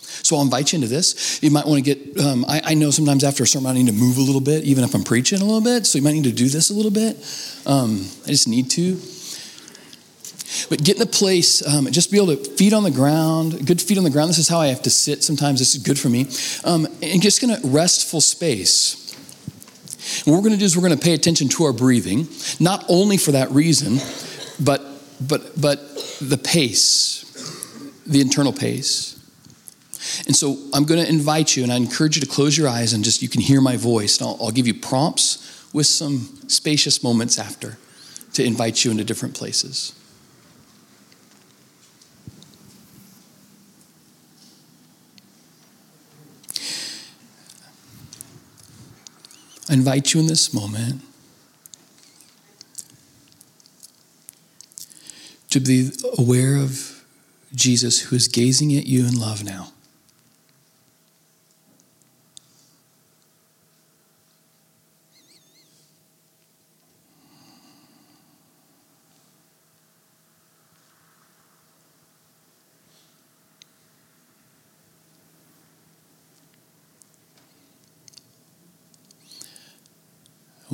So 0.00 0.36
I'll 0.36 0.42
invite 0.42 0.72
you 0.72 0.76
into 0.76 0.88
this. 0.88 1.42
You 1.42 1.50
might 1.50 1.66
want 1.66 1.84
to 1.84 1.94
get, 1.94 2.18
um, 2.24 2.44
I, 2.48 2.62
I, 2.64 2.74
know 2.74 2.90
sometimes 2.90 3.22
after 3.22 3.42
a 3.42 3.46
sermon 3.46 3.70
I 3.70 3.74
need 3.74 3.88
to 3.88 3.92
move 3.92 4.16
a 4.16 4.22
little 4.22 4.40
bit, 4.40 4.64
even 4.64 4.82
if 4.82 4.94
I'm 4.94 5.04
preaching 5.04 5.42
a 5.42 5.44
little 5.44 5.60
bit. 5.60 5.86
So 5.86 5.98
you 5.98 6.04
might 6.04 6.12
need 6.12 6.24
to 6.24 6.32
do 6.32 6.48
this 6.48 6.70
a 6.70 6.74
little 6.74 6.90
bit. 6.90 7.16
Um, 7.66 8.06
I 8.24 8.28
just 8.28 8.48
need 8.48 8.70
to. 8.70 8.98
But 10.68 10.84
get 10.84 10.96
in 10.96 11.02
a 11.02 11.06
place, 11.06 11.66
um, 11.66 11.90
just 11.90 12.10
be 12.10 12.16
able 12.16 12.36
to 12.36 12.36
feet 12.36 12.72
on 12.72 12.82
the 12.82 12.90
ground, 12.90 13.66
good 13.66 13.80
feet 13.80 13.98
on 13.98 14.04
the 14.04 14.10
ground. 14.10 14.30
This 14.30 14.38
is 14.38 14.48
how 14.48 14.60
I 14.60 14.68
have 14.68 14.82
to 14.82 14.90
sit 14.90 15.24
sometimes. 15.24 15.58
This 15.58 15.74
is 15.74 15.82
good 15.82 15.98
for 15.98 16.08
me. 16.08 16.28
Um, 16.64 16.86
and 17.02 17.20
just 17.20 17.40
going 17.40 17.60
to 17.60 17.66
restful 17.66 18.20
space. 18.20 19.02
And 20.24 20.32
what 20.32 20.38
we're 20.38 20.48
going 20.48 20.52
to 20.52 20.58
do 20.58 20.64
is 20.64 20.76
we're 20.76 20.86
going 20.86 20.96
to 20.96 21.04
pay 21.04 21.14
attention 21.14 21.48
to 21.50 21.64
our 21.64 21.72
breathing, 21.72 22.28
not 22.60 22.84
only 22.88 23.16
for 23.16 23.32
that 23.32 23.50
reason, 23.50 23.98
but 24.62 24.82
but 25.20 25.60
but 25.60 25.78
the 26.20 26.38
pace, 26.38 27.24
the 28.06 28.20
internal 28.20 28.52
pace. 28.52 29.14
And 30.26 30.36
so 30.36 30.56
I'm 30.72 30.84
going 30.84 31.04
to 31.04 31.08
invite 31.08 31.56
you, 31.56 31.64
and 31.64 31.72
I 31.72 31.76
encourage 31.76 32.16
you 32.16 32.20
to 32.22 32.28
close 32.28 32.56
your 32.56 32.68
eyes 32.68 32.92
and 32.92 33.02
just 33.02 33.22
you 33.22 33.28
can 33.28 33.40
hear 33.40 33.60
my 33.60 33.76
voice. 33.76 34.18
And 34.18 34.28
I'll, 34.28 34.36
I'll 34.40 34.50
give 34.52 34.66
you 34.66 34.74
prompts 34.74 35.68
with 35.72 35.86
some 35.86 36.38
spacious 36.46 37.02
moments 37.02 37.38
after 37.38 37.76
to 38.34 38.44
invite 38.44 38.84
you 38.84 38.90
into 38.90 39.04
different 39.04 39.34
places. 39.34 39.92
I 49.68 49.74
invite 49.74 50.14
you 50.14 50.20
in 50.20 50.26
this 50.26 50.54
moment 50.54 51.02
to 55.50 55.60
be 55.60 55.90
aware 56.18 56.56
of 56.56 57.04
Jesus 57.54 58.00
who 58.02 58.16
is 58.16 58.28
gazing 58.28 58.76
at 58.76 58.86
you 58.86 59.06
in 59.06 59.18
love 59.18 59.42
now. 59.42 59.72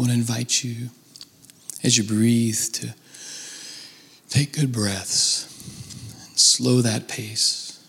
Want 0.03 0.11
to 0.11 0.19
invite 0.19 0.65
you 0.65 0.89
as 1.85 1.97
you 1.97 2.03
breathe 2.03 2.59
to 2.73 2.93
take 4.29 4.53
good 4.53 4.73
breaths 4.73 5.47
and 6.29 6.37
slow 6.37 6.81
that 6.81 7.07
pace. 7.07 7.87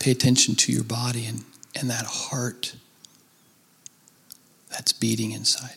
Pay 0.00 0.10
attention 0.10 0.54
to 0.56 0.70
your 0.70 0.84
body 0.84 1.24
and, 1.24 1.42
and 1.74 1.88
that 1.88 2.04
heart 2.04 2.76
that's 4.68 4.92
beating 4.92 5.30
inside. 5.30 5.76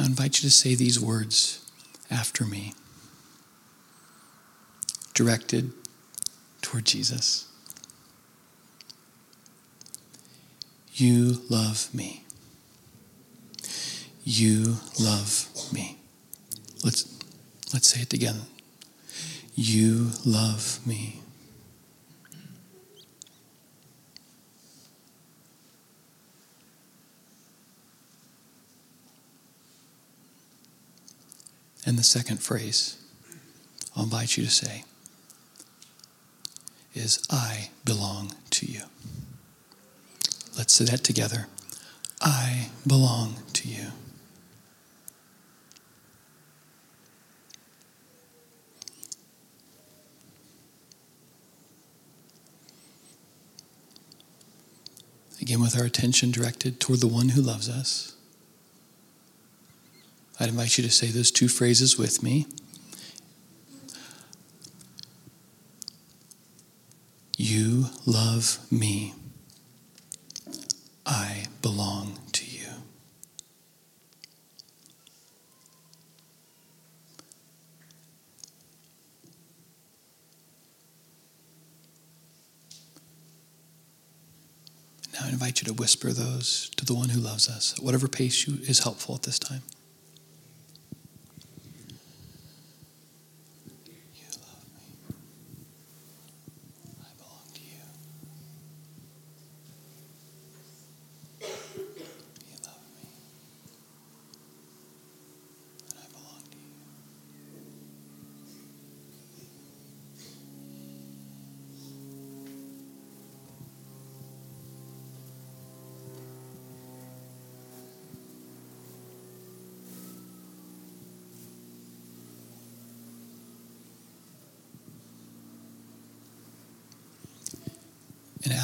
I 0.00 0.06
invite 0.06 0.42
you 0.42 0.48
to 0.48 0.54
say 0.54 0.74
these 0.74 0.98
words 0.98 1.70
after 2.10 2.46
me, 2.46 2.72
directed 5.12 5.72
toward 6.62 6.86
Jesus. 6.86 7.46
You 10.94 11.42
love 11.50 11.94
me. 11.94 12.24
You 14.24 14.76
love 14.98 15.46
me. 15.70 15.98
Let's, 16.82 17.18
let's 17.74 17.88
say 17.88 18.00
it 18.00 18.08
together. 18.08 18.46
You 19.54 20.12
love 20.24 20.80
me. 20.86 21.20
And 31.90 31.98
the 31.98 32.04
second 32.04 32.36
phrase 32.36 32.98
I'll 33.96 34.04
invite 34.04 34.36
you 34.36 34.44
to 34.44 34.50
say 34.50 34.84
is, 36.94 37.20
I 37.28 37.70
belong 37.84 38.34
to 38.50 38.66
you. 38.66 38.82
Let's 40.56 40.72
say 40.72 40.84
that 40.84 41.02
together. 41.02 41.48
I 42.20 42.68
belong 42.86 43.38
to 43.54 43.68
you. 43.68 43.86
Again, 55.42 55.60
with 55.60 55.76
our 55.76 55.84
attention 55.84 56.30
directed 56.30 56.78
toward 56.78 57.00
the 57.00 57.08
one 57.08 57.30
who 57.30 57.42
loves 57.42 57.68
us. 57.68 58.14
I'd 60.40 60.48
invite 60.48 60.78
you 60.78 60.84
to 60.84 60.90
say 60.90 61.08
those 61.08 61.30
two 61.30 61.48
phrases 61.48 61.98
with 61.98 62.22
me. 62.22 62.46
You 67.36 67.86
love 68.06 68.58
me. 68.72 69.12
I 71.04 71.44
belong 71.60 72.18
to 72.32 72.46
you. 72.46 72.68
Now 85.12 85.26
I 85.26 85.28
invite 85.28 85.60
you 85.60 85.66
to 85.66 85.74
whisper 85.74 86.12
those 86.12 86.70
to 86.76 86.86
the 86.86 86.94
one 86.94 87.10
who 87.10 87.20
loves 87.20 87.46
us, 87.46 87.74
at 87.76 87.84
whatever 87.84 88.08
pace 88.08 88.46
you, 88.46 88.58
is 88.62 88.78
helpful 88.84 89.14
at 89.14 89.22
this 89.24 89.38
time. 89.38 89.62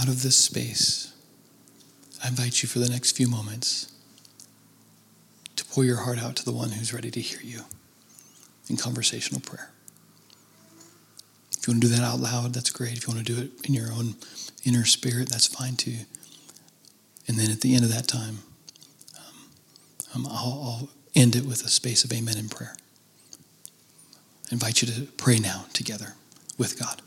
Out 0.07 0.13
of 0.13 0.23
this 0.23 0.37
space, 0.37 1.13
I 2.23 2.29
invite 2.29 2.63
you 2.63 2.69
for 2.69 2.79
the 2.79 2.89
next 2.89 3.17
few 3.17 3.27
moments 3.27 3.93
to 5.57 5.65
pour 5.65 5.85
your 5.85 5.97
heart 5.97 6.19
out 6.21 6.37
to 6.37 6.45
the 6.45 6.53
one 6.53 6.71
who's 6.71 6.95
ready 6.95 7.11
to 7.11 7.21
hear 7.21 7.41
you 7.43 7.63
in 8.71 8.77
conversational 8.77 9.41
prayer. 9.41 9.71
If 11.59 11.67
you 11.67 11.73
want 11.73 11.83
to 11.83 11.89
do 11.89 11.95
that 11.97 12.05
out 12.05 12.21
loud, 12.21 12.55
that's 12.55 12.71
great. 12.71 12.97
If 12.97 13.09
you 13.09 13.15
want 13.15 13.27
to 13.27 13.35
do 13.35 13.43
it 13.43 13.51
in 13.67 13.75
your 13.75 13.91
own 13.91 14.15
inner 14.65 14.85
spirit, 14.85 15.29
that's 15.29 15.49
fine 15.49 15.75
too. 15.75 15.97
And 17.27 17.37
then 17.37 17.51
at 17.51 17.63
the 17.63 17.75
end 17.75 17.83
of 17.83 17.93
that 17.93 18.07
time, 18.07 18.39
um, 19.19 19.49
um, 20.15 20.27
I'll, 20.31 20.63
I'll 20.63 20.89
end 21.17 21.35
it 21.35 21.45
with 21.45 21.65
a 21.65 21.69
space 21.69 22.05
of 22.05 22.13
amen 22.13 22.39
in 22.39 22.49
prayer. 22.49 22.77
I 24.51 24.53
invite 24.53 24.83
you 24.83 24.87
to 24.87 25.03
pray 25.17 25.41
now 25.41 25.65
together 25.73 26.15
with 26.57 26.79
God. 26.79 27.03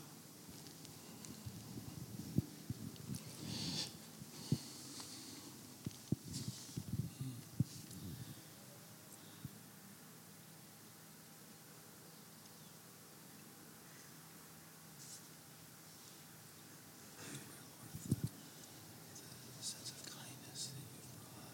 sense 19.60 19.92
of 19.92 20.00
kindness 20.08 20.72
that 20.72 20.80
you've 20.80 21.20
brought 21.30 21.52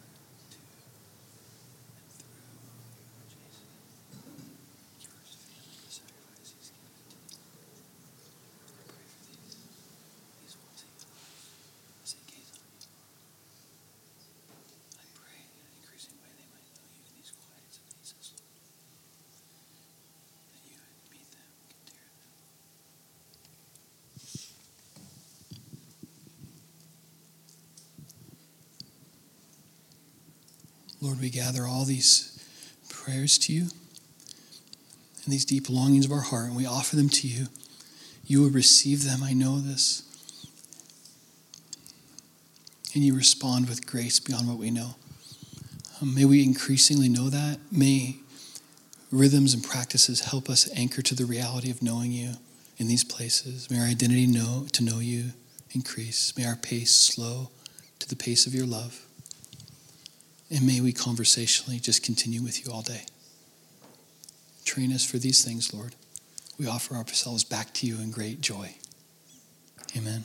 to 0.49 0.63
and 0.63 0.87
through 3.11 3.27
Jesus. 3.29 3.67
Yours 5.03 5.37
family, 5.43 5.75
the 5.83 5.91
sacrifice 5.91 6.55
he's 6.55 6.71
given 6.71 6.97
to 6.97 7.11
you. 7.11 7.51
I 8.63 8.87
pray 8.87 9.05
for 9.11 9.27
these, 9.37 9.59
these 10.41 10.55
ones 10.63 10.81
that 10.81 10.95
you 10.97 11.03
love 11.13 11.29
as 12.07 12.15
they 12.15 12.25
gaze 12.31 12.51
on 12.57 12.63
you. 12.79 12.89
I 14.97 15.05
pray 15.19 15.35
in 15.35 15.61
an 15.61 15.83
increasing 15.83 16.15
way 16.23 16.31
they 16.39 16.47
might 16.55 16.71
know 16.79 16.87
you 16.95 17.03
in 17.05 17.13
these 17.19 17.35
quiet 17.35 17.69
spaces, 17.69 18.39
Lord. 18.39 18.55
That 20.55 20.63
you 20.63 20.79
would 20.79 21.05
meet 21.11 21.27
them, 21.35 21.51
get 21.69 21.83
near 21.91 22.07
them. 22.07 22.33
Lord, 31.01 31.21
we 31.21 31.31
gather 31.31 31.67
all 31.67 31.85
these 31.85 32.33
prayers 32.89 33.39
to 33.39 33.53
you 33.53 33.69
and 35.25 35.33
these 35.33 35.45
deep 35.45 35.69
longings 35.69 36.07
of 36.07 36.13
our 36.13 36.21
heart, 36.21 36.47
and 36.47 36.57
we 36.57 36.67
offer 36.67 36.97
them 36.97 37.09
to 37.09 37.29
you. 37.29 37.47
You 38.25 38.43
will 38.43 38.51
receive 38.51 39.05
them. 39.05 39.23
I 39.23 39.33
know 39.33 39.59
this. 39.59 40.03
And 42.95 43.05
you 43.05 43.15
respond 43.15 43.69
with 43.69 43.87
grace 43.87 44.21
beyond 44.21 44.49
what 44.49 44.59
we 44.59 44.71
know. 44.71 44.95
Um, 46.01 46.15
may 46.15 46.25
we 46.25 46.43
increasingly 46.43 47.09
know 47.09 47.29
that. 47.29 47.59
May 47.71 48.17
rhythms 49.11 49.55
and 49.55 49.63
practices 49.63 50.21
help 50.21 50.49
us 50.49 50.69
anchor 50.77 51.03
to 51.03 51.15
the 51.15 51.25
reality 51.25 51.71
of 51.71 51.83
knowing 51.83 52.13
you 52.13 52.35
in 52.79 52.89
these 52.89 53.05
places. 53.05 53.71
May 53.71 53.79
our 53.79 53.87
identity 53.87 54.27
know 54.27 54.67
to 54.73 54.85
know 54.85 54.99
you 54.99 55.33
increase. 55.73 56.37
May 56.37 56.47
our 56.47 56.57
pace 56.57 56.95
slow 56.95 57.51
to 57.99 58.09
the 58.09 58.17
pace 58.17 58.47
of 58.47 58.55
your 58.55 58.67
love. 58.67 59.06
And 60.51 60.67
may 60.67 60.81
we 60.81 60.93
conversationally 60.93 61.81
just 61.81 62.03
continue 62.03 62.43
with 62.43 62.65
you 62.65 62.73
all 62.73 62.83
day. 62.83 63.07
Train 64.65 64.93
us 64.93 65.05
for 65.05 65.19
these 65.19 65.45
things, 65.45 65.75
Lord. 65.75 65.95
We 66.59 66.67
offer 66.67 66.95
ourselves 66.95 67.45
back 67.45 67.75
to 67.75 67.87
you 67.87 68.01
in 68.01 68.11
great 68.11 68.41
joy. 68.41 68.77
Amen. 69.97 70.25